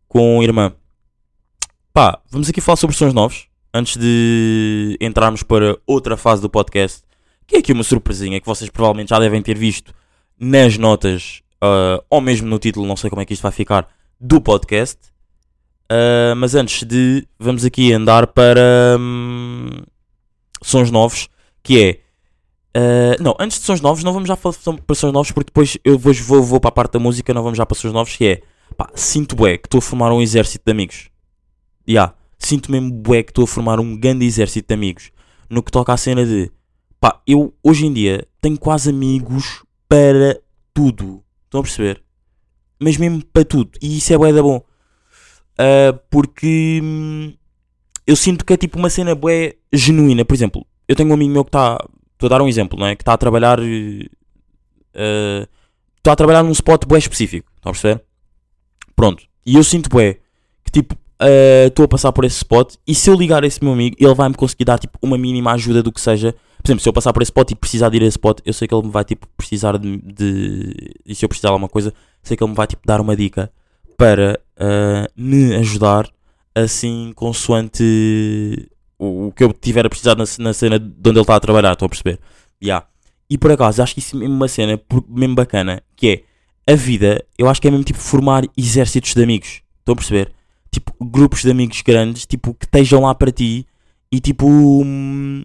com 0.07 0.41
irmã. 0.41 0.73
Pá, 1.93 2.19
vamos 2.29 2.49
aqui 2.49 2.61
falar 2.61 2.75
sobre 2.75 2.95
sons 2.95 3.13
novos 3.13 3.47
antes 3.73 3.97
de 3.97 4.97
entrarmos 5.01 5.43
para 5.43 5.77
outra 5.87 6.15
fase 6.15 6.41
do 6.41 6.49
podcast. 6.49 7.03
Que 7.47 7.55
é 7.55 7.59
aqui 7.59 7.73
uma 7.73 7.83
surpresinha 7.83 8.39
que 8.39 8.45
vocês 8.45 8.69
provavelmente 8.69 9.09
já 9.09 9.19
devem 9.19 9.41
ter 9.41 9.57
visto 9.57 9.93
nas 10.39 10.77
notas 10.77 11.41
ah, 11.61 12.01
ou 12.09 12.21
mesmo 12.21 12.47
no 12.47 12.59
título, 12.59 12.85
não 12.85 12.95
sei 12.95 13.09
como 13.09 13.21
é 13.21 13.25
que 13.25 13.33
isto 13.33 13.41
vai 13.41 13.51
ficar, 13.51 13.87
do 14.19 14.39
podcast. 14.39 14.97
Ah, 15.89 16.33
mas 16.35 16.55
antes 16.55 16.83
de. 16.83 17.27
Vamos 17.39 17.65
aqui 17.65 17.91
andar 17.91 18.27
para. 18.27 18.97
hum, 18.99 19.69
sons 20.61 20.91
novos, 20.91 21.27
que 21.63 21.83
é. 21.83 21.99
ah, 22.75 23.17
não, 23.19 23.35
antes 23.39 23.59
de 23.59 23.65
sons 23.65 23.81
novos, 23.81 24.03
não 24.03 24.13
vamos 24.13 24.27
já 24.27 24.35
falar 24.35 24.55
para 24.85 24.95
sons 24.95 25.11
novos, 25.11 25.31
porque 25.31 25.49
depois 25.49 25.77
eu 25.83 25.97
vou, 25.97 26.13
vou, 26.13 26.43
vou 26.43 26.59
para 26.59 26.69
a 26.69 26.71
parte 26.71 26.93
da 26.93 26.99
música, 26.99 27.33
não 27.33 27.43
vamos 27.43 27.57
já 27.57 27.65
para 27.65 27.77
sons 27.77 27.93
novos, 27.93 28.15
que 28.15 28.25
é. 28.25 28.41
Pá, 28.77 28.89
sinto 28.93 29.35
bué 29.35 29.57
que 29.57 29.65
estou 29.65 29.79
a 29.79 29.81
formar 29.81 30.13
um 30.13 30.21
exército 30.21 30.63
de 30.65 30.71
amigos. 30.71 31.09
Ya, 31.89 32.13
sinto 32.37 32.71
mesmo 32.71 32.91
bué 32.91 33.23
que 33.23 33.31
estou 33.31 33.45
a 33.45 33.47
formar 33.47 33.79
um 33.79 33.97
grande 33.97 34.25
exército 34.25 34.67
de 34.67 34.73
amigos. 34.75 35.11
No 35.49 35.63
que 35.63 35.71
toca 35.71 35.91
à 35.93 35.97
cena 35.97 36.25
de. 36.25 36.51
Pá, 36.99 37.21
eu 37.25 37.53
hoje 37.63 37.85
em 37.85 37.93
dia 37.93 38.27
tenho 38.39 38.57
quase 38.59 38.89
amigos 38.91 39.63
para 39.87 40.39
tudo. 40.73 41.23
Estão 41.45 41.61
a 41.61 41.63
perceber? 41.63 42.03
Mas 42.79 42.97
mesmo 42.97 43.25
para 43.25 43.43
tudo. 43.43 43.71
E 43.81 43.97
isso 43.97 44.13
é 44.13 44.17
bué 44.17 44.31
da 44.31 44.43
bom. 44.43 44.63
Ah, 45.57 45.97
porque 46.09 46.79
hum, 46.83 47.33
eu 48.05 48.15
sinto 48.15 48.45
que 48.45 48.53
é 48.53 48.57
tipo 48.57 48.77
uma 48.77 48.89
cena 48.89 49.15
bué 49.15 49.55
genuína. 49.73 50.23
Por 50.23 50.35
exemplo, 50.35 50.65
eu 50.87 50.95
tenho 50.95 51.09
um 51.09 51.13
amigo 51.13 51.33
meu 51.33 51.43
que 51.43 51.49
está. 51.49 51.83
Estou 52.13 52.27
a 52.27 52.29
dar 52.29 52.41
um 52.41 52.47
exemplo, 52.47 52.77
não 52.77 52.85
é? 52.85 52.95
Que 52.95 53.01
está 53.01 53.13
a 53.13 53.17
trabalhar. 53.17 53.59
eh, 54.93 55.47
Está 55.97 56.13
a 56.13 56.15
trabalhar 56.15 56.43
num 56.43 56.51
spot 56.51 56.85
bué 56.85 56.97
específico. 56.99 57.51
Estão 57.55 57.71
a 57.71 57.73
perceber? 57.73 58.03
Pronto. 58.95 59.23
E 59.45 59.55
eu 59.55 59.63
sinto 59.63 59.89
bué 59.89 60.19
que 60.63 60.71
tipo. 60.71 60.95
Eh, 61.21 61.65
Estou 61.67 61.85
a 61.85 61.87
passar 61.87 62.11
por 62.11 62.25
esse 62.25 62.37
spot 62.37 62.75
e 62.87 62.93
se 62.95 63.09
eu 63.09 63.15
ligar 63.15 63.43
esse 63.43 63.63
meu 63.63 63.73
amigo, 63.73 63.95
ele 63.99 64.13
vai 64.13 64.29
me 64.29 64.35
conseguir 64.35 64.65
dar 64.65 64.77
tipo 64.79 64.97
uma 65.01 65.17
mínima 65.17 65.51
ajuda 65.53 65.81
do 65.83 65.91
que 65.91 66.01
seja. 66.01 66.33
Por 66.61 66.67
exemplo, 66.69 66.81
se 66.83 66.89
eu 66.89 66.93
passar 66.93 67.13
por 67.13 67.21
esse 67.21 67.29
spot 67.31 67.51
e 67.51 67.55
precisar 67.55 67.89
de 67.89 67.97
ir 67.97 68.03
a 68.03 68.05
esse 68.05 68.15
spot, 68.17 68.39
eu 68.45 68.53
sei 68.53 68.67
que 68.67 68.73
ele 68.75 68.85
me 68.85 68.91
vai 68.91 69.03
tipo 69.05 69.27
precisar 69.37 69.77
de, 69.77 69.97
de- 69.97 70.91
e 71.05 71.15
se 71.15 71.23
eu 71.23 71.29
precisar 71.29 71.49
de 71.49 71.53
alguma 71.53 71.69
coisa, 71.69 71.93
sei 72.21 72.35
que 72.35 72.43
ele 72.43 72.49
me 72.51 72.55
vai 72.57 72.67
tipo 72.67 72.81
dar 72.85 72.99
uma 73.01 73.15
dica 73.15 73.51
para 73.97 74.39
eh, 74.57 75.07
me 75.15 75.55
ajudar 75.55 76.09
assim 76.55 77.11
consoante 77.15 78.69
o, 78.97 79.27
o 79.27 79.31
que 79.31 79.43
eu 79.43 79.53
tiver 79.53 79.85
a 79.85 79.89
precisar 79.89 80.15
na, 80.15 80.25
na 80.39 80.53
cena 80.53 80.77
de 80.79 81.09
onde 81.09 81.11
ele 81.11 81.21
está 81.21 81.35
a 81.35 81.39
trabalhar, 81.39 81.73
estou 81.73 81.85
a 81.85 81.89
perceber? 81.89 82.19
Yeah. 82.61 82.85
E 83.29 83.37
por 83.37 83.51
acaso, 83.51 83.81
acho 83.81 83.93
que 83.93 83.99
isso 83.99 84.15
é 84.15 84.19
mesmo 84.19 84.35
uma 84.35 84.47
cena 84.47 84.79
mesmo 85.07 85.35
bacana, 85.35 85.81
que 85.95 86.23
é 86.67 86.73
a 86.73 86.75
vida, 86.75 87.23
eu 87.37 87.47
acho 87.47 87.61
que 87.61 87.67
é 87.67 87.71
mesmo 87.71 87.83
tipo 87.85 87.99
formar 87.99 88.43
exércitos 88.57 89.13
de 89.13 89.23
amigos, 89.23 89.61
estão 89.79 89.93
a 89.93 89.95
perceber? 89.95 90.31
Tipo, 90.71 90.93
grupos 91.01 91.41
de 91.41 91.51
amigos 91.51 91.81
grandes, 91.81 92.25
tipo, 92.25 92.53
que 92.53 92.65
estejam 92.65 93.01
lá 93.01 93.15
para 93.15 93.31
ti 93.31 93.65
e 94.11 94.19
tipo 94.19 94.47
hum, 94.47 95.43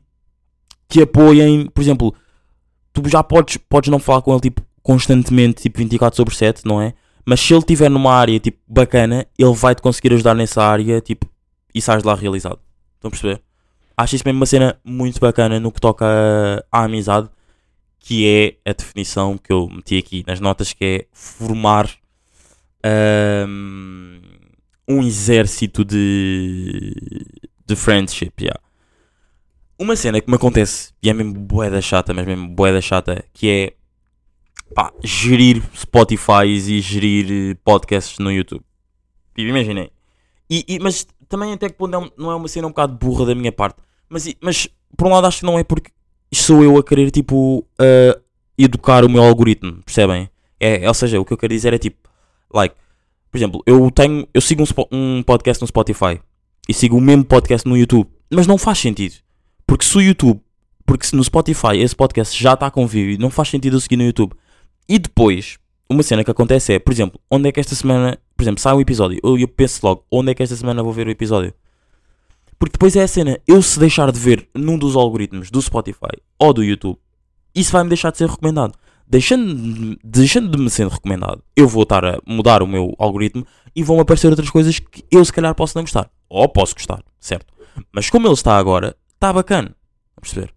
que 0.89 1.03
apoiem, 1.03 1.67
por 1.67 1.81
exemplo, 1.81 2.15
tu 2.93 3.09
já 3.09 3.23
podes, 3.23 3.57
podes 3.57 3.91
não 3.91 3.99
falar 3.99 4.23
com 4.23 4.33
ele 4.33 4.41
tipo 4.41 4.63
constantemente, 4.83 5.63
tipo 5.63 5.79
24 5.79 6.17
sobre 6.17 6.35
7, 6.35 6.67
não 6.67 6.81
é? 6.81 6.95
Mas 7.25 7.41
se 7.41 7.53
ele 7.55 7.61
estiver 7.61 7.89
numa 7.89 8.13
área 8.13 8.39
tipo 8.39 8.59
bacana, 8.69 9.27
ele 9.39 9.55
vai 9.55 9.75
te 9.75 9.83
conseguir 9.83 10.13
ajudar 10.13 10.35
nessa 10.35 10.63
área, 10.63 11.01
tipo, 11.01 11.27
e 11.75 11.81
sais 11.81 12.03
de 12.03 12.07
lá 12.09 12.15
realizado. 12.15 12.59
Estão 12.97 13.09
a 13.09 13.11
perceber? 13.11 13.43
Acho 13.97 14.17
isso 14.17 14.25
mesmo 14.27 14.41
uma 14.41 14.47
cena 14.47 14.79
muito 14.85 15.21
bacana 15.21 15.59
no 15.59 15.73
que 15.73 15.81
toca 15.81 16.05
à 16.71 16.85
amizade, 16.85 17.29
que 17.99 18.29
é 18.29 18.71
a 18.71 18.75
definição 18.75 19.39
que 19.39 19.53
eu 19.53 19.69
meti 19.69 19.97
aqui 19.97 20.25
nas 20.27 20.41
notas, 20.41 20.73
que 20.73 20.85
é 20.85 21.07
formar 21.13 21.89
hum, 23.49 24.21
um 24.89 25.03
exército 25.03 25.85
de, 25.85 26.95
de 27.67 27.77
friendship, 27.77 28.33
yeah. 28.41 28.61
Uma 29.79 29.97
cena 29.97 30.21
que 30.21 30.31
me 30.31 30.37
acontece, 30.37 30.93
e 31.03 31.11
é 31.11 31.13
mesmo 31.13 31.35
boeda 31.35 31.81
chata, 31.81 32.15
mas 32.15 32.27
mesmo 32.27 32.49
boeda 32.49 32.81
chata, 32.81 33.25
que 33.33 33.49
é 33.51 33.73
pá, 34.75 34.93
gerir 35.03 35.63
Spotify 35.77 36.47
e 36.47 36.81
gerir 36.81 37.27
eh, 37.53 37.57
podcasts 37.65 38.19
no 38.19 38.31
YouTube. 38.31 38.63
Tipo, 39.35 39.49
imaginem. 39.49 39.91
E, 40.49 40.65
e- 40.69 40.79
mas 40.79 41.07
também 41.29 41.53
até 41.53 41.69
que 41.69 41.75
ponto 41.77 41.97
é 41.97 42.11
não 42.17 42.31
é 42.31 42.35
uma 42.37 42.47
cena 42.49 42.67
um 42.67 42.71
bocado 42.71 42.95
burra 42.95 43.27
da 43.27 43.35
minha 43.35 43.51
parte. 43.51 43.79
Mas, 44.09 44.33
mas 44.41 44.69
por 44.97 45.09
um 45.09 45.11
lado 45.11 45.27
acho 45.27 45.41
que 45.41 45.47
não 45.47 45.59
é 45.59 45.65
porque 45.65 45.91
sou 46.33 46.63
eu 46.63 46.77
a 46.79 46.85
querer 46.85 47.11
tipo 47.11 47.67
a 47.79 48.19
educar 48.57 49.05
o 49.05 49.09
meu 49.09 49.23
algoritmo, 49.23 49.83
percebem? 49.85 50.31
É, 50.61 50.87
ou 50.87 50.95
seja, 50.95 51.21
o 51.21 51.25
que 51.25 51.33
eu 51.33 51.37
quero 51.37 51.53
dizer 51.53 51.73
é 51.75 51.79
tipo, 51.79 52.09
like, 52.53 52.75
por 53.35 53.39
exemplo, 53.39 53.63
eu 53.67 53.91
tenho, 53.91 54.29
eu 54.33 54.41
sigo 54.41 54.63
um, 54.63 54.67
um 54.93 55.23
podcast 55.25 55.61
no 55.61 55.67
Spotify 55.67 56.21
e 56.69 56.73
sigo 56.73 56.97
o 56.97 57.01
mesmo 57.01 57.25
podcast 57.25 57.69
no 57.69 57.77
YouTube, 57.77 58.09
mas 58.31 58.47
não 58.47 58.57
faz 58.57 58.79
sentido. 58.79 59.17
Porque 59.67 59.85
se 59.85 59.99
o 59.99 60.01
YouTube, 60.01 60.41
porque 60.87 61.05
se 61.05 61.17
no 61.17 61.25
Spotify 61.25 61.77
esse 61.79 61.97
podcast 61.97 62.41
já 62.41 62.55
está 62.55 62.71
com 62.71 62.87
vídeo, 62.87 63.21
não 63.21 63.31
faz 63.31 63.49
sentido 63.49 63.75
eu 63.75 63.81
seguir 63.81 63.97
no 63.97 64.05
YouTube. 64.05 64.37
E 64.89 65.01
depois, 65.01 65.59
uma 65.91 66.05
cena 66.05 66.23
que 66.23 66.31
acontece 66.31 66.75
é, 66.75 66.79
por 66.79 66.93
exemplo, 66.93 67.21
onde 67.29 67.49
é 67.49 67.51
que 67.51 67.59
esta 67.59 67.75
semana, 67.75 68.17
por 68.37 68.45
exemplo, 68.45 68.61
sai 68.61 68.73
um 68.73 68.81
episódio, 68.81 69.19
eu, 69.25 69.37
eu 69.37 69.49
penso 69.49 69.81
logo, 69.85 70.05
onde 70.13 70.31
é 70.31 70.35
que 70.37 70.45
esta 70.45 70.55
semana 70.55 70.81
vou 70.81 70.93
ver 70.93 71.09
o 71.09 71.11
episódio? 71.11 71.53
Porque 72.57 72.75
depois 72.75 72.95
é 72.95 73.03
a 73.03 73.09
cena, 73.09 73.41
eu 73.49 73.61
se 73.61 73.81
deixar 73.81 74.13
de 74.13 74.21
ver 74.21 74.49
num 74.55 74.79
dos 74.79 74.95
algoritmos 74.95 75.51
do 75.51 75.61
Spotify 75.61 76.23
ou 76.39 76.53
do 76.53 76.63
YouTube, 76.63 77.01
isso 77.53 77.73
vai-me 77.73 77.89
deixar 77.89 78.13
de 78.13 78.19
ser 78.19 78.31
recomendado. 78.31 78.79
Deixando, 79.07 79.99
deixando 80.03 80.57
de 80.57 80.63
me 80.63 80.71
ser 80.71 80.89
recomendado, 80.89 81.43
eu 81.55 81.69
vou 81.69 81.83
estar 81.83 82.05
a 82.05 82.19
mudar 82.27 82.63
o 82.63 82.67
meu 82.67 82.95
algoritmo 82.99 83.47
e 83.77 83.83
vão 83.83 84.01
aparecer 84.01 84.29
outras 84.29 84.51
coisas 84.51 84.79
que 84.79 85.05
eu 85.11 85.25
se 85.25 85.33
calhar 85.33 85.55
posso 85.55 85.77
não 85.77 85.83
gostar. 85.83 86.11
Ou 86.29 86.49
posso 86.49 86.75
gostar, 86.75 87.03
certo? 87.21 87.53
Mas 87.93 88.09
como 88.09 88.27
ele 88.27 88.35
está 88.35 88.57
agora, 88.57 88.97
está 89.15 89.33
bacana. 89.33 89.77
A 90.17 90.21
perceber? 90.21 90.55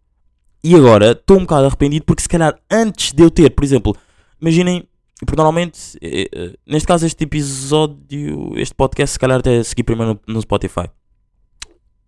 E 0.63 0.75
agora 0.75 1.11
estou 1.11 1.37
um 1.37 1.41
bocado 1.41 1.65
arrependido 1.65 2.05
porque 2.05 2.21
se 2.21 2.29
calhar 2.29 2.57
antes 2.69 3.13
de 3.13 3.23
eu 3.23 3.29
ter, 3.29 3.49
por 3.51 3.63
exemplo, 3.63 3.95
imaginem, 4.41 4.87
porque 5.19 5.35
normalmente, 5.35 5.97
eh, 6.01 6.29
eh, 6.33 6.53
neste 6.65 6.87
caso 6.87 7.05
este 7.05 7.23
episódio, 7.23 8.57
este 8.57 8.73
podcast 8.75 9.13
se 9.13 9.19
calhar 9.19 9.39
até 9.39 9.61
segui 9.63 9.83
primeiro 9.83 10.19
no, 10.27 10.33
no 10.33 10.41
Spotify. 10.41 10.89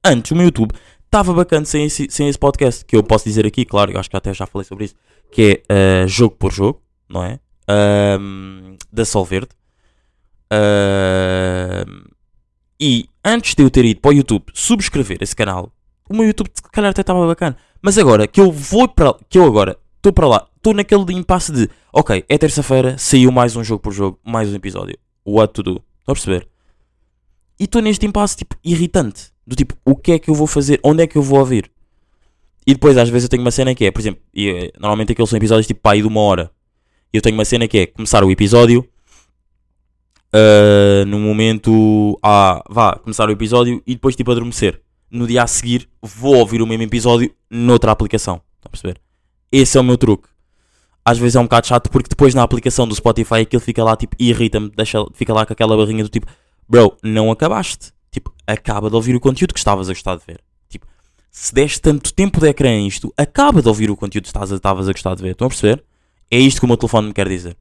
Antes 0.04 0.32
o 0.32 0.36
meu 0.36 0.46
YouTube 0.46 0.74
estava 1.06 1.34
bacana 1.34 1.66
sem 1.66 1.86
esse, 1.86 2.08
sem 2.10 2.28
esse 2.28 2.38
podcast, 2.38 2.86
que 2.86 2.96
eu 2.96 3.04
posso 3.04 3.26
dizer 3.26 3.46
aqui, 3.46 3.66
claro, 3.66 3.92
eu 3.92 4.00
acho 4.00 4.10
que 4.10 4.16
até 4.16 4.34
já 4.34 4.46
falei 4.46 4.66
sobre 4.66 4.86
isso, 4.86 4.96
que 5.32 5.64
é 5.68 6.04
eh, 6.04 6.08
jogo 6.08 6.36
por 6.36 6.52
jogo, 6.52 6.82
não 7.08 7.24
é? 7.24 7.40
Ahm, 7.68 8.78
da 8.92 9.06
Solverde. 9.06 9.50
Ahm, 10.52 12.06
e 12.80 13.08
antes 13.24 13.56
de 13.56 13.64
eu 13.64 13.70
ter 13.70 13.86
ido 13.86 14.00
para 14.00 14.10
o 14.10 14.14
YouTube 14.14 14.46
subscrever 14.54 15.18
esse 15.22 15.36
canal, 15.36 15.72
o 16.10 16.16
meu 16.16 16.26
YouTube 16.26 16.50
se 16.54 16.62
calhar 16.72 16.92
até 16.92 17.02
estava 17.02 17.28
bacana. 17.28 17.58
Mas 17.82 17.98
agora 17.98 18.28
que 18.28 18.42
eu 18.42 18.52
vou 18.52 18.88
para 18.88 19.14
que 19.30 19.38
eu 19.38 19.46
agora 19.46 19.78
estou 19.98 20.12
para 20.12 20.28
lá, 20.28 20.48
estou 20.56 20.74
naquele 20.74 21.14
impasse 21.14 21.52
de 21.52 21.70
ok, 21.94 22.26
é 22.28 22.38
terça-feira, 22.38 22.98
saiu 22.98 23.32
mais 23.32 23.56
um 23.56 23.64
jogo 23.64 23.82
por 23.82 23.94
jogo, 23.94 24.20
mais 24.24 24.50
um 24.50 24.56
episódio. 24.56 24.98
What 25.26 25.54
to 25.54 25.64
do? 25.64 25.84
Estão 26.00 26.12
a 26.12 26.14
perceber? 26.14 26.48
E 27.60 27.66
estou 27.66 27.82
neste 27.82 28.06
impasse 28.06 28.38
tipo 28.38 28.56
irritante. 28.64 29.32
Do 29.46 29.56
tipo, 29.56 29.76
o 29.84 29.96
que 29.96 30.14
é 30.14 30.20
que 30.20 30.30
eu 30.30 30.36
vou 30.36 30.48
fazer? 30.48 30.80
Onde 30.84 31.04
é 31.04 31.08
que 31.08 31.18
eu 31.18 31.22
vou 31.22 31.40
ouvir? 31.40 31.72
E 32.70 32.74
depois 32.76 32.96
às 33.00 33.10
vezes 33.10 33.24
eu 33.24 33.30
tenho 33.30 33.42
uma 33.42 33.50
cena 33.50 33.74
que 33.74 33.84
é, 33.86 33.90
por 33.90 34.00
exemplo, 34.00 34.22
e, 34.32 34.48
eh, 34.48 34.72
normalmente 34.80 35.12
aqueles 35.12 35.28
são 35.28 35.38
episódios 35.38 35.66
tipo 35.66 35.82
pá, 35.82 35.94
aí 35.94 36.04
de 36.04 36.08
uma 36.08 36.22
hora. 36.22 36.52
E 37.12 37.18
eu 37.18 37.22
tenho 37.22 37.34
uma 37.36 37.44
cena 37.44 37.68
que 37.68 37.80
é 37.80 37.86
começar 37.88 38.24
o 38.24 38.30
episódio. 38.30 38.88
ah, 40.32 41.04
no 41.08 41.18
momento. 41.18 42.20
Ah, 42.22 42.64
vá, 42.70 42.96
começar 42.98 43.28
o 43.28 43.32
episódio 43.32 43.82
e 43.88 43.96
depois 43.96 44.16
tipo 44.16 44.32
adormecer. 44.32 44.80
No 45.10 45.26
dia 45.26 45.42
a 45.42 45.48
seguir 45.48 45.90
vou 46.00 46.36
ouvir 46.36 46.62
o 46.62 46.68
mesmo 46.68 46.84
episódio 46.84 47.34
noutra 47.50 47.92
aplicação. 47.92 48.36
Estão 48.36 48.68
a 48.68 48.70
perceber? 48.70 49.02
Esse 49.52 49.76
é 49.80 49.82
o 49.82 49.84
meu 49.84 49.98
truque. 49.98 50.30
Às 51.04 51.18
vezes 51.18 51.38
é 51.38 51.40
um 51.40 51.46
bocado 51.46 51.66
chato 51.66 51.90
porque 51.90 52.10
depois 52.10 52.36
na 52.36 52.44
aplicação 52.44 52.88
do 52.88 52.94
Spotify 52.94 53.42
aquilo 53.42 53.62
fica 53.64 53.84
lá 53.84 53.98
tipo 53.98 54.16
irrita-me, 54.20 54.70
deixa, 54.70 55.04
fica 55.16 55.34
lá 55.34 55.44
com 55.44 55.54
aquela 55.54 55.76
barrinha 55.76 56.04
do 56.04 56.10
tipo, 56.10 56.28
bro, 56.68 56.96
não 57.02 57.32
acabaste. 57.32 57.92
Tipo, 58.12 58.32
acaba 58.46 58.92
de 58.92 58.96
ouvir 58.96 59.16
o 59.16 59.20
conteúdo 59.20 59.54
que 59.56 59.60
estavas 59.60 59.90
a 59.90 59.94
gostar 59.94 60.16
de 60.18 60.26
ver. 60.28 60.40
Se 61.32 61.54
deste 61.54 61.80
tanto 61.82 62.14
tempo 62.14 62.40
de 62.40 62.48
ecrã 62.50 62.70
a 62.70 62.80
isto, 62.82 63.14
acaba 63.18 63.62
de 63.62 63.68
ouvir 63.68 63.90
o 63.92 63.96
conteúdo 63.96 64.24
que 64.24 64.30
estavas 64.30 64.88
a 64.88 64.92
gostar 64.92 65.16
de 65.16 65.22
ver. 65.22 65.32
Estão 65.32 65.46
a 65.48 65.50
perceber? 65.50 65.84
É 66.32 66.38
isto 66.38 66.60
que 66.60 66.66
o 66.66 66.68
meu 66.68 66.78
telefone 66.78 67.08
me 67.08 67.14
quer 67.14 67.28
dizer. 67.28 67.56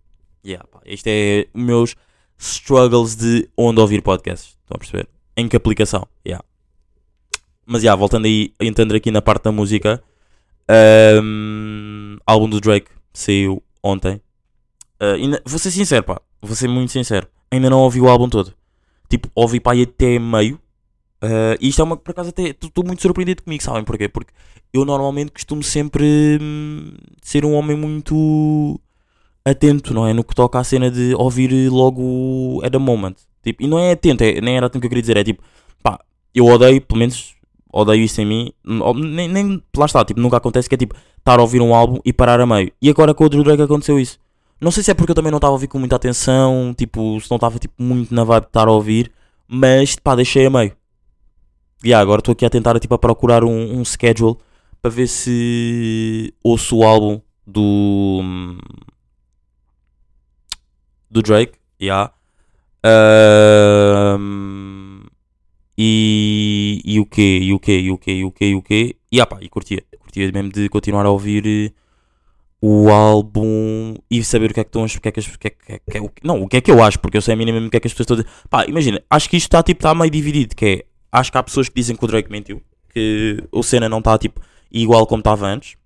Yeah, 0.44 0.66
pá, 0.68 0.80
isto 0.86 1.06
é 1.08 1.46
os 1.54 1.62
meus 1.62 1.96
struggles 2.38 3.14
de 3.16 3.48
onde 3.56 3.80
ouvir 3.80 4.02
podcasts. 4.02 4.56
Estão 4.62 4.76
a 4.76 4.78
perceber? 4.78 5.08
Em 5.36 5.48
que 5.48 5.56
aplicação? 5.56 6.06
Yeah. 6.26 6.44
Mas 7.66 7.82
já, 7.82 7.94
voltando 7.94 8.24
aí, 8.26 8.52
entrando 8.60 8.94
aqui 8.94 9.10
na 9.10 9.20
parte 9.20 9.44
da 9.44 9.52
música, 9.52 10.02
ahm, 10.68 12.16
álbum 12.26 12.48
do 12.48 12.60
Drake 12.60 12.90
saiu 13.12 13.62
ontem. 13.82 14.20
Ah, 15.00 15.12
ainda- 15.12 15.42
vou 15.44 15.58
ser 15.58 15.70
sincero, 15.70 16.04
pá, 16.04 16.20
vou 16.40 16.54
ser 16.56 16.68
muito 16.68 16.92
sincero. 16.92 17.28
Ainda 17.50 17.68
não 17.70 17.80
ouvi 17.80 18.00
o 18.00 18.08
álbum 18.08 18.28
todo. 18.28 18.54
Tipo, 19.08 19.30
ouvi 19.34 19.60
pá 19.60 19.72
até 19.74 20.18
meio. 20.18 20.60
Ah, 21.20 21.56
e 21.60 21.68
isto 21.68 21.80
é 21.80 21.84
uma, 21.84 21.96
por 21.96 22.12
acaso, 22.12 22.30
até 22.30 22.48
estou 22.50 22.84
muito 22.84 23.02
surpreendido 23.02 23.42
comigo, 23.42 23.62
sabem 23.62 23.84
porquê? 23.84 24.08
Porque 24.08 24.32
eu 24.72 24.84
normalmente 24.84 25.32
costumo 25.32 25.62
sempre 25.62 26.38
hum, 26.40 26.92
ser 27.22 27.44
um 27.44 27.54
homem 27.54 27.76
muito 27.76 28.80
atento, 29.44 29.94
não 29.94 30.06
é? 30.06 30.12
No 30.12 30.24
que 30.24 30.34
toca 30.34 30.58
à 30.58 30.64
cena 30.64 30.90
de 30.90 31.14
ouvir 31.14 31.70
logo 31.70 32.60
at 32.64 32.74
a 32.74 32.78
moment. 32.78 33.14
Tipo, 33.42 33.62
e 33.62 33.66
não 33.66 33.78
é 33.78 33.92
atento, 33.92 34.22
é- 34.24 34.40
nem 34.40 34.56
era 34.56 34.66
atento 34.66 34.80
que 34.80 34.86
eu 34.86 34.90
queria 34.90 35.02
dizer, 35.02 35.16
é 35.16 35.24
tipo, 35.24 35.42
pá, 35.82 35.98
eu 36.34 36.46
odeio, 36.46 36.80
pelo 36.82 36.98
menos 36.98 37.34
odeio 37.72 38.02
isso 38.04 38.20
em 38.20 38.26
mim, 38.26 38.52
nem, 38.96 39.28
nem 39.28 39.62
lá 39.76 39.86
está, 39.86 40.04
tipo, 40.04 40.20
nunca 40.20 40.36
acontece 40.38 40.68
que 40.68 40.74
é 40.74 40.78
tipo, 40.78 40.94
estar 41.18 41.38
a 41.38 41.42
ouvir 41.42 41.60
um 41.60 41.74
álbum 41.74 41.98
e 42.04 42.12
parar 42.12 42.40
a 42.40 42.46
meio. 42.46 42.72
E 42.80 42.88
agora 42.90 43.14
com 43.14 43.24
o 43.24 43.28
Drew 43.28 43.44
Drake 43.44 43.62
aconteceu 43.62 43.98
isso. 43.98 44.18
Não 44.60 44.70
sei 44.70 44.82
se 44.82 44.90
é 44.90 44.94
porque 44.94 45.12
eu 45.12 45.14
também 45.14 45.30
não 45.30 45.38
estava 45.38 45.52
a 45.52 45.54
ouvir 45.54 45.68
com 45.68 45.78
muita 45.78 45.96
atenção, 45.96 46.74
tipo, 46.76 47.20
se 47.20 47.30
não 47.30 47.36
estava 47.36 47.58
tipo, 47.58 47.74
muito 47.82 48.12
na 48.14 48.24
vibe 48.24 48.44
de 48.44 48.48
estar 48.48 48.66
a 48.68 48.72
ouvir, 48.72 49.12
mas 49.46 49.96
pá, 49.96 50.14
deixei 50.16 50.46
a 50.46 50.50
meio. 50.50 50.72
E 51.84 51.94
ah, 51.94 52.00
agora 52.00 52.20
estou 52.20 52.32
aqui 52.32 52.44
a 52.44 52.50
tentar 52.50 52.78
tipo, 52.80 52.94
a 52.94 52.98
procurar 52.98 53.44
um, 53.44 53.78
um 53.80 53.84
schedule 53.84 54.36
para 54.82 54.90
ver 54.90 55.06
se 55.06 56.34
ouço 56.42 56.78
o 56.78 56.84
álbum 56.84 57.20
do 57.46 58.20
do 61.10 61.22
Drake, 61.22 61.52
yeah. 61.80 62.12
Ahm, 62.84 65.04
e, 65.78 66.80
e 66.84 67.00
o 67.00 67.06
quê? 67.06 67.38
E 67.42 67.52
o 67.52 67.58
quê? 67.58 67.78
E 67.80 67.90
o 67.92 67.98
quê? 67.98 68.12
E 68.14 68.24
o 68.24 68.32
quê? 68.32 68.46
E 68.50 68.54
o 68.54 68.62
quê? 68.62 68.96
E 69.12 69.20
ah 69.20 69.26
pá, 69.26 69.38
e 69.40 69.48
curtia. 69.48 69.82
Curtia 70.00 70.30
mesmo 70.32 70.50
de 70.52 70.68
continuar 70.68 71.06
a 71.06 71.10
ouvir 71.10 71.44
eh, 71.46 71.72
o 72.60 72.90
álbum 72.90 73.94
e 74.10 74.22
saber 74.24 74.50
o 74.50 74.54
que 74.54 74.60
é 74.60 74.64
que 74.64 74.68
estão 74.70 74.84
a- 74.84 74.88
que 74.88 75.08
é 75.08 75.12
que, 75.12 75.20
as- 75.20 75.36
que, 75.36 75.46
é 75.48 75.50
que, 75.50 75.72
é- 75.74 75.78
que 75.80 75.98
é 75.98 76.10
não, 76.24 76.42
o 76.42 76.48
que 76.48 76.56
é 76.58 76.60
que 76.60 76.70
eu 76.70 76.82
acho, 76.82 76.98
porque 77.00 77.16
eu 77.18 77.22
sei 77.22 77.34
a 77.34 77.36
mesmo 77.36 77.66
o 77.68 77.70
que 77.70 77.76
é 77.78 77.80
que 77.80 77.86
as 77.88 77.92
pessoas 77.94 78.06
estão 78.06 78.16
a 78.18 78.22
dizer. 78.22 78.48
Pá, 78.50 78.66
imagina, 78.66 79.02
acho 79.10 79.28
que 79.30 79.36
isto 79.36 79.46
está 79.48 79.62
tipo, 79.62 79.78
está 79.80 79.94
meio 79.94 80.10
dividido, 80.10 80.54
que 80.56 80.66
é, 80.66 80.84
acho 81.12 81.30
que 81.32 81.38
há 81.38 81.42
pessoas 81.42 81.68
que 81.68 81.74
dizem 81.74 81.96
que 81.96 82.04
o 82.04 82.08
Drake 82.08 82.30
mentiu, 82.30 82.62
que 82.92 83.42
o 83.52 83.62
cena 83.62 83.88
não 83.88 83.98
está 83.98 84.16
tipo 84.18 84.40
igual 84.70 85.06
como 85.06 85.20
estava 85.20 85.46
antes. 85.46 85.76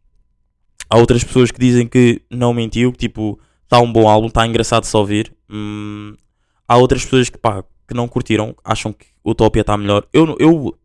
Há 0.88 0.98
outras 0.98 1.24
pessoas 1.24 1.50
que 1.50 1.58
dizem 1.58 1.86
que 1.86 2.20
não 2.30 2.52
mentiu, 2.52 2.92
que 2.92 2.98
tipo, 2.98 3.38
está 3.64 3.80
um 3.80 3.90
bom 3.92 4.08
álbum, 4.08 4.26
está 4.26 4.46
engraçado 4.46 4.84
se 4.84 4.96
ouvir. 4.96 5.32
Hum, 5.50 6.14
há 6.68 6.76
outras 6.76 7.04
pessoas 7.04 7.30
que, 7.30 7.38
pá, 7.38 7.64
que 7.88 7.94
não 7.94 8.06
curtiram, 8.08 8.54
acham 8.64 8.92
que 8.92 9.06
o 9.24 9.30
Utopia 9.30 9.62
está 9.62 9.76
melhor. 9.76 10.06
Eu, 10.12 10.36
eu, 10.38 10.78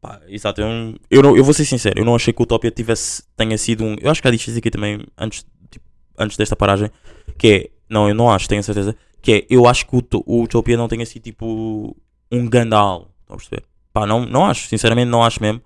pá, 0.00 0.20
exato, 0.28 0.60
eu, 0.60 0.94
eu, 1.10 1.22
não- 1.22 1.36
eu 1.36 1.44
vou 1.44 1.54
ser 1.54 1.64
sincero, 1.64 1.98
eu 2.00 2.04
não 2.04 2.14
achei 2.16 2.32
que 2.32 2.40
o 2.40 2.44
Utopia 2.44 2.70
tivesse, 2.70 3.22
tenha 3.36 3.56
sido 3.56 3.84
um. 3.84 3.96
Eu 4.00 4.10
acho 4.10 4.20
que 4.22 4.30
disse 4.30 4.50
isso 4.50 4.58
aqui 4.58 4.70
também 4.70 5.04
antes, 5.16 5.46
tipo, 5.70 5.84
antes 6.18 6.36
desta 6.36 6.56
paragem, 6.56 6.90
que 7.38 7.48
é, 7.48 7.70
não, 7.88 8.08
eu 8.08 8.14
não 8.14 8.30
acho, 8.30 8.48
tenho 8.48 8.62
certeza, 8.64 8.96
que 9.22 9.32
é, 9.32 9.46
eu 9.48 9.66
acho 9.66 9.86
que 9.86 9.96
o, 9.96 10.02
o 10.26 10.42
Utopia 10.42 10.76
não 10.76 10.88
tenha 10.88 11.06
sido 11.06 11.22
tipo 11.22 11.96
um 12.32 12.46
grande 12.48 12.74
álbum, 12.74 13.06
estão 13.26 13.34
a 13.34 13.36
perceber? 13.36 13.64
Pá, 13.92 14.06
não, 14.06 14.24
não 14.24 14.46
acho, 14.46 14.68
sinceramente 14.68 15.10
não 15.10 15.22
acho 15.22 15.42
mesmo. 15.42 15.60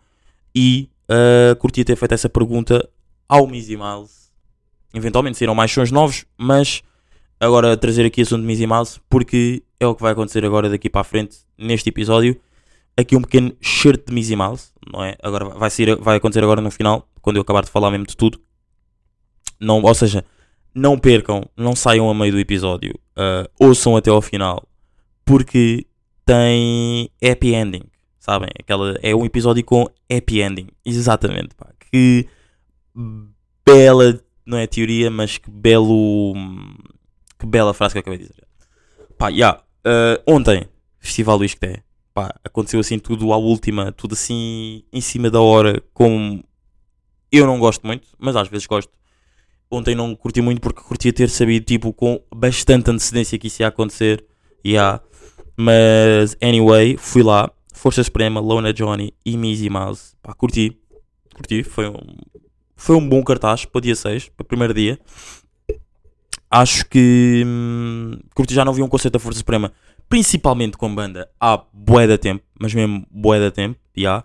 E 0.55 0.89
uh, 1.11 1.55
curtia 1.57 1.85
ter 1.85 1.97
feito 1.97 2.13
essa 2.13 2.29
pergunta 2.29 2.89
ao 3.29 3.47
Mizzy 3.47 3.77
Miles. 3.77 4.31
Eventualmente 4.95 5.39
saíram 5.39 5.55
mais 5.55 5.71
sons 5.71 5.91
novos, 5.93 6.25
mas 6.37 6.83
agora 7.39 7.77
trazer 7.77 8.05
aqui 8.05 8.23
assunto 8.23 8.41
de 8.41 8.47
Mizzy 8.47 8.67
Miles 8.67 9.01
porque 9.09 9.63
é 9.79 9.87
o 9.87 9.95
que 9.95 10.03
vai 10.03 10.13
acontecer 10.13 10.45
agora 10.45 10.69
daqui 10.69 10.91
para 10.91 11.03
a 11.03 11.05
frente 11.05 11.39
neste 11.57 11.89
episódio. 11.89 12.41
aqui 12.97 13.17
um 13.17 13.23
pequeno 13.23 13.57
shirt 13.61 14.07
de 14.07 14.13
Mizzy 14.13 14.37
Mouse, 14.37 14.73
não 14.93 15.05
é? 15.05 15.17
Agora 15.23 15.45
vai, 15.47 15.71
sair, 15.71 15.97
vai 15.97 16.17
acontecer 16.17 16.43
agora 16.43 16.61
no 16.61 16.71
final, 16.71 17.09
quando 17.23 17.37
eu 17.37 17.43
acabar 17.43 17.65
de 17.65 17.71
falar 17.71 17.91
mesmo 17.91 18.07
de 18.07 18.17
tudo. 18.17 18.41
Não, 19.59 19.81
ou 19.83 19.95
seja, 19.95 20.25
não 20.75 20.99
percam, 20.99 21.49
não 21.57 21.75
saiam 21.75 22.11
a 22.11 22.15
meio 22.15 22.33
do 22.33 22.39
episódio, 22.39 22.95
uh, 23.17 23.49
ouçam 23.59 23.97
até 23.97 24.11
ao 24.11 24.21
final, 24.21 24.69
porque 25.25 25.87
tem 26.31 27.11
happy 27.21 27.55
ending, 27.55 27.83
sabem? 28.21 28.49
Aquela, 28.57 28.97
é 29.03 29.13
um 29.13 29.25
episódio 29.25 29.65
com 29.65 29.89
happy 30.09 30.43
ending, 30.43 30.69
exatamente, 30.85 31.57
pá. 31.57 31.67
Que 31.91 32.29
bela, 33.67 34.21
não 34.47 34.57
é 34.57 34.65
teoria, 34.69 35.11
mas 35.11 35.39
que 35.39 35.51
belo, 35.51 36.35
que 37.37 37.47
bela 37.47 37.75
frase 37.75 37.95
que 37.95 37.99
eu 37.99 38.01
acabei 38.01 38.19
de 38.19 38.29
dizer. 38.29 38.47
Pá, 39.19 39.29
yeah, 39.29 39.61
uh, 39.85 40.23
ontem, 40.25 40.69
Festival 41.01 41.37
Luís 41.37 41.57
Té, 41.57 41.83
pá, 42.15 42.33
aconteceu 42.45 42.79
assim 42.79 43.01
tudo 43.01 43.33
à 43.33 43.37
última, 43.37 43.91
tudo 43.91 44.13
assim 44.13 44.85
em 44.93 45.01
cima 45.01 45.31
da 45.31 45.41
hora, 45.41 45.83
como 45.93 46.45
eu 47.33 47.45
não 47.45 47.59
gosto 47.59 47.85
muito, 47.85 48.07
mas 48.21 48.37
às 48.37 48.47
vezes 48.47 48.67
gosto. 48.67 48.93
Ontem 49.69 49.97
não 49.97 50.15
curti 50.15 50.41
muito 50.41 50.61
porque 50.61 50.81
curtia 50.81 51.13
ter 51.13 51.29
sabido, 51.29 51.65
tipo, 51.65 51.93
com 51.93 52.21
bastante 52.33 52.91
antecedência 52.91 53.39
que 53.39 53.49
isso 53.49 53.63
ia 53.63 53.69
acontecer. 53.69 54.25
Yeah. 54.67 55.01
Mas, 55.57 56.37
anyway, 56.43 56.97
fui 56.97 57.23
lá. 57.23 57.51
Força 57.73 58.05
Suprema, 58.05 58.41
Lona 58.41 58.73
Johnny 58.73 59.15
e 59.25 59.37
Mizzy 59.37 59.71
Mouse. 59.71 60.15
Pá, 60.23 60.35
curti. 60.35 60.79
Curti. 61.35 61.63
Foi 61.63 61.89
um, 61.89 61.97
foi 62.77 62.97
um 62.97 63.09
bom 63.09 63.23
cartaz 63.23 63.65
para 63.65 63.79
o 63.79 63.83
dia 63.83 63.95
6, 63.95 64.31
para 64.31 64.43
o 64.43 64.47
primeiro 64.47 64.75
dia. 64.75 64.99
Acho 66.51 66.85
que 66.89 67.45
hum, 67.47 68.13
curti 68.35 68.55
já 68.55 68.65
não 68.65 68.73
vi 68.73 68.83
um 68.83 68.89
concerto 68.89 69.13
da 69.13 69.23
Força 69.23 69.39
Suprema, 69.39 69.73
principalmente 70.09 70.77
com 70.77 70.93
banda, 70.93 71.31
há 71.39 71.63
bué 71.73 72.07
da 72.07 72.19
tempo, 72.19 72.43
mas 72.59 72.75
mesmo 72.75 73.07
bué 73.11 73.39
da 73.39 73.51
tempo, 73.51 73.79
já. 73.97 74.25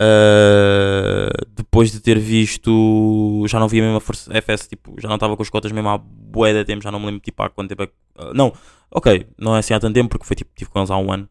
Uh, 0.00 1.30
depois 1.54 1.92
de 1.92 2.00
ter 2.00 2.18
visto, 2.18 3.44
já 3.46 3.60
não 3.60 3.68
mesmo 3.68 3.96
a 3.96 4.00
Força 4.00 4.32
FS, 4.32 4.66
tipo, 4.66 4.94
já 4.98 5.08
não 5.08 5.16
estava 5.16 5.36
com 5.36 5.42
as 5.42 5.50
cotas 5.50 5.70
mesmo 5.70 5.90
há 5.90 5.98
bué 5.98 6.54
da 6.54 6.64
tempo, 6.64 6.82
já 6.82 6.90
não 6.90 6.98
me 6.98 7.06
lembro 7.06 7.20
tipo 7.20 7.42
há 7.42 7.50
quanto 7.50 7.68
tempo 7.68 7.92
uh, 8.16 8.32
Não, 8.32 8.52
ok, 8.92 9.26
não 9.38 9.56
é 9.56 9.58
assim 9.58 9.74
há 9.74 9.80
tanto 9.80 9.94
tempo, 9.94 10.10
porque 10.10 10.26
foi 10.26 10.36
tipo, 10.36 10.50
tive 10.54 10.70
com 10.70 10.78
eles 10.78 10.90
há 10.90 10.96
um 10.96 11.12
ano, 11.12 11.28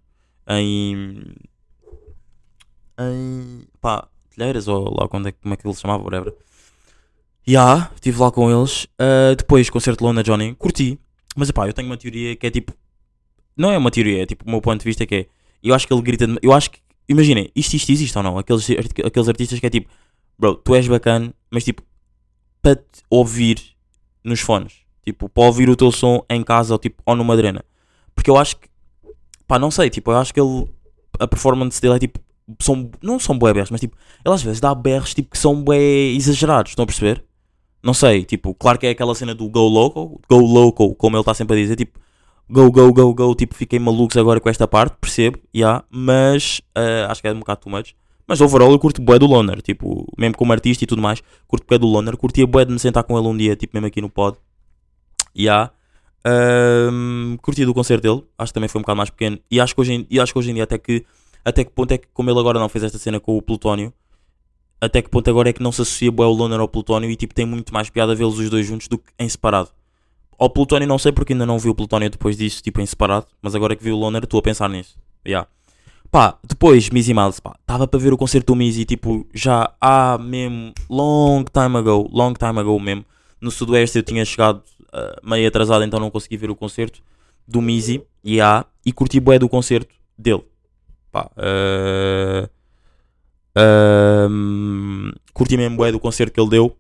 em... 0.48 1.34
Em... 3.00 3.68
pá, 3.80 4.08
Telheiras, 4.36 4.68
ou 4.68 4.96
lá 4.98 5.08
quando 5.08 5.28
é, 5.28 5.32
como 5.32 5.54
é 5.54 5.58
que 5.58 5.68
ele 5.68 5.74
se 5.76 5.82
chamava, 5.82 6.04
whatever. 6.04 6.34
Já, 7.46 7.74
yeah, 7.74 7.92
estive 7.96 8.20
lá 8.20 8.32
com 8.32 8.50
eles. 8.50 8.86
Uh, 9.00 9.36
depois, 9.36 9.70
concerto 9.70 10.00
de 10.00 10.04
Lona 10.04 10.24
Johnny, 10.24 10.56
curti. 10.56 11.00
Mas 11.36 11.52
pá, 11.52 11.68
eu 11.68 11.74
tenho 11.74 11.90
uma 11.90 11.98
teoria 11.98 12.36
que 12.36 12.48
é 12.48 12.52
tipo. 12.52 12.74
Não 13.58 13.72
é 13.72 13.78
uma 13.78 13.92
teoria, 13.92 14.24
é 14.24 14.26
tipo, 14.26 14.46
o 14.46 14.50
meu 14.50 14.62
ponto 14.62 14.80
de 14.80 14.86
vista 14.86 15.06
que 15.06 15.16
é. 15.16 15.26
Eu 15.64 15.74
acho 15.74 15.88
que 15.88 15.94
ele 15.94 16.02
grita. 16.02 16.26
Eu 16.42 16.54
acho 16.54 16.72
que. 16.72 16.80
Imaginem, 17.10 17.52
isto, 17.56 17.74
isto 17.74 17.92
existe 17.92 18.18
ou 18.18 18.24
não? 18.24 18.38
Aqueles, 18.38 18.68
aqueles 19.06 19.28
artistas 19.28 19.60
que 19.60 19.66
é 19.66 19.70
tipo. 19.70 19.90
Bro, 20.38 20.56
tu 20.56 20.76
és 20.76 20.88
bacana, 20.88 21.34
mas 21.50 21.64
tipo. 21.64 21.82
Para 22.62 22.76
te 22.76 23.02
ouvir 23.10 23.60
nos 24.24 24.40
fones. 24.40 24.81
Tipo, 25.04 25.28
para 25.28 25.44
ouvir 25.44 25.70
o 25.70 25.76
teu 25.76 25.92
som 25.92 26.24
em 26.30 26.44
casa 26.44 26.74
ou, 26.74 26.80
tipo, 26.80 27.02
ou 27.06 27.16
numa 27.16 27.36
drena. 27.36 27.64
Porque 28.14 28.30
eu 28.30 28.38
acho 28.38 28.58
que. 28.58 28.70
Pá, 29.48 29.58
não 29.58 29.72
sei, 29.72 29.90
tipo, 29.90 30.12
eu 30.12 30.18
acho 30.18 30.34
que 30.34 30.40
ele. 30.40 30.68
A 31.20 31.28
performance 31.28 31.82
dele 31.82 31.96
é 31.96 32.00
tipo. 32.00 32.20
São, 32.60 32.90
não 33.02 33.18
são 33.18 33.38
bué 33.38 33.54
berros, 33.54 33.72
mas 33.72 33.80
tipo, 33.80 33.96
ele 34.26 34.36
às 34.36 34.44
vezes 34.44 34.60
dá 34.60 34.76
berros 34.76 35.14
tipo, 35.14 35.30
que 35.30 35.38
são 35.38 35.64
bué 35.64 35.80
exagerados, 35.80 36.72
estão 36.72 36.84
a 36.84 36.86
perceber? 36.86 37.24
Não 37.84 37.94
sei, 37.94 38.26
tipo, 38.26 38.54
claro 38.54 38.78
que 38.78 38.86
é 38.86 38.90
aquela 38.90 39.16
cena 39.16 39.34
do 39.34 39.48
go 39.50 39.68
local, 39.68 40.20
go 40.30 40.38
local, 40.40 40.94
como 40.96 41.16
ele 41.16 41.22
está 41.22 41.34
sempre 41.34 41.58
a 41.58 41.62
dizer, 41.62 41.78
tipo, 41.78 41.98
go, 42.50 42.70
go, 42.70 42.92
go, 42.92 43.14
go, 43.14 43.36
tipo, 43.36 43.56
fiquei 43.56 43.80
malucos 43.80 44.18
agora 44.18 44.40
com 44.40 44.50
esta 44.50 44.68
parte, 44.68 44.98
percebo, 45.00 45.40
yeah, 45.56 45.84
mas 45.90 46.62
uh, 46.78 47.10
acho 47.10 47.22
que 47.22 47.28
é 47.28 47.32
um 47.32 47.40
bocado 47.40 47.62
too 47.62 47.72
much. 47.72 47.96
Mas 48.28 48.42
overall 48.42 48.72
eu 48.72 48.80
curto 48.80 49.02
bué 49.02 49.18
do 49.18 49.26
Loner, 49.26 49.62
tipo, 49.62 50.06
mesmo 50.18 50.36
como 50.38 50.52
artista 50.52 50.84
e 50.84 50.88
tudo 50.88 51.02
mais, 51.02 51.24
curto 51.48 51.66
bué 51.68 51.78
do 51.78 51.88
Loner, 51.88 52.18
curtia 52.18 52.46
bué 52.46 52.66
de 52.66 52.72
me 52.74 52.80
sentar 52.80 53.04
com 53.04 53.18
ele 53.18 53.28
um 53.28 53.38
dia, 53.38 53.56
tipo, 53.56 53.76
mesmo 53.76 53.88
aqui 53.88 54.02
no 54.02 54.10
pod, 54.10 54.38
já. 55.36 55.42
Yeah. 55.42 55.72
Um, 56.24 57.38
curti 57.42 57.66
do 57.66 57.74
concerto 57.74 58.04
dele, 58.04 58.24
acho 58.38 58.52
que 58.52 58.54
também 58.54 58.70
foi 58.70 58.80
um 58.80 58.84
bocado 58.84 58.98
mais 58.98 59.10
pequeno, 59.10 59.40
e 59.50 59.60
acho 59.60 59.74
que 59.74 59.82
hoje 59.82 59.94
em, 59.94 60.08
e 60.08 60.20
acho 60.20 60.32
que 60.32 60.38
hoje 60.38 60.52
em 60.52 60.54
dia 60.54 60.66
até 60.66 60.78
que, 60.78 61.04
até 61.44 61.64
que 61.64 61.72
ponto 61.72 61.92
é 61.92 61.98
que, 61.98 62.08
como 62.14 62.30
ele 62.30 62.40
agora 62.40 62.60
não 62.60 62.70
fez 62.70 62.84
esta 62.84 63.00
cena 63.00 63.20
com 63.20 63.36
o 63.36 63.42
Plutónio, 63.42 63.92
até 64.80 65.02
que 65.02 65.10
ponto 65.10 65.30
agora 65.30 65.50
é 65.50 65.54
que 65.54 65.62
não 65.62 65.72
se 65.72 65.82
associa 65.82 66.12
bué 66.12 66.26
o 66.26 66.32
Loner 66.32 66.60
ao 66.60 66.68
Plutónio 66.68 67.10
e 67.10 67.16
tipo 67.16 67.34
tem 67.34 67.46
muito 67.46 67.74
mais 67.74 67.90
piada 67.90 68.16
vê-los 68.16 68.40
os 68.40 68.50
dois 68.50 68.66
juntos 68.66 68.88
do 68.88 68.98
que 68.98 69.12
em 69.18 69.30
separado. 69.30 69.70
Ao 70.38 70.50
Plutónio 70.50 70.88
não 70.88 70.98
sei 70.98 71.12
porque 71.12 71.34
ainda 71.34 71.46
não 71.46 71.60
vi 71.60 71.70
o 71.70 71.76
Plutónio 71.76 72.10
depois 72.10 72.36
disso, 72.36 72.64
tipo 72.64 72.82
em 72.82 72.86
separado, 72.86 73.28
mas 73.42 73.54
agora 73.54 73.76
que 73.76 73.84
vi 73.84 73.92
o 73.92 73.96
Loner 73.96 74.24
estou 74.24 74.40
a 74.40 74.44
pensar 74.44 74.68
nisso. 74.70 74.98
Yeah. 75.26 75.48
Pá, 76.10 76.38
depois 76.44 76.90
Mizzy 76.90 77.14
Miles, 77.14 77.40
pá, 77.40 77.56
estava 77.62 77.88
para 77.88 78.00
ver 78.00 78.12
o 78.12 78.18
concerto 78.18 78.54
do 78.54 78.56
Mizzy, 78.56 78.86
tipo, 78.86 79.26
já 79.34 79.72
há 79.80 80.18
mesmo, 80.18 80.74
long 80.90 81.44
time 81.44 81.78
ago, 81.78 82.10
long 82.12 82.34
time 82.34 82.60
ago 82.60 82.78
mesmo, 82.80 83.06
no 83.40 83.50
Sudoeste 83.50 84.00
eu 84.00 84.04
tinha 84.04 84.26
chegado 84.26 84.62
uh, 84.94 85.28
meio 85.28 85.48
atrasado, 85.48 85.84
então 85.84 86.00
não 86.00 86.12
consegui 86.12 86.38
ver 86.38 86.50
o 86.50 86.56
concerto 86.56 87.02
do 87.48 87.62
Mizzy, 87.62 88.04
yeah, 88.26 88.66
e 88.86 88.92
curti 88.92 89.20
bué 89.20 89.38
do 89.40 89.50
concerto 89.50 89.94
dele. 90.18 90.44
Pá, 91.12 91.30
uh, 91.38 92.50
um, 94.30 95.12
curti 95.34 95.58
mesmo 95.58 95.78
bué 95.78 95.92
do 95.92 96.00
concerto 96.00 96.34
que 96.34 96.40
ele 96.40 96.50
deu. 96.50 96.78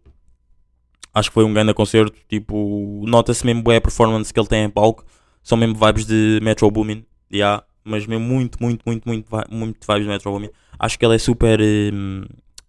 Acho 1.13 1.29
que 1.29 1.33
foi 1.33 1.43
um 1.43 1.53
grande 1.53 1.73
concerto. 1.73 2.13
Tipo, 2.29 3.03
nota-se 3.05 3.45
mesmo 3.45 3.61
bué 3.61 3.77
a 3.77 3.81
performance 3.81 4.33
que 4.33 4.39
ele 4.39 4.47
tem 4.47 4.63
em 4.63 4.69
palco. 4.69 5.03
São 5.43 5.57
mesmo 5.57 5.75
vibes 5.75 6.05
de 6.05 6.39
Metro 6.41 6.71
Boomin. 6.71 7.05
Yeah, 7.31 7.63
mas 7.83 8.05
mesmo 8.05 8.25
muito, 8.25 8.61
muito, 8.61 8.83
muito, 8.85 9.07
muito, 9.07 9.27
muito 9.49 9.85
vibes 9.85 10.03
de 10.03 10.09
Metro 10.09 10.31
Boomin. 10.31 10.49
Acho 10.79 10.97
que 10.97 11.05
ele 11.05 11.15
é 11.15 11.17
super. 11.17 11.59
Um, 11.61 12.23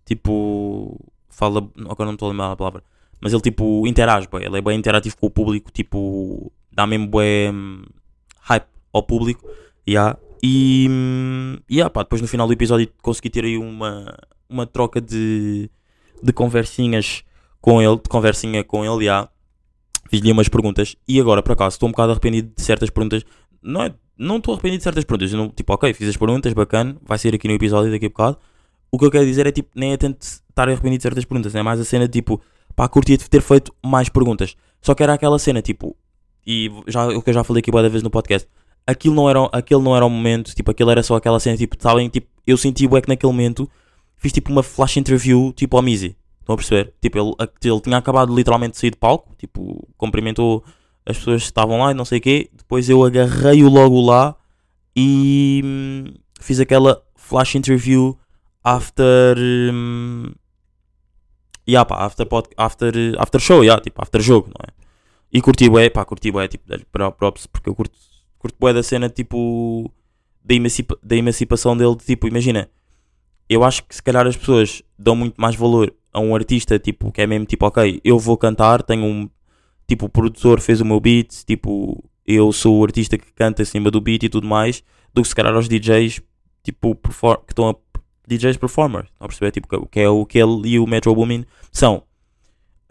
tipo. 0.05 0.99
Fala. 1.29 1.61
Agora 1.89 2.07
não 2.07 2.15
estou 2.15 2.29
a 2.29 2.31
lembrar 2.33 2.53
a 2.53 2.57
palavra. 2.57 2.83
Mas 3.23 3.33
ele 3.33 3.41
tipo 3.41 3.87
interage, 3.87 4.27
bué. 4.29 4.45
Ele 4.45 4.59
é 4.59 4.61
bem 4.61 4.77
interativo 4.77 5.17
com 5.17 5.27
o 5.27 5.31
público. 5.31 5.71
Tipo. 5.71 6.53
Dá 6.73 6.87
mesmo 6.87 7.07
bué. 7.07 7.51
Um, 7.53 7.85
hype 8.41 8.67
ao 8.93 9.03
público. 9.03 9.49
Yeah. 9.89 10.19
E, 10.43 10.89
e 11.71 11.81
ah, 11.81 11.89
pá, 11.89 12.03
depois 12.03 12.21
no 12.21 12.27
final 12.27 12.47
do 12.47 12.53
episódio 12.53 12.89
consegui 13.01 13.31
ter 13.31 13.45
aí 13.45 13.57
uma, 13.57 14.13
uma 14.49 14.67
troca 14.67 15.01
de, 15.01 15.71
de 16.21 16.33
conversinhas 16.33 17.23
com 17.61 17.81
ele, 17.81 17.97
de 17.97 18.09
conversinha 18.09 18.65
com 18.65 18.85
ele, 18.85 19.05
já. 19.05 19.29
Fiz-lhe 20.11 20.33
umas 20.33 20.49
perguntas 20.49 20.97
e 21.09 21.19
agora, 21.21 21.43
por 21.43 21.53
acaso, 21.53 21.75
estou 21.75 21.89
um 21.89 21.93
bocado 21.93 22.11
arrependido 22.11 22.53
de 22.55 22.63
certas 22.63 22.91
perguntas. 22.91 23.25
Não 23.63 23.85
é, 23.85 23.95
não 24.19 24.39
estou 24.39 24.53
arrependido 24.53 24.79
de 24.79 24.85
certas 24.85 25.05
perguntas. 25.05 25.33
Não, 25.33 25.49
tipo, 25.49 25.73
ok, 25.73 25.95
fiz 25.95 26.09
as 26.09 26.17
perguntas, 26.17 26.53
bacana, 26.53 26.97
vai 27.03 27.17
ser 27.19 27.35
aqui 27.35 27.49
no 27.49 27.55
episódio 27.55 27.91
daqui 27.91 28.07
a 28.07 28.09
bocado. 28.09 28.39
O 28.91 28.99
que 28.99 29.07
eu 29.07 29.11
quero 29.11 29.25
dizer 29.25 29.47
é 29.47 29.53
tipo, 29.53 29.71
nem 29.75 29.93
é 29.93 29.97
tanto 29.97 30.21
estar 30.21 30.69
arrependido 30.69 30.99
de 30.99 31.03
certas 31.03 31.25
perguntas, 31.25 31.55
é 31.55 31.63
mais 31.63 31.81
a 31.81 31.85
cena 31.85 32.07
tipo, 32.07 32.43
pá, 32.75 32.89
curtia 32.89 33.17
de 33.17 33.29
ter 33.29 33.41
feito 33.41 33.75
mais 33.85 34.09
perguntas. 34.09 34.57
Só 34.81 34.95
que 34.95 35.03
era 35.03 35.15
aquela 35.15 35.39
cena 35.39 35.63
tipo, 35.63 35.97
e 36.47 36.71
já, 36.87 37.07
o 37.09 37.23
que 37.23 37.31
eu 37.31 37.35
já 37.35 37.45
falei 37.45 37.61
aqui 37.61 37.71
várias 37.71 37.93
vezes 37.93 38.03
no 38.03 38.11
podcast, 38.11 38.49
aquilo 38.87 39.15
não 39.15 39.29
era, 39.29 39.49
aquele 39.53 39.83
não 39.83 39.97
era 39.97 40.05
o 40.05 40.11
momento, 40.11 40.55
tipo, 40.55 40.71
aquilo 40.71 40.91
era 40.91 41.03
só 41.03 41.17
aquela 41.17 41.39
cena, 41.39 41.57
tipo, 41.57 41.77
sabem, 41.79 42.09
tipo, 42.09 42.27
eu 42.47 42.57
senti 42.57 42.87
o 42.87 43.01
que 43.01 43.09
naquele 43.09 43.33
momento 43.33 43.71
fiz 44.17 44.33
tipo 44.33 44.51
uma 44.51 44.63
flash 44.63 44.97
interview, 44.97 45.53
tipo, 45.55 45.77
ao 45.77 45.83
Mizzy. 45.83 46.17
Estão 46.41 46.55
a 46.55 46.57
perceber? 46.57 46.93
Tipo, 47.01 47.19
ele, 47.19 47.51
ele 47.65 47.81
tinha 47.81 47.97
acabado 47.97 48.35
literalmente 48.35 48.73
de 48.73 48.79
sair 48.79 48.91
de 48.91 48.97
palco, 48.97 49.35
tipo, 49.39 49.89
cumprimentou 49.97 50.65
as 51.07 51.17
pessoas 51.17 51.43
que 51.43 51.47
estavam 51.47 51.79
lá 51.79 51.91
e 51.93 51.95
não 51.95 52.05
sei 52.05 52.19
o 52.19 52.21
quê. 52.21 52.51
Depois 52.53 52.89
eu 52.89 53.05
agarrei-o 53.05 53.69
logo 53.69 54.01
lá 54.01 54.35
e 54.97 55.61
hum, 55.65 56.15
fiz 56.41 56.61
aquela 56.61 57.03
flash 57.15 57.55
interview 57.55 58.19
after. 58.63 59.37
Hum, 59.39 60.33
yeah, 61.73 61.85
pá, 61.85 62.05
after, 62.05 62.27
pod, 62.27 62.49
after, 62.57 62.93
after 63.19 63.41
show, 63.41 63.63
yeah, 63.63 63.81
tipo, 63.83 64.01
after 64.03 64.21
jogo, 64.21 64.49
não 64.49 64.65
é? 64.67 64.73
E 65.33 65.41
curti 65.41 65.69
bué, 65.69 65.89
pá, 65.91 66.05
curti 66.05 66.31
bué, 66.31 66.49
tipo, 66.49 66.65
props, 67.17 67.47
porque 67.47 67.69
eu 67.69 67.75
curto 67.75 67.97
curto 68.39 68.57
bué 68.59 68.73
da 68.73 68.83
cena 68.83 69.09
tipo 69.09 69.89
da, 70.45 70.55
emancipa 70.55 70.99
da 71.03 71.17
emancipação 71.17 71.77
dele, 71.77 71.95
de, 71.95 72.05
tipo, 72.05 72.27
imagina, 72.27 72.69
eu 73.49 73.63
acho 73.63 73.85
que 73.85 73.95
se 73.95 74.03
calhar 74.03 74.27
as 74.27 74.37
pessoas 74.37 74.83
dão 74.99 75.15
muito 75.15 75.41
mais 75.41 75.55
valor 75.55 75.95
a 76.13 76.21
um 76.21 76.35
artista, 76.35 76.79
tipo, 76.79 77.13
que 77.13 77.23
é 77.23 77.27
mesmo 77.27 77.47
tipo, 77.47 77.65
ok, 77.65 78.01
eu 78.05 78.19
vou 78.19 78.37
cantar, 78.37 78.83
tenho 78.83 79.05
um, 79.05 79.31
tipo, 79.87 80.07
o 80.07 80.09
produtor 80.09 80.61
fez 80.61 80.81
o 80.81 80.85
meu 80.85 80.99
beat, 81.01 81.45
tipo, 81.47 82.05
eu 82.27 82.53
sou 82.53 82.81
o 82.81 82.85
artista 82.85 83.17
que 83.17 83.33
canta 83.33 83.63
acima 83.63 83.91
do 83.91 84.01
beat 84.01 84.25
e 84.25 84.29
tudo 84.29 84.47
mais, 84.47 84.83
do 85.15 85.23
que 85.23 85.29
se 85.29 85.35
calhar 85.35 85.55
aos 85.55 85.69
DJs, 85.69 86.21
tipo, 86.65 86.97
que 86.97 87.53
estão 87.53 87.71
a, 87.71 87.77
DJs 88.27 88.57
performers, 88.57 89.07
estão 89.07 89.25
a 89.25 89.29
perceber, 89.29 89.51
tipo, 89.51 89.87
que 89.89 90.01
é 90.01 90.09
o 90.09 90.25
que 90.25 90.39
ele 90.39 90.69
e 90.69 90.79
o 90.79 90.87
Metro 90.87 91.15
Boomin 91.15 91.45
são. 91.71 92.03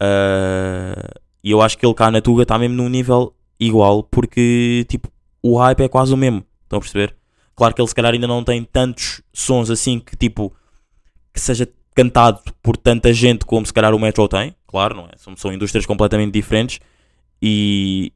Uh, 0.02 1.20
e 1.42 1.50
eu 1.50 1.60
acho 1.60 1.76
que 1.78 1.86
ele 1.86 1.94
cá 1.94 2.10
na 2.10 2.20
Tuga 2.20 2.42
está 2.42 2.58
mesmo 2.58 2.76
num 2.76 2.88
nível 2.88 3.34
igual, 3.58 4.02
porque, 4.02 4.84
tipo, 4.88 5.08
o 5.42 5.56
hype 5.58 5.80
é 5.80 5.88
quase 5.88 6.12
o 6.12 6.16
mesmo. 6.16 6.44
Estão 6.64 6.78
a 6.78 6.80
perceber? 6.80 7.16
Claro 7.54 7.74
que 7.74 7.80
ele 7.80 7.88
se 7.88 7.94
calhar 7.94 8.12
ainda 8.12 8.26
não 8.26 8.42
tem 8.42 8.64
tantos 8.64 9.22
sons 9.32 9.70
assim 9.70 10.00
que 10.00 10.16
tipo 10.16 10.52
que 11.32 11.40
seja 11.40 11.68
cantado 11.94 12.40
por 12.62 12.76
tanta 12.76 13.12
gente 13.12 13.44
como 13.44 13.66
se 13.66 13.72
calhar 13.72 13.94
o 13.94 13.98
Metro 13.98 14.26
tem, 14.28 14.54
claro, 14.66 14.96
não 14.96 15.04
é? 15.04 15.10
São, 15.16 15.36
são 15.36 15.52
indústrias 15.52 15.84
completamente 15.84 16.32
diferentes 16.32 16.80
e, 17.40 18.12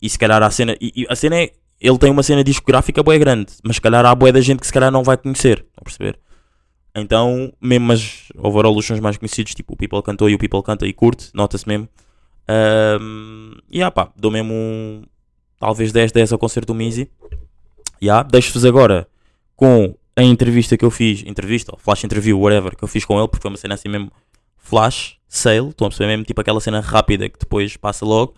e 0.00 0.08
se 0.08 0.18
calhar 0.18 0.42
a 0.42 0.50
cena, 0.50 0.76
e, 0.80 0.92
e 1.02 1.06
a 1.08 1.16
cena 1.16 1.36
é, 1.36 1.52
ele 1.80 1.98
tem 1.98 2.10
uma 2.10 2.22
cena 2.22 2.44
discográfica 2.44 3.02
bué 3.02 3.18
grande, 3.18 3.52
mas 3.64 3.76
se 3.76 3.82
calhar 3.82 4.04
há 4.04 4.14
bué 4.14 4.32
da 4.32 4.40
gente 4.40 4.60
que 4.60 4.66
se 4.66 4.72
calhar 4.72 4.90
não 4.90 5.02
vai 5.02 5.16
conhecer, 5.16 5.58
estão 5.58 5.80
a 5.80 5.84
perceber? 5.84 6.18
Então, 6.96 7.52
mesmo 7.60 7.92
as 7.92 8.28
overall 8.38 8.74
os 8.74 8.86
sons 8.86 9.00
mais 9.00 9.18
conhecidos, 9.18 9.54
tipo 9.54 9.74
o 9.74 9.76
People 9.76 10.02
cantou 10.02 10.30
e 10.30 10.34
o 10.34 10.38
People 10.38 10.62
canta 10.62 10.86
e 10.86 10.92
curte, 10.94 11.28
nota-se 11.34 11.68
mesmo. 11.68 11.86
Um, 13.00 13.52
e 13.70 13.82
ah 13.82 13.90
pá, 13.90 14.10
dou 14.16 14.30
mesmo 14.30 14.54
um, 14.54 15.02
talvez 15.58 15.92
10 15.92 16.12
10 16.12 16.32
ao 16.32 16.38
concerto 16.38 16.72
do 16.72 16.74
Mizi. 16.74 17.10
Yeah, 18.02 18.26
Deixo-vos 18.26 18.64
agora 18.64 19.06
com 19.54 19.94
a 20.16 20.22
entrevista 20.22 20.76
que 20.76 20.84
eu 20.84 20.90
fiz, 20.90 21.22
entrevista, 21.26 21.72
ou 21.72 21.78
flash 21.78 22.04
interview, 22.04 22.40
whatever, 22.40 22.74
que 22.74 22.82
eu 22.82 22.88
fiz 22.88 23.04
com 23.04 23.18
ele, 23.18 23.28
porque 23.28 23.42
foi 23.42 23.50
uma 23.50 23.58
cena 23.58 23.74
assim 23.74 23.88
mesmo 23.88 24.10
flash, 24.56 25.18
sale, 25.28 25.68
estão 25.68 25.86
a 25.86 25.90
perceber 25.90 26.08
mesmo, 26.08 26.24
tipo 26.24 26.40
aquela 26.40 26.60
cena 26.60 26.80
rápida 26.80 27.28
que 27.28 27.38
depois 27.38 27.76
passa 27.76 28.06
logo. 28.06 28.34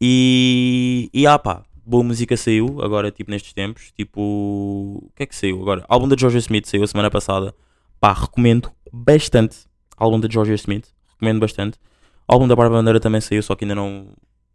E, 0.00 1.08
e 1.14 1.24
ah 1.26 1.38
pá, 1.38 1.62
boa 1.86 2.02
música 2.02 2.36
saiu 2.36 2.82
agora, 2.82 3.12
tipo 3.12 3.30
nestes 3.30 3.52
tempos. 3.52 3.92
Tipo, 3.96 4.20
o 4.20 5.10
que 5.14 5.22
é 5.22 5.26
que 5.26 5.36
saiu 5.36 5.60
agora? 5.62 5.84
Álbum 5.88 6.08
da 6.08 6.16
Georgia 6.18 6.40
Smith 6.40 6.66
saiu 6.66 6.82
a 6.82 6.86
semana 6.86 7.10
passada. 7.10 7.54
Pá, 8.02 8.12
recomendo 8.12 8.68
bastante. 8.92 9.58
Álbum 9.96 10.18
da 10.18 10.28
Georgia 10.28 10.56
Smith, 10.56 10.88
recomendo 11.12 11.38
bastante. 11.38 11.78
Álbum 12.26 12.48
da 12.48 12.56
Bárbara 12.56 12.80
Bandeira 12.80 12.98
também 12.98 13.20
saiu, 13.20 13.40
só 13.44 13.54
que 13.54 13.64
ainda 13.64 13.76
não. 13.76 14.08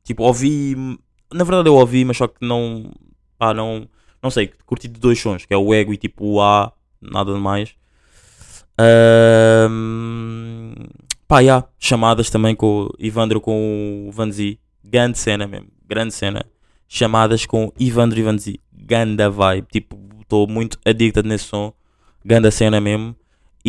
Tipo, 0.03 0.23
ouvi. 0.23 0.75
Na 1.33 1.45
verdade 1.45 1.69
eu 1.69 1.75
ouvi, 1.75 2.03
mas 2.03 2.17
só 2.17 2.27
que 2.27 2.45
não. 2.45 2.91
Pá, 3.38 3.53
não. 3.53 3.88
Não 4.21 4.29
sei, 4.29 4.51
curti 4.65 4.89
de 4.89 4.99
dois 4.99 5.21
sons, 5.21 5.45
que 5.45 5.53
é 5.53 5.57
o 5.57 5.73
Ego 5.73 5.93
e 5.93 5.97
tipo 5.97 6.25
o 6.25 6.41
A, 6.41 6.73
nada 7.01 7.33
de 7.33 7.39
mais. 7.39 7.73
Ahm, 8.77 10.73
pá, 11.25 11.41
já, 11.41 11.63
chamadas 11.79 12.29
também 12.29 12.53
com 12.53 12.88
o 12.88 12.95
Ivandro 12.99 13.39
com 13.39 14.07
o 14.10 14.12
Vanzi. 14.12 14.60
Grande 14.83 15.17
cena 15.17 15.47
mesmo, 15.47 15.69
grande 15.88 16.13
cena. 16.13 16.45
Chamadas 16.86 17.45
com 17.45 17.71
Ivandro 17.79 18.19
e 18.19 18.23
Vanzi. 18.23 18.60
Ganda 18.73 19.29
vibe, 19.29 19.67
tipo, 19.71 19.97
estou 20.19 20.45
muito 20.49 20.77
addicted 20.86 21.25
nesse 21.25 21.45
som. 21.45 21.71
Ganda 22.25 22.51
cena 22.51 22.81
mesmo. 22.81 23.15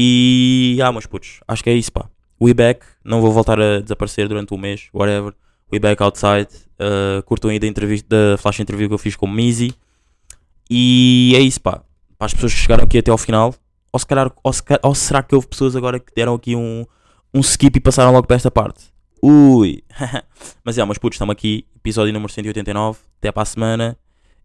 E, 0.01 0.79
ah, 0.81 0.93
meus 0.93 1.07
putos, 1.07 1.41
acho 1.49 1.65
que 1.65 1.69
é 1.69 1.75
isso, 1.75 1.91
pá. 1.91 2.09
We 2.41 2.55
back, 2.55 2.87
não 3.05 3.21
vou 3.21 3.33
voltar 3.33 3.61
a 3.61 3.81
desaparecer 3.81 4.29
durante 4.29 4.55
um 4.55 4.57
mês, 4.57 4.89
whatever. 4.95 5.35
We 5.73 5.81
back 5.81 6.01
outside. 6.01 6.47
Uh, 6.79 7.21
curtam 7.25 7.51
aí 7.51 7.59
da, 7.59 7.67
entrevista, 7.67 8.07
da 8.09 8.39
flash 8.39 8.61
interview 8.61 8.87
que 8.87 8.95
eu 8.95 8.99
fiz 8.99 9.17
com 9.17 9.27
o 9.27 9.29
Mizi. 9.29 9.75
E 10.71 11.33
é 11.35 11.41
isso, 11.41 11.61
pá. 11.61 11.83
Para 12.17 12.27
as 12.27 12.33
pessoas 12.33 12.55
que 12.55 12.61
chegaram 12.61 12.85
aqui 12.85 12.97
até 12.97 13.11
ao 13.11 13.19
final, 13.19 13.53
ou, 13.93 13.99
se 13.99 14.07
calhar, 14.07 14.31
ou, 14.41 14.53
se 14.53 14.63
ou 14.85 14.95
será 14.95 15.21
que 15.21 15.35
houve 15.35 15.49
pessoas 15.49 15.75
agora 15.75 15.99
que 15.99 16.15
deram 16.15 16.35
aqui 16.35 16.55
um, 16.55 16.87
um 17.35 17.41
skip 17.41 17.77
e 17.77 17.81
passaram 17.81 18.13
logo 18.13 18.29
para 18.29 18.37
esta 18.37 18.53
parte? 18.53 18.85
Ui! 19.21 19.83
Mas 20.63 20.79
é, 20.79 20.85
mas 20.85 20.97
putos, 20.97 21.17
estamos 21.17 21.33
aqui, 21.33 21.67
episódio 21.75 22.13
número 22.13 22.33
189. 22.33 23.01
Até 23.19 23.33
para 23.33 23.43
a 23.43 23.47
semana. 23.47 23.99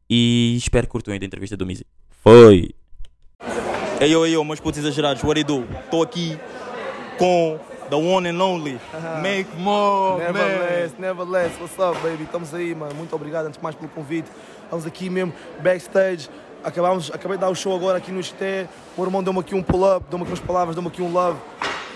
E 0.09 0.55
espero 0.57 0.87
que 0.87 0.91
curtam 0.91 1.15
da 1.15 1.23
entrevista 1.23 1.55
do 1.55 1.63
Mizi. 1.63 1.85
Foi! 2.23 2.73
Ei, 3.99 4.13
eu, 4.13 4.25
ei, 4.25 4.36
eu, 4.36 4.43
meus 4.43 4.60
putos 4.60 4.79
exagerados, 4.79 5.23
what 5.23 5.41
do 5.43 5.53
you 5.53 5.65
do? 5.65 5.73
Estou 5.79 6.03
aqui 6.03 6.38
com 7.17 7.58
the 7.89 7.95
one 7.95 8.27
and 8.27 8.41
only 8.41 8.79
Make 9.21 9.56
More, 9.58 10.19
Never 10.19 10.34
man. 10.34 10.60
less, 10.60 10.93
never 10.99 11.25
less. 11.25 11.51
What's 11.60 11.77
up, 11.79 11.99
baby? 12.01 12.23
Estamos 12.23 12.53
aí, 12.53 12.75
mano. 12.75 12.93
Muito 12.95 13.15
obrigado 13.15 13.45
antes 13.45 13.58
de 13.58 13.63
mais 13.63 13.75
pelo 13.75 13.89
convite. 13.89 14.29
Estamos 14.63 14.86
aqui 14.86 15.10
mesmo, 15.10 15.34
backstage. 15.62 16.29
Acabamos, 16.63 17.12
acabei 17.13 17.38
de 17.38 17.41
dar 17.41 17.49
o 17.49 17.56
show 17.56 17.75
agora 17.75 17.97
aqui 17.97 18.12
no 18.12 18.21
XT. 18.21 18.67
O 18.97 19.01
meu 19.01 19.08
irmão 19.08 19.23
deu-me 19.23 19.39
aqui 19.39 19.53
um 19.56 19.62
pull-up, 19.63 20.06
deu-me 20.10 20.23
aqui 20.23 20.32
umas 20.32 20.39
palavras, 20.39 20.75
deu-me 20.75 20.88
aqui 20.89 21.01
um 21.01 21.12
love. 21.12 21.39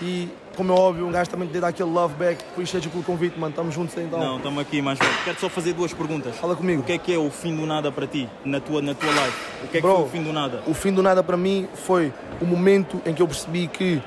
E, 0.00 0.28
como 0.58 0.72
é 0.72 0.76
óbvio, 0.76 1.06
um 1.06 1.12
gajo 1.12 1.30
também 1.30 1.46
de 1.46 1.60
dar 1.60 1.68
aquele 1.68 1.88
love 1.88 2.14
back. 2.14 2.44
Appreciate 2.50 2.88
pelo 2.88 3.04
convite, 3.04 3.38
mano. 3.38 3.50
Estamos 3.50 3.72
juntos 3.72 3.96
aí, 3.96 4.04
então. 4.04 4.18
Não, 4.18 4.38
estamos 4.38 4.58
aqui 4.60 4.82
mais 4.82 4.98
velho. 4.98 5.12
Quero 5.24 5.38
só 5.38 5.48
fazer 5.48 5.72
duas 5.72 5.94
perguntas. 5.94 6.34
Fala 6.34 6.56
comigo. 6.56 6.82
O 6.82 6.84
que 6.84 6.94
é 6.94 6.98
que 6.98 7.14
é 7.14 7.16
o 7.16 7.30
fim 7.30 7.54
do 7.54 7.64
nada 7.64 7.92
para 7.92 8.08
ti, 8.08 8.28
na 8.44 8.58
tua, 8.58 8.82
na 8.82 8.92
tua 8.92 9.08
life? 9.08 9.38
O 9.62 9.68
que 9.68 9.78
é 9.78 9.80
que 9.80 9.86
Bro. 9.86 9.94
foi 9.94 10.04
o 10.04 10.08
fim 10.08 10.22
do 10.24 10.32
nada? 10.32 10.62
O 10.66 10.74
fim 10.74 10.92
do 10.92 11.00
nada 11.00 11.22
para 11.22 11.36
mim 11.36 11.68
foi 11.74 12.12
o 12.40 12.44
momento 12.44 13.00
em 13.06 13.14
que 13.14 13.22
eu 13.22 13.28
percebi 13.28 13.68
que, 13.68 14.02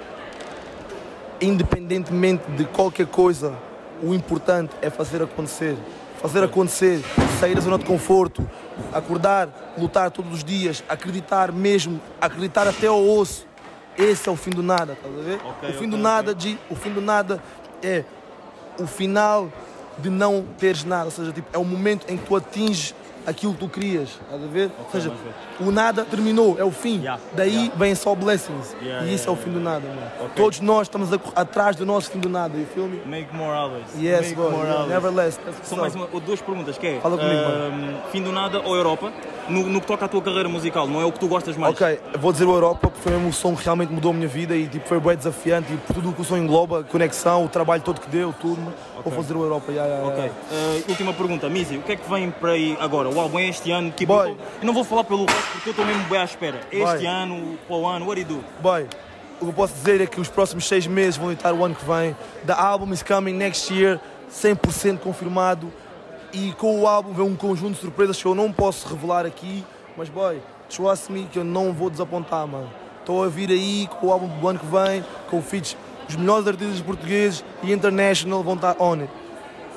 independentemente 1.39 2.43
de 2.51 2.65
qualquer 2.65 3.07
coisa, 3.07 3.55
o 4.03 4.13
importante 4.13 4.75
é 4.81 4.89
fazer 4.89 5.23
acontecer. 5.23 5.77
Fazer 6.21 6.43
acontecer, 6.43 7.01
sair 7.39 7.55
da 7.55 7.61
zona 7.61 7.77
de 7.77 7.85
conforto, 7.85 8.45
acordar, 8.91 9.73
lutar 9.77 10.11
todos 10.11 10.33
os 10.33 10.43
dias, 10.43 10.83
acreditar 10.89 11.49
mesmo, 11.49 12.01
acreditar 12.19 12.67
até 12.67 12.87
ao 12.87 13.01
osso. 13.01 13.47
Esse 13.97 14.29
é 14.29 14.31
o 14.31 14.35
fim 14.35 14.51
do 14.51 14.63
nada, 14.63 14.93
estás 14.93 15.17
a 15.17 15.21
ver? 15.21 15.39
Ok, 15.43 15.69
o 15.69 15.73
fim 15.73 15.77
ok, 15.79 15.87
do 15.87 15.97
nada, 15.97 16.35
de, 16.35 16.57
o 16.69 16.75
fim 16.75 16.91
do 16.91 17.01
nada 17.01 17.41
é 17.83 18.03
o 18.79 18.87
final 18.87 19.51
de 19.97 20.09
não 20.09 20.45
teres 20.57 20.83
nada, 20.83 21.05
ou 21.05 21.11
seja, 21.11 21.31
tipo, 21.31 21.47
é 21.53 21.57
o 21.57 21.65
momento 21.65 22.05
em 22.09 22.17
que 22.17 22.25
tu 22.25 22.35
atinges 22.35 22.95
aquilo 23.25 23.53
que 23.53 23.59
tu 23.59 23.69
querias, 23.69 24.09
estás 24.09 24.43
a 24.43 24.47
ver? 24.47 24.71
ou 24.79 24.91
seja, 24.91 25.11
o 25.59 25.71
nada 25.71 26.03
terminou, 26.05 26.57
é 26.59 26.63
o 26.63 26.71
fim. 26.71 26.99
Yeah, 26.99 27.21
Daí 27.35 27.53
yeah. 27.55 27.73
vem 27.75 27.95
só 27.95 28.15
blessings. 28.15 28.75
Yeah, 28.81 29.05
e 29.07 29.13
isso 29.15 29.29
é 29.29 29.31
o 29.31 29.35
fim 29.35 29.51
do 29.51 29.59
nada, 29.59 29.87
mano. 29.87 30.01
Ok. 30.21 30.31
Todos 30.35 30.59
nós 30.61 30.83
estamos 30.83 31.09
a 31.13 31.19
atrás 31.41 31.75
do 31.75 31.85
nosso 31.85 32.09
fim 32.11 32.19
do 32.19 32.29
nada, 32.29 32.57
you 32.57 32.65
feel 32.73 32.87
me? 32.87 33.01
Make 33.05 33.33
more 33.35 33.53
always. 33.53 33.85
Yes, 33.97 34.21
Make 34.21 34.35
bro. 34.35 34.51
more 34.51 34.63
yeah, 34.63 34.73
always. 34.81 34.89
Never 34.89 35.11
less. 35.11 35.37
That's 35.37 35.57
what's 35.57 35.69
São 35.69 35.77
mais 35.77 35.95
uma, 35.95 36.07
duas 36.07 36.41
perguntas, 36.41 36.77
que 36.77 36.87
é 36.87 36.99
Fala 36.99 37.17
comigo, 37.17 37.39
ahm, 37.41 38.11
fim 38.11 38.21
do 38.23 38.31
nada 38.31 38.61
ou 38.61 38.75
Europa? 38.75 39.11
No, 39.49 39.63
no 39.67 39.81
que 39.81 39.87
toca 39.87 40.05
à 40.05 40.07
tua 40.07 40.21
carreira 40.21 40.47
musical, 40.47 40.87
não 40.87 41.01
é 41.01 41.05
o 41.05 41.11
que 41.11 41.19
tu 41.19 41.27
gostas 41.27 41.57
mais? 41.57 41.73
Ok, 41.73 41.99
vou 42.19 42.31
dizer 42.31 42.45
o 42.45 42.53
Europa 42.53 42.89
porque 42.89 42.99
foi 43.01 43.11
mesmo 43.11 43.29
o 43.29 43.33
som 43.33 43.55
que 43.55 43.63
realmente 43.63 43.91
mudou 43.91 44.11
a 44.11 44.13
minha 44.13 44.27
vida 44.27 44.55
e 44.55 44.67
tipo, 44.67 44.87
foi 44.87 44.99
bem 44.99 45.17
desafiante 45.17 45.73
e 45.73 45.77
por 45.77 45.93
tudo 45.95 46.09
o 46.09 46.13
que 46.13 46.21
o 46.21 46.23
som 46.23 46.37
engloba, 46.37 46.83
conexão, 46.83 47.43
o 47.45 47.49
trabalho 47.49 47.81
todo 47.81 47.99
que 47.99 48.09
deu, 48.09 48.33
tudo. 48.39 48.61
Vou 49.03 49.11
fazer 49.11 49.35
o 49.35 49.41
Europa, 49.43 49.71
yeah, 49.71 49.91
yeah, 49.91 50.07
Ok. 50.07 50.19
yeah. 50.19 50.35
Ah, 50.51 50.89
última 50.89 51.11
pergunta, 51.13 51.49
Mizzy, 51.49 51.77
o 51.77 51.81
que 51.81 51.93
é 51.93 51.95
que 51.95 52.07
vem 52.07 52.29
para 52.29 52.51
aí 52.51 52.77
agora? 52.79 53.09
O 53.13 53.19
álbum 53.19 53.39
é 53.39 53.49
este 53.49 53.69
ano? 53.71 53.91
Tipo, 53.91 54.13
Boy. 54.13 54.29
eu, 54.29 54.37
não 54.65 54.73
vou 54.73 54.85
falar 54.85 55.03
pelo 55.03 55.25
resto 55.25 55.51
porque 55.51 55.69
eu 55.69 55.71
estou 55.71 55.85
mesmo 55.85 56.03
bem 56.05 56.19
à 56.19 56.23
espera. 56.23 56.61
Este 56.71 56.85
Boy. 56.85 57.05
ano, 57.05 57.59
para 57.67 57.75
o 57.75 57.85
ano, 57.85 58.07
what 58.07 58.23
do 58.23 58.35
you 58.35 58.41
do? 58.41 58.45
Boy, 58.61 58.83
o 59.41 59.45
que 59.45 59.49
eu 59.49 59.53
posso 59.53 59.73
dizer 59.73 59.99
é 59.99 60.05
que 60.05 60.21
os 60.21 60.29
próximos 60.29 60.65
seis 60.65 60.87
meses 60.87 61.17
vão 61.17 61.31
editar 61.31 61.53
o 61.53 61.65
ano 61.65 61.75
que 61.75 61.83
vem. 61.83 62.15
The 62.45 62.53
album 62.53 62.93
is 62.93 63.03
coming 63.03 63.33
next 63.33 63.73
year, 63.73 63.99
100% 64.31 64.99
confirmado. 64.99 65.71
E 66.31 66.53
com 66.53 66.79
o 66.79 66.87
álbum 66.87 67.11
vem 67.11 67.25
um 67.25 67.35
conjunto 67.35 67.73
de 67.73 67.81
surpresas 67.81 68.21
que 68.21 68.25
eu 68.25 68.33
não 68.33 68.49
posso 68.49 68.87
revelar 68.87 69.25
aqui. 69.25 69.65
Mas, 69.97 70.07
boy, 70.07 70.41
trust 70.69 71.11
me 71.11 71.25
que 71.25 71.37
eu 71.37 71.43
não 71.43 71.73
vou 71.73 71.89
desapontar, 71.89 72.47
mano. 72.47 72.71
Estou 73.01 73.25
a 73.25 73.27
vir 73.27 73.49
aí 73.49 73.89
com 73.99 74.07
o 74.07 74.13
álbum 74.13 74.27
do 74.27 74.47
ano 74.47 74.59
que 74.59 74.65
vem, 74.65 75.03
com 75.29 75.41
feats. 75.41 75.75
Os 76.07 76.15
melhores 76.15 76.47
artistas 76.47 76.79
portugueses 76.79 77.43
e 77.61 77.73
international 77.73 78.41
vão 78.41 78.55
estar 78.55 78.75
on 78.79 79.01
it. 79.01 79.20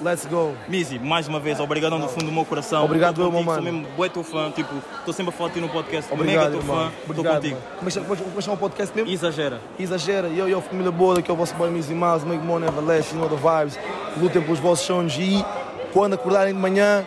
Let's 0.02 0.26
go. 0.26 0.54
Mizzy, 0.68 0.98
mais 0.98 1.28
uma 1.28 1.38
vez, 1.38 1.61
obrigadão 1.61 2.00
do 2.00 2.09
fundo 2.09 2.26
do 2.26 2.33
meu 2.33 2.44
coração. 2.44 2.85
Obrigado, 2.85 3.18
meu 3.18 3.30
mano. 3.30 3.54
Sou 3.54 3.62
mesmo 3.62 3.87
bué 3.96 4.09
teu 4.09 4.24
fã, 4.24 4.50
tipo, 4.50 4.74
estou 4.98 5.14
sempre 5.14 5.33
a 5.33 5.37
falar 5.37 5.48
de 5.50 5.54
ti 5.54 5.61
no 5.61 5.68
podcast. 5.68 6.12
Obrigado, 6.12 6.50
Mega 6.50 6.62
teu 6.62 6.62
fã, 6.62 6.90
estou 7.09 7.24
contigo. 7.24 7.57
mano. 7.80 8.33
Que 8.35 8.42
chama 8.42 8.54
o 8.54 8.59
podcast 8.59 8.94
mesmo? 8.94 9.11
Exagera. 9.11 9.61
Exagera, 9.78 10.28
eu 10.28 10.48
e 10.48 10.54
a 10.54 10.61
família 10.61 10.90
boa, 10.90 11.22
que 11.22 11.30
é 11.30 11.35
o 11.35 11.37
vosso 11.37 11.54
boy 11.54 11.70
Mizzy 11.70 11.94
Miles, 11.94 12.24
Make 12.24 12.44
More 12.44 12.62
Never 12.64 12.85
Less, 12.85 13.14
you 13.14 13.20
know 13.20 13.28
the 13.28 13.37
vibes. 13.37 13.78
Lutem 14.20 14.42
pelos 14.42 14.59
vossos 14.59 14.85
sonhos 14.85 15.14
e 15.18 15.44
quando 15.92 16.14
acordarem 16.14 16.52
de 16.52 16.59
manhã, 16.61 17.07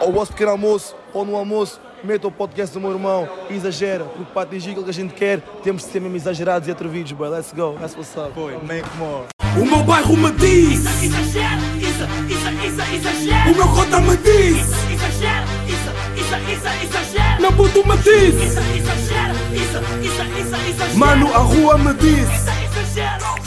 ao 0.00 0.10
vosso 0.10 0.32
pequeno 0.32 0.52
almoço 0.52 0.96
ou 1.12 1.24
no 1.24 1.36
almoço, 1.36 1.80
metam 2.02 2.30
o 2.30 2.32
podcast 2.32 2.72
do 2.72 2.80
meu 2.80 2.92
irmão 2.92 3.28
e 3.50 3.54
exagera, 3.54 4.04
porque 4.04 4.32
para 4.32 4.42
atingir 4.42 4.70
aquilo 4.70 4.84
que 4.84 4.90
a 4.90 4.94
gente 4.94 5.12
quer, 5.12 5.40
temos 5.62 5.82
de 5.84 5.90
ser 5.90 6.00
mesmo 6.00 6.16
exagerados 6.16 6.66
e 6.66 6.70
atrevidos, 6.70 7.12
boy. 7.12 7.28
Let's 7.28 7.52
go, 7.52 7.76
that's 7.78 7.94
what's 7.94 8.16
up. 8.16 8.32
Foi, 8.34 8.56
make 8.66 8.88
more. 8.96 9.26
O 9.60 9.64
meu 9.66 9.82
bairro 9.82 10.16
me 10.16 10.30
diz, 10.30 10.84
Exagera, 11.02 11.58
isso, 12.28 12.48
isso, 12.66 12.82
isso, 12.82 13.08
exagera. 13.08 13.50
o 13.50 13.54
meu 13.56 13.68
cota 13.68 14.00
me 14.00 14.16
diz, 14.18 14.56
Exagera, 14.90 15.44
isso, 15.66 15.90
isso, 16.16 16.36
isso, 16.52 16.68
exagera. 16.84 17.40
meu 17.40 17.52
puto 17.52 17.86
me 17.88 17.96
diz, 17.98 18.34
Isso, 18.34 18.60
exagera, 18.76 19.34
isso, 19.54 19.78
isso, 20.02 20.22
isso, 20.40 20.68
exagera. 20.70 20.94
mano, 20.98 21.34
a 21.34 21.38
rua 21.38 21.78
me 21.78 21.94
diz. 21.94 22.28
Isso, 22.28 22.50
exagera. 22.64 23.39